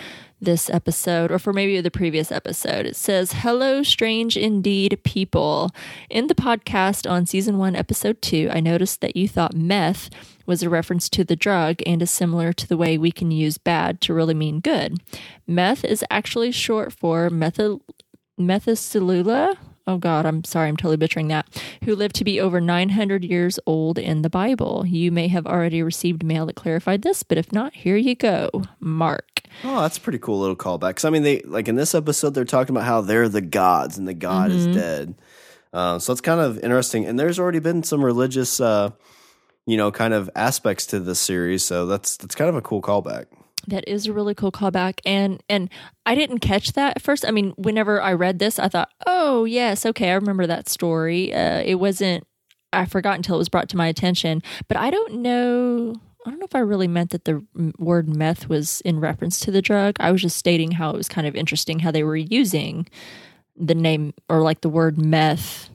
this 0.46 0.70
episode, 0.70 1.32
or 1.32 1.40
for 1.40 1.52
maybe 1.52 1.82
the 1.82 1.92
previous 1.92 2.32
episode. 2.32 2.86
It 2.86 2.96
says, 2.96 3.34
Hello, 3.34 3.84
strange 3.84 4.38
indeed 4.38 5.00
people. 5.04 5.72
In 6.10 6.28
the 6.28 6.36
podcast 6.36 7.10
on 7.10 7.26
season 7.26 7.58
one, 7.58 7.76
episode 7.76 8.22
two, 8.22 8.50
I 8.52 8.60
noticed 8.60 9.02
that 9.02 9.16
you 9.16 9.28
thought 9.28 9.56
meth 9.56 10.10
was 10.46 10.64
a 10.64 10.70
reference 10.70 11.10
to 11.10 11.24
the 11.24 11.36
drug 11.36 11.82
and 11.86 12.02
is 12.02 12.12
similar 12.12 12.54
to 12.54 12.68
the 12.68 12.78
way 12.78 12.98
we 12.98 13.12
can 13.12 13.32
use 13.32 13.58
bad 13.58 14.00
to 14.02 14.14
really 14.14 14.34
mean 14.34 14.60
good. 14.60 15.02
Meth 15.46 15.84
is 15.84 16.06
actually 16.10 16.52
short 16.52 16.94
for 16.94 17.30
methyl 17.30 17.82
methicillula. 18.40 19.58
Oh 19.88 19.98
God, 19.98 20.26
I'm 20.26 20.44
sorry, 20.44 20.68
I'm 20.68 20.78
totally 20.78 20.98
butchering 20.98 21.28
that. 21.28 21.48
Who 21.84 21.96
lived 21.96 22.16
to 22.16 22.24
be 22.24 22.40
over 22.40 22.60
900 22.60 23.24
years 23.24 23.60
old 23.68 24.00
in 24.00 24.24
the 24.24 24.30
Bible. 24.30 24.84
You 24.86 25.12
may 25.12 25.28
have 25.28 25.46
already 25.46 25.84
received 25.84 26.24
mail 26.24 26.48
that 26.48 26.56
clarified 26.56 27.04
this, 27.04 27.22
but 27.22 27.38
if 27.38 27.52
not, 27.52 27.74
here 27.74 27.96
you 27.96 28.16
go. 28.16 28.50
Mark. 28.80 29.42
Oh, 29.64 29.82
that's 29.82 29.98
a 29.98 30.02
pretty 30.02 30.18
cool 30.18 30.40
little 30.40 30.56
callback. 30.56 30.90
Because 30.90 31.06
I 31.06 31.12
mean, 31.12 31.24
they 31.24 31.42
like 31.42 31.68
in 31.68 31.76
this 31.76 31.94
episode, 31.94 32.32
they're 32.32 32.46
talking 32.46 32.76
about 32.76 32.86
how 32.86 33.02
they're 33.02 33.30
the 33.30 33.42
gods 33.42 33.98
and 33.98 34.08
the 34.08 34.14
god 34.14 34.52
is 34.52 34.68
dead. 34.68 35.16
Uh, 35.72 36.00
so 36.00 36.12
it's 36.12 36.22
kind 36.22 36.40
of 36.40 36.58
interesting. 36.60 37.06
And 37.06 37.20
there's 37.20 37.38
already 37.38 37.60
been 37.60 37.84
some 37.84 38.04
religious, 38.04 38.60
uh, 38.60 38.92
you 39.66 39.78
know, 39.78 39.92
kind 39.92 40.14
of 40.14 40.30
aspects 40.36 40.86
to 40.88 41.00
this 41.00 41.20
series. 41.20 41.64
So 41.64 41.86
that's 41.86 42.18
that's 42.18 42.34
kind 42.34 42.50
of 42.50 42.56
a 42.56 42.62
cool 42.62 42.82
callback. 42.82 43.26
That 43.68 43.88
is 43.88 44.06
a 44.06 44.14
really 44.14 44.36
cool 44.36 44.52
callback, 44.52 45.00
and 45.06 45.42
and 45.50 45.70
I 46.06 46.16
didn't 46.16 46.40
catch 46.40 46.74
that 46.74 46.98
at 46.98 47.02
first. 47.02 47.26
I 47.26 47.32
mean, 47.32 47.52
whenever 47.58 48.02
I 48.02 48.14
read 48.14 48.40
this, 48.40 48.60
I 48.60 48.68
thought, 48.68 48.90
oh 49.06 49.46
yes, 49.46 49.86
okay, 49.86 50.12
I 50.12 50.16
remember 50.16 50.48
that 50.48 50.70
story. 50.70 51.34
Uh, 51.34 51.62
it 51.66 51.76
wasn't. 51.76 52.26
I 52.74 52.86
forgot 52.86 53.16
until 53.16 53.36
it 53.36 53.40
was 53.40 53.50
brought 53.50 53.70
to 53.70 53.78
my 53.78 53.88
attention, 53.88 54.44
but 54.68 54.78
I 54.78 54.90
don't 54.90 55.16
know. 55.22 55.96
I 56.26 56.30
don't 56.32 56.40
know 56.40 56.46
if 56.46 56.56
I 56.56 56.60
really 56.60 56.88
meant 56.88 57.12
that 57.12 57.26
the 57.26 57.46
word 57.78 58.10
meth 58.10 58.50
was 58.50 58.82
in 58.82 59.00
reference 59.00 59.40
to 59.42 59.52
the 59.52 59.62
drug. 59.62 59.96
I 60.00 60.12
was 60.12 60.24
just 60.24 60.38
stating 60.38 60.72
how 60.72 60.90
it 60.90 60.98
was 60.98 61.08
kind 61.08 61.28
of 61.28 61.36
interesting 61.36 61.80
how 61.80 61.92
they 61.92 62.04
were 62.04 62.16
using 62.16 62.88
the 63.56 63.76
name 63.76 64.14
or 64.28 64.42
like 64.42 64.62
the 64.62 64.70
word 64.70 64.98
meth 64.98 65.70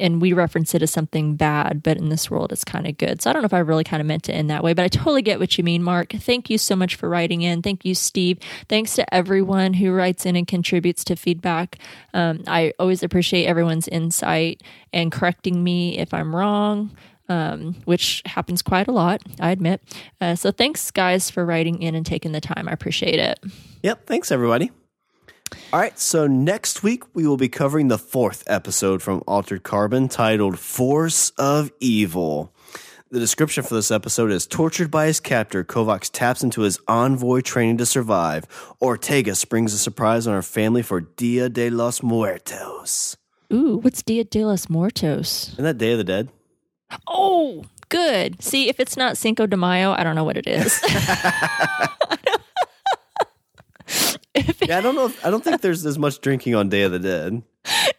and 0.00 0.20
we 0.20 0.32
reference 0.32 0.74
it 0.74 0.82
as 0.82 0.90
something 0.90 1.36
bad, 1.36 1.82
but 1.82 1.96
in 1.96 2.08
this 2.08 2.30
world 2.30 2.52
it's 2.52 2.64
kind 2.64 2.86
of 2.86 2.98
good. 2.98 3.22
So 3.22 3.30
I 3.30 3.32
don't 3.32 3.42
know 3.42 3.46
if 3.46 3.54
I 3.54 3.60
really 3.60 3.84
kind 3.84 4.00
of 4.00 4.06
meant 4.06 4.28
it 4.28 4.34
in 4.34 4.48
that 4.48 4.64
way, 4.64 4.72
but 4.72 4.84
I 4.84 4.88
totally 4.88 5.22
get 5.22 5.38
what 5.38 5.56
you 5.56 5.64
mean, 5.64 5.82
Mark. 5.82 6.12
Thank 6.12 6.50
you 6.50 6.58
so 6.58 6.74
much 6.74 6.96
for 6.96 7.08
writing 7.08 7.42
in. 7.42 7.62
Thank 7.62 7.84
you, 7.84 7.94
Steve. 7.94 8.38
Thanks 8.68 8.94
to 8.96 9.14
everyone 9.14 9.74
who 9.74 9.92
writes 9.92 10.26
in 10.26 10.36
and 10.36 10.46
contributes 10.46 11.04
to 11.04 11.16
feedback. 11.16 11.78
Um, 12.12 12.42
I 12.46 12.72
always 12.78 13.02
appreciate 13.02 13.46
everyone's 13.46 13.88
insight 13.88 14.62
and 14.92 15.12
correcting 15.12 15.62
me 15.62 15.98
if 15.98 16.12
I'm 16.12 16.34
wrong. 16.34 16.90
Um, 17.26 17.76
which 17.86 18.20
happens 18.26 18.60
quite 18.60 18.86
a 18.86 18.92
lot, 18.92 19.22
I 19.40 19.50
admit. 19.50 19.80
Uh, 20.20 20.34
so 20.34 20.50
thanks, 20.50 20.90
guys, 20.90 21.30
for 21.30 21.46
writing 21.46 21.80
in 21.80 21.94
and 21.94 22.04
taking 22.04 22.32
the 22.32 22.40
time. 22.40 22.68
I 22.68 22.72
appreciate 22.72 23.18
it. 23.18 23.40
Yep. 23.82 24.04
Thanks, 24.04 24.30
everybody. 24.30 24.70
All 25.72 25.80
right. 25.80 25.98
So 25.98 26.26
next 26.26 26.82
week, 26.82 27.02
we 27.14 27.26
will 27.26 27.36
be 27.36 27.48
covering 27.48 27.88
the 27.88 27.98
fourth 27.98 28.44
episode 28.46 29.02
from 29.02 29.22
Altered 29.26 29.62
Carbon 29.62 30.08
titled 30.08 30.58
Force 30.58 31.30
of 31.38 31.72
Evil. 31.80 32.52
The 33.10 33.20
description 33.20 33.62
for 33.62 33.74
this 33.74 33.90
episode 33.92 34.32
is 34.32 34.46
tortured 34.46 34.90
by 34.90 35.06
his 35.06 35.20
captor, 35.20 35.62
Kovacs 35.62 36.10
taps 36.12 36.42
into 36.42 36.62
his 36.62 36.80
envoy 36.88 37.42
training 37.42 37.78
to 37.78 37.86
survive. 37.86 38.44
Ortega 38.82 39.36
springs 39.36 39.72
a 39.72 39.78
surprise 39.78 40.26
on 40.26 40.34
our 40.34 40.42
family 40.42 40.82
for 40.82 41.00
Dia 41.02 41.48
de 41.48 41.70
los 41.70 42.02
Muertos. 42.02 43.16
Ooh, 43.52 43.78
what's 43.82 44.02
Dia 44.02 44.24
de 44.24 44.44
los 44.44 44.68
Muertos? 44.68 45.50
Isn't 45.52 45.64
that 45.64 45.78
Day 45.78 45.92
of 45.92 45.98
the 45.98 46.04
Dead? 46.04 46.28
Oh, 47.06 47.64
good. 47.88 48.42
See, 48.42 48.68
if 48.68 48.80
it's 48.80 48.96
not 48.96 49.16
Cinco 49.16 49.46
de 49.46 49.56
Mayo, 49.56 49.92
I 49.92 50.02
don't 50.02 50.16
know 50.16 50.24
what 50.24 50.36
it 50.36 50.48
is. 50.48 50.82
Yeah, 54.66 54.78
I 54.78 54.80
don't 54.80 54.94
know. 54.94 55.06
If, 55.06 55.24
I 55.24 55.30
don't 55.30 55.44
think 55.44 55.60
there's 55.60 55.84
as 55.86 55.98
much 55.98 56.20
drinking 56.20 56.54
on 56.54 56.68
Day 56.68 56.82
of 56.82 56.92
the 56.92 56.98
Dead. 56.98 57.42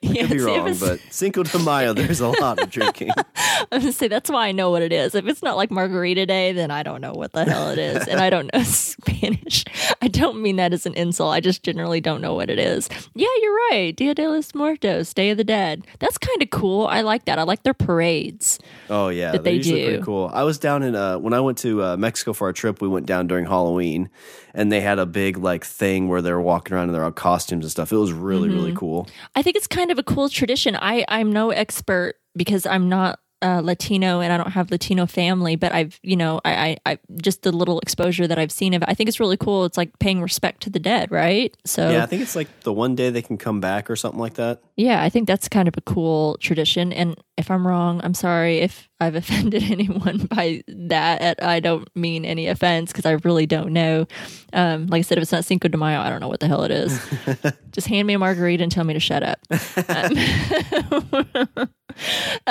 Yeah, 0.01 0.27
could 0.27 0.37
be 0.37 0.39
wrong, 0.43 0.67
it's- 0.67 0.79
but 0.79 0.99
Cinco 1.09 1.43
de 1.43 1.57
Mayo, 1.59 1.93
there's 1.93 2.19
a 2.19 2.27
lot 2.29 2.61
of 2.61 2.69
drinking. 2.69 3.09
I'm 3.71 3.79
gonna 3.79 3.91
say 3.91 4.07
that's 4.07 4.29
why 4.29 4.47
I 4.47 4.51
know 4.51 4.69
what 4.69 4.81
it 4.83 4.91
is. 4.93 5.15
If 5.15 5.25
it's 5.27 5.41
not 5.41 5.57
like 5.57 5.71
Margarita 5.71 6.25
Day, 6.25 6.51
then 6.51 6.69
I 6.71 6.83
don't 6.83 7.01
know 7.01 7.13
what 7.13 7.31
the 7.33 7.45
hell 7.45 7.69
it 7.71 7.79
is, 7.79 8.07
and 8.07 8.19
I 8.19 8.29
don't 8.29 8.53
know 8.53 8.61
Spanish. 8.99 9.65
I 10.01 10.07
don't 10.07 10.41
mean 10.41 10.57
that 10.57 10.73
as 10.73 10.85
an 10.85 10.93
insult. 10.93 11.33
I 11.33 11.39
just 11.39 11.63
generally 11.63 11.99
don't 12.01 12.21
know 12.21 12.33
what 12.35 12.49
it 12.49 12.59
is. 12.59 12.87
Yeah, 13.15 13.27
you're 13.41 13.55
right. 13.71 13.93
Dia 13.95 14.13
de 14.13 14.27
los 14.29 14.53
Muertos, 14.53 15.13
Day 15.13 15.31
of 15.31 15.37
the 15.37 15.43
Dead. 15.43 15.85
That's 15.99 16.17
kind 16.17 16.41
of 16.41 16.49
cool. 16.51 16.85
I 16.87 17.01
like 17.01 17.25
that. 17.25 17.39
I 17.39 17.43
like 17.43 17.63
their 17.63 17.73
parades. 17.73 18.59
Oh 18.89 19.09
yeah, 19.09 19.31
that 19.31 19.43
they 19.43 19.59
do. 19.59 19.71
Pretty 19.87 20.03
cool. 20.03 20.29
I 20.33 20.43
was 20.43 20.59
down 20.59 20.83
in 20.83 20.95
uh, 20.95 21.17
when 21.17 21.33
I 21.33 21.39
went 21.39 21.57
to 21.59 21.83
uh, 21.83 21.97
Mexico 21.97 22.33
for 22.33 22.47
our 22.47 22.53
trip. 22.53 22.81
We 22.81 22.87
went 22.87 23.07
down 23.07 23.27
during 23.27 23.45
Halloween, 23.45 24.09
and 24.53 24.71
they 24.71 24.81
had 24.81 24.99
a 24.99 25.05
big 25.05 25.37
like 25.37 25.65
thing 25.65 26.07
where 26.07 26.21
they 26.21 26.31
were 26.31 26.41
walking 26.41 26.75
around 26.75 26.89
in 26.89 26.93
their 26.93 27.09
costumes 27.11 27.65
and 27.65 27.71
stuff. 27.71 27.91
It 27.91 27.97
was 27.97 28.13
really 28.13 28.49
really 28.49 28.65
Mm-hmm. 28.65 28.77
cool. 28.77 29.07
I 29.35 29.41
think 29.41 29.54
it's 29.55 29.67
kind 29.67 29.91
of 29.91 29.97
a 29.99 30.03
cool 30.03 30.29
tradition. 30.29 30.75
I 30.75 31.05
I'm 31.07 31.31
no 31.31 31.51
expert 31.51 32.15
because 32.35 32.65
I'm 32.65 32.89
not 32.89 33.19
uh, 33.41 33.61
Latino 33.63 34.21
and 34.21 34.31
I 34.31 34.37
don't 34.37 34.51
have 34.51 34.71
Latino 34.71 35.05
family, 35.05 35.55
but 35.55 35.71
I've 35.71 35.99
you 36.03 36.15
know 36.15 36.41
I, 36.45 36.77
I 36.85 36.91
I 36.93 36.99
just 37.21 37.43
the 37.43 37.51
little 37.51 37.79
exposure 37.81 38.27
that 38.27 38.39
I've 38.39 38.51
seen 38.51 38.73
of 38.73 38.81
it. 38.81 38.89
I 38.89 38.93
think 38.93 39.07
it's 39.07 39.19
really 39.19 39.37
cool. 39.37 39.65
It's 39.65 39.77
like 39.77 39.97
paying 39.99 40.21
respect 40.21 40.61
to 40.63 40.69
the 40.69 40.79
dead, 40.79 41.11
right? 41.11 41.55
So 41.65 41.89
Yeah, 41.89 42.03
I 42.03 42.05
think 42.05 42.21
it's 42.21 42.35
like 42.35 42.47
the 42.61 42.73
one 42.73 42.95
day 42.95 43.09
they 43.09 43.21
can 43.21 43.37
come 43.37 43.59
back 43.59 43.89
or 43.89 43.95
something 43.95 44.19
like 44.19 44.35
that. 44.35 44.61
Yeah, 44.77 45.01
I 45.01 45.09
think 45.09 45.27
that's 45.27 45.47
kind 45.47 45.67
of 45.67 45.75
a 45.77 45.81
cool 45.81 46.37
tradition. 46.39 46.91
And 46.91 47.15
if 47.37 47.51
I'm 47.51 47.67
wrong, 47.67 48.01
I'm 48.03 48.13
sorry 48.13 48.59
if 48.59 48.89
I've 48.99 49.15
offended 49.21 49.63
anyone 49.63 50.27
by 50.29 50.63
that. 50.67 51.43
I 51.43 51.59
don't 51.59 51.87
mean 51.95 52.25
any 52.25 52.47
offense 52.47 52.91
because 52.91 53.05
I 53.05 53.13
really 53.23 53.45
don't 53.45 53.71
know. 53.71 54.07
Um, 54.53 54.87
like 54.87 54.99
I 54.99 55.01
said, 55.01 55.17
if 55.17 55.23
it's 55.23 55.31
not 55.31 55.45
Cinco 55.45 55.67
de 55.67 55.77
Mayo, 55.77 55.99
I 55.99 56.09
don't 56.09 56.21
know 56.21 56.29
what 56.29 56.39
the 56.39 56.47
hell 56.47 56.63
it 56.63 56.71
is. 56.71 56.99
Just 57.71 57.87
hand 57.87 58.07
me 58.07 58.13
a 58.13 58.19
margarita 58.19 58.63
and 58.63 58.71
tell 58.71 58.85
me 58.85 58.93
to 58.93 58.99
shut 58.99 59.23
up. 59.23 59.39
Um, 59.87 61.69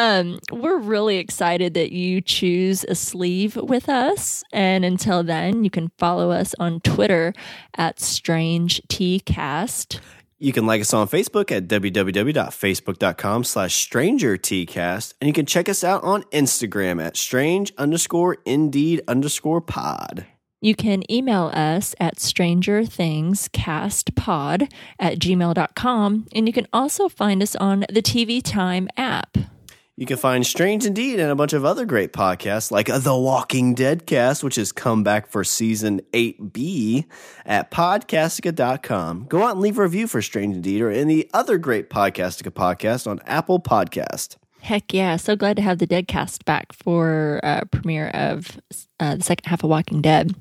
um, 0.04 0.38
we're 0.52 0.78
really 0.78 1.16
excited 1.16 1.74
that 1.74 1.90
you 1.92 2.20
choose 2.20 2.84
a 2.84 2.94
sleeve 2.94 3.56
with 3.56 3.88
us. 3.88 4.44
And 4.52 4.84
until 4.84 5.22
then, 5.22 5.64
you 5.64 5.70
can 5.70 5.90
follow 5.98 6.30
us 6.30 6.54
on 6.58 6.80
Twitter 6.80 7.32
at 7.76 7.98
Strange 8.00 8.82
Tea 8.88 9.20
Cast. 9.20 10.00
You 10.38 10.52
can 10.52 10.66
like 10.66 10.82
us 10.82 10.92
on 10.92 11.08
Facebook 11.08 11.50
at 11.50 11.66
www.facebook.com 11.68 13.44
slash 13.44 13.88
strangertcast. 13.88 15.14
And 15.20 15.28
you 15.28 15.32
can 15.32 15.46
check 15.46 15.70
us 15.70 15.82
out 15.82 16.04
on 16.04 16.24
Instagram 16.24 17.02
at 17.02 17.16
strange 17.16 17.72
underscore 17.78 18.36
indeed 18.44 19.00
underscore 19.08 19.62
pod. 19.62 20.26
You 20.60 20.74
can 20.74 21.10
email 21.10 21.50
us 21.54 21.94
at 21.98 22.16
strangerthingscastpod 22.16 24.70
at 24.98 25.18
gmail.com. 25.18 26.26
And 26.32 26.46
you 26.46 26.52
can 26.52 26.66
also 26.72 27.08
find 27.08 27.42
us 27.42 27.56
on 27.56 27.86
the 27.90 28.02
TV 28.02 28.42
Time 28.42 28.88
app. 28.96 29.38
You 29.96 30.06
can 30.06 30.16
find 30.16 30.44
Strange 30.44 30.84
Indeed 30.84 31.20
and 31.20 31.30
a 31.30 31.36
bunch 31.36 31.52
of 31.52 31.64
other 31.64 31.84
great 31.86 32.12
podcasts 32.12 32.72
like 32.72 32.88
The 32.88 33.16
Walking 33.16 33.74
Dead 33.74 34.06
cast, 34.06 34.42
which 34.42 34.56
has 34.56 34.72
come 34.72 35.04
back 35.04 35.28
for 35.28 35.44
season 35.44 36.00
8B 36.12 37.04
at 37.46 37.70
podcastica.com. 37.70 39.26
Go 39.28 39.44
out 39.44 39.52
and 39.52 39.60
leave 39.60 39.78
a 39.78 39.82
review 39.82 40.08
for 40.08 40.20
Strange 40.20 40.56
Indeed 40.56 40.82
or 40.82 40.90
any 40.90 41.32
other 41.32 41.58
great 41.58 41.90
Podcastica 41.90 42.50
podcast 42.50 43.06
on 43.06 43.20
Apple 43.24 43.60
Podcast. 43.60 44.36
Heck 44.62 44.92
yeah. 44.92 45.14
So 45.14 45.36
glad 45.36 45.54
to 45.58 45.62
have 45.62 45.78
the 45.78 45.86
Deadcast 45.86 46.44
back 46.44 46.72
for 46.72 47.38
uh, 47.44 47.60
premiere 47.70 48.08
of 48.08 48.60
uh, 48.98 49.14
the 49.14 49.22
second 49.22 49.48
half 49.48 49.62
of 49.62 49.70
Walking 49.70 50.02
Dead. 50.02 50.34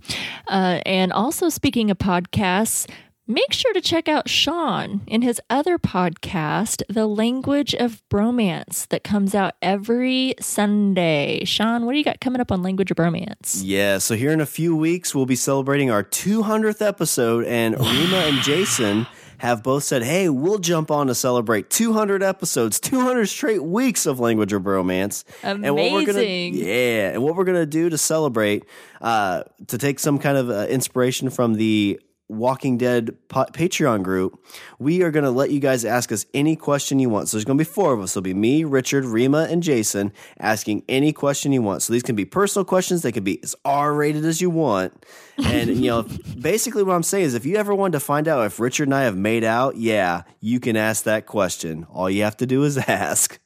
Uh, 0.48 0.80
and 0.84 1.14
also, 1.14 1.50
speaking 1.50 1.92
of 1.92 2.00
podcasts, 2.00 2.90
make 3.28 3.54
sure 3.54 3.74
to 3.74 3.82
check 3.82 4.08
out 4.08 4.30
Sean 4.30 5.02
in 5.08 5.22
his 5.22 5.40
other 5.50 5.78
podcast, 5.78 6.84
The 6.90 7.08
Language 7.08 7.74
of 7.74 8.02
Bromance, 8.10 8.88
that 8.90 9.04
comes 9.04 9.34
out 9.34 9.54
every 9.62 10.36
Sunday. 10.40 11.44
Sean, 11.46 11.86
what 11.86 11.94
do 11.94 11.98
you 11.98 12.04
got 12.04 12.20
coming 12.20 12.42
up 12.42 12.52
on 12.52 12.62
Language 12.62 12.92
of 12.92 12.98
Bromance? 12.98 13.62
Yeah, 13.64 13.98
so 14.00 14.16
here 14.16 14.32
in 14.32 14.42
a 14.42 14.46
few 14.46 14.76
weeks, 14.76 15.16
we'll 15.16 15.26
be 15.26 15.36
celebrating 15.36 15.90
our 15.90 16.04
200th 16.04 16.86
episode, 16.86 17.46
and 17.46 17.80
Rima 17.80 18.18
and 18.18 18.42
Jason 18.42 19.08
have 19.40 19.62
both 19.64 19.84
said, 19.84 20.04
hey, 20.04 20.30
we'll 20.30 20.60
jump 20.60 20.90
on 20.90 21.08
to 21.08 21.16
celebrate 21.16 21.70
200 21.70 22.24
episodes, 22.24 22.80
200 22.80 23.26
straight 23.28 23.62
weeks 23.64 24.06
of 24.06 24.20
Language 24.20 24.54
of 24.54 24.62
Bromance. 24.62 25.26
And 25.44 25.64
what 25.64 25.76
we're 25.76 26.06
gonna, 26.06 26.20
Amazing. 26.20 26.66
yeah, 26.66 27.10
and 27.12 27.24
what 27.24 27.36
we're 27.36 27.44
going 27.44 27.58
to 27.60 27.66
do 27.66 27.90
to 27.90 27.98
celebrate, 27.98 28.64
uh, 29.02 29.44
to 29.68 29.78
take 29.78 30.00
some 30.00 30.20
kind 30.20 30.38
of 30.38 30.50
uh, 30.50 30.68
inspiration 30.70 31.30
from 31.30 31.56
the 31.56 32.00
Walking 32.30 32.78
Dead 32.78 33.16
pa- 33.28 33.46
Patreon 33.48 34.02
group, 34.02 34.44
we 34.80 35.04
are 35.04 35.12
going 35.12 35.26
to 35.26 35.32
let 35.32 35.52
you 35.52 35.60
guys 35.60 35.84
ask 35.86 36.12
us 36.12 36.26
any 36.34 36.56
question 36.56 37.00
you 37.00 37.10
want. 37.10 37.28
So 37.28 37.38
there's 37.38 37.46
going 37.46 37.58
to 37.58 37.64
be 37.64 37.70
four 37.70 37.94
of 37.94 38.00
us. 38.02 38.14
There'll 38.14 38.24
be 38.24 38.34
me, 38.34 38.64
Richard, 38.64 39.06
Rima, 39.06 39.48
and 39.50 39.62
Jason 39.62 40.14
asking 40.40 40.84
any 40.88 41.14
question 41.14 41.52
you 41.52 41.62
want. 41.62 41.82
So 41.82 41.94
these 41.94 42.04
can 42.04 42.16
be 42.16 42.26
personal 42.26 42.66
questions. 42.66 43.02
They 43.02 43.12
can 43.12 43.24
be 43.24 43.44
as 43.44 43.56
R 43.66 43.94
rated 43.94 44.26
as 44.26 44.42
you 44.42 44.50
want. 44.50 45.06
And, 45.38 45.70
you 45.76 45.90
know, 45.90 46.04
basically 46.40 46.84
what 46.84 46.96
I'm 46.96 47.04
saying 47.04 47.26
is 47.26 47.34
if 47.34 47.46
you 47.46 47.58
ever 47.58 47.76
wanted 47.76 47.94
to 47.94 48.00
find 48.00 48.28
out 48.28 48.46
if 48.46 48.60
Richard 48.60 48.88
and 48.88 48.96
I 48.96 49.04
have 49.04 49.18
made 49.18 49.44
out, 49.44 49.76
yeah, 49.76 50.24
you 50.40 50.60
can 50.60 50.76
ask 50.78 51.04
that 51.04 51.26
question. 51.26 51.86
All 51.92 52.10
you 52.10 52.24
have 52.24 52.38
to 52.38 52.46
do 52.46 52.64
is 52.64 52.78
ask. 52.88 53.40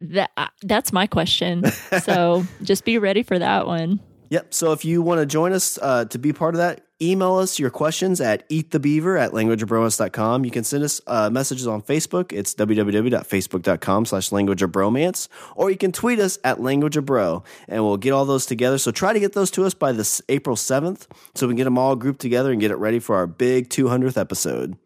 That, 0.00 0.30
uh, 0.36 0.48
that's 0.62 0.92
my 0.92 1.06
question. 1.06 1.70
So 2.02 2.44
just 2.62 2.84
be 2.84 2.98
ready 2.98 3.22
for 3.22 3.38
that 3.38 3.66
one. 3.66 4.00
Yep. 4.30 4.52
So 4.52 4.72
if 4.72 4.84
you 4.84 5.02
want 5.02 5.20
to 5.20 5.26
join 5.26 5.52
us 5.52 5.78
uh, 5.80 6.06
to 6.06 6.18
be 6.18 6.32
part 6.32 6.54
of 6.54 6.58
that, 6.58 6.83
email 7.02 7.36
us 7.36 7.58
your 7.58 7.70
questions 7.70 8.20
at 8.20 8.48
eatthebeaver 8.48 9.20
at 9.20 9.32
languageofbromance.com. 9.32 10.44
You 10.44 10.50
can 10.50 10.64
send 10.64 10.84
us 10.84 11.00
uh, 11.06 11.30
messages 11.30 11.66
on 11.66 11.82
Facebook. 11.82 12.32
It's 12.32 12.54
www.facebook.com 12.54 14.06
slash 14.06 14.30
languageofbromance. 14.30 15.28
Or 15.56 15.70
you 15.70 15.76
can 15.76 15.92
tweet 15.92 16.18
us 16.18 16.38
at 16.44 16.58
languageofbro, 16.58 17.44
and 17.68 17.84
we'll 17.84 17.96
get 17.96 18.12
all 18.12 18.24
those 18.24 18.46
together. 18.46 18.78
So 18.78 18.90
try 18.90 19.12
to 19.12 19.20
get 19.20 19.32
those 19.32 19.50
to 19.52 19.64
us 19.64 19.74
by 19.74 19.92
this 19.92 20.22
April 20.28 20.56
7th 20.56 21.06
so 21.34 21.46
we 21.46 21.52
can 21.52 21.56
get 21.56 21.64
them 21.64 21.78
all 21.78 21.96
grouped 21.96 22.20
together 22.20 22.52
and 22.52 22.60
get 22.60 22.70
it 22.70 22.76
ready 22.76 22.98
for 22.98 23.16
our 23.16 23.26
big 23.26 23.68
200th 23.68 24.16
episode. 24.16 24.76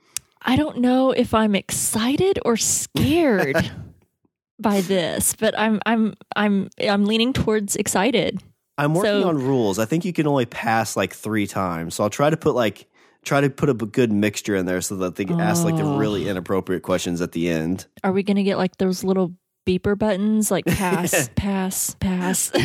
I 0.43 0.57
don't 0.57 0.79
know 0.79 1.11
if 1.11 1.35
I'm 1.35 1.55
excited 1.55 2.39
or 2.45 2.57
scared 2.57 3.71
by 4.59 4.81
this, 4.83 5.35
but 5.35 5.59
I'm 5.59 5.81
I'm 5.85 6.15
I'm 6.37 6.69
I'm 6.81 7.05
leaning 7.05 7.33
towards 7.33 7.77
excited. 7.77 8.43
I'm 8.79 8.95
working 8.95 9.22
So- 9.22 9.29
on 9.29 9.39
rules. 9.39 9.79
I 9.79 9.85
think 9.85 10.05
you 10.05 10.12
can 10.12 10.26
only 10.26 10.47
pass 10.47 10.97
like 10.97 11.12
three 11.12 11.47
times. 11.47 11.97
So 11.97 12.05
I'll 12.05 12.11
try 12.11 12.31
to 12.31 12.37
put 12.37 12.55
like 12.55 12.87
try 13.24 13.41
to 13.43 13.51
put 13.51 13.68
a 13.68 13.74
good 13.74 14.11
mixture 14.12 14.55
in 14.57 14.64
there 14.64 14.81
so 14.81 14.97
that 14.97 15.16
they 15.16 15.24
can 15.24 15.41
ask 15.41 15.64
like 15.64 15.76
the 15.76 15.83
Oh. 15.83 15.99
really 15.99 16.29
inappropriate 16.29 16.83
questions 16.83 17.20
at 17.20 17.33
the 17.33 17.51
end. 17.51 17.87
Are 18.05 18.12
we 18.12 18.22
going 18.22 18.37
to 18.37 18.43
get 18.45 18.57
like 18.57 18.79
those 18.79 19.05
little 19.05 19.35
beeper 19.68 19.99
buttons 19.99 20.51
like 20.51 20.64
pass, 20.66 21.29
pass, 21.37 21.95
pass? 22.01 22.51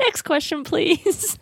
Next 0.00 0.22
question, 0.22 0.64
please. 0.64 1.38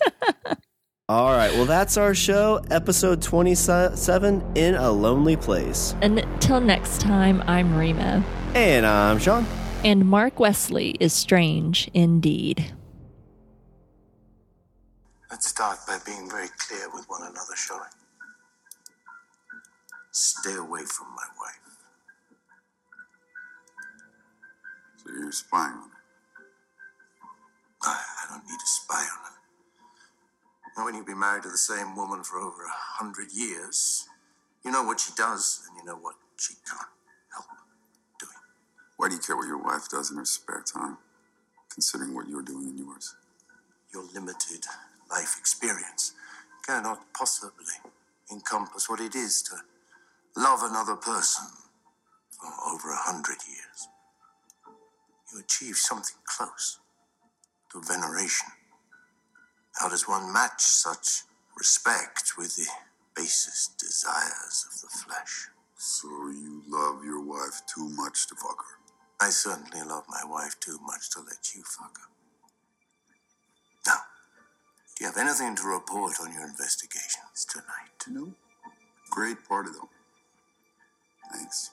All 1.08 1.32
right. 1.32 1.52
Well, 1.52 1.66
that's 1.66 1.96
our 1.96 2.14
show, 2.14 2.60
episode 2.70 3.22
27 3.22 4.42
In 4.56 4.74
a 4.74 4.90
Lonely 4.90 5.36
Place. 5.36 5.94
And 6.02 6.18
until 6.18 6.60
next 6.60 7.00
time, 7.00 7.42
I'm 7.46 7.76
Rima. 7.76 8.24
And 8.54 8.84
I'm 8.84 9.18
Sean. 9.20 9.46
And 9.86 10.04
Mark 10.04 10.40
Wesley 10.40 10.96
is 10.98 11.12
strange 11.12 11.88
indeed. 11.94 12.74
Let's 15.30 15.46
start 15.46 15.78
by 15.86 15.98
being 16.04 16.28
very 16.28 16.48
clear 16.58 16.90
with 16.92 17.04
one 17.06 17.22
another, 17.22 17.54
shall 17.54 17.76
we? 17.76 17.84
Stay 20.10 20.56
away 20.56 20.80
from 20.86 21.06
my 21.14 21.22
wife. 21.38 21.76
So 24.96 25.10
you're 25.20 25.30
spying 25.30 25.74
on 25.74 25.78
her. 25.78 26.02
I, 27.84 28.02
I 28.24 28.34
don't 28.34 28.44
need 28.44 28.58
to 28.58 28.66
spy 28.66 28.96
on 28.96 29.30
her. 29.30 29.36
Now, 30.76 30.84
when 30.86 30.96
you've 30.96 31.06
been 31.06 31.20
married 31.20 31.44
to 31.44 31.48
the 31.48 31.56
same 31.56 31.94
woman 31.94 32.24
for 32.24 32.40
over 32.40 32.64
a 32.64 32.74
hundred 32.98 33.30
years, 33.30 34.08
you 34.64 34.72
know 34.72 34.82
what 34.82 34.98
she 34.98 35.12
does 35.16 35.62
and 35.68 35.78
you 35.78 35.84
know 35.84 35.96
what 35.96 36.16
she 36.40 36.54
can't 36.68 36.80
help 36.80 36.80
doing. 36.80 36.95
Why 38.96 39.08
do 39.08 39.14
you 39.14 39.20
care 39.20 39.36
what 39.36 39.46
your 39.46 39.62
wife 39.62 39.88
does 39.90 40.10
in 40.10 40.16
her 40.16 40.24
spare 40.24 40.62
time, 40.62 40.96
considering 41.72 42.14
what 42.14 42.28
you're 42.28 42.42
doing 42.42 42.68
in 42.68 42.78
yours? 42.78 43.14
Your 43.92 44.04
limited 44.14 44.64
life 45.10 45.36
experience 45.38 46.12
cannot 46.66 47.00
possibly 47.12 47.74
encompass 48.32 48.88
what 48.88 49.00
it 49.00 49.14
is 49.14 49.42
to 49.42 49.56
love 50.36 50.60
another 50.62 50.96
person 50.96 51.46
for 52.30 52.48
over 52.72 52.90
a 52.90 52.96
hundred 52.96 53.36
years. 53.48 53.88
You 55.32 55.40
achieve 55.40 55.76
something 55.76 56.16
close 56.24 56.78
to 57.72 57.80
veneration. 57.82 58.48
How 59.78 59.88
does 59.90 60.08
one 60.08 60.32
match 60.32 60.62
such 60.62 61.22
respect 61.58 62.32
with 62.38 62.56
the 62.56 62.66
basest 63.14 63.78
desires 63.78 64.66
of 64.72 64.80
the 64.80 64.88
flesh? 64.88 65.48
So 65.78 66.08
you 66.08 66.62
love 66.68 67.04
your 67.04 67.22
wife 67.22 67.60
too 67.74 67.88
much 67.90 68.26
to 68.28 68.34
fuck 68.36 68.58
her. 68.58 68.85
I 69.20 69.30
certainly 69.30 69.82
love 69.86 70.04
my 70.08 70.22
wife 70.28 70.60
too 70.60 70.78
much 70.84 71.10
to 71.10 71.20
let 71.20 71.54
you 71.54 71.62
fuck 71.62 71.98
her. 71.98 72.08
Now, 73.86 74.00
do 74.96 75.04
you 75.04 75.10
have 75.10 75.18
anything 75.18 75.56
to 75.56 75.62
report 75.62 76.14
on 76.20 76.32
your 76.32 76.46
investigations 76.46 77.46
tonight? 77.50 78.04
No. 78.08 78.32
Great 79.10 79.38
part 79.48 79.66
of 79.66 79.74
them. 79.74 79.88
Thanks. 81.32 81.70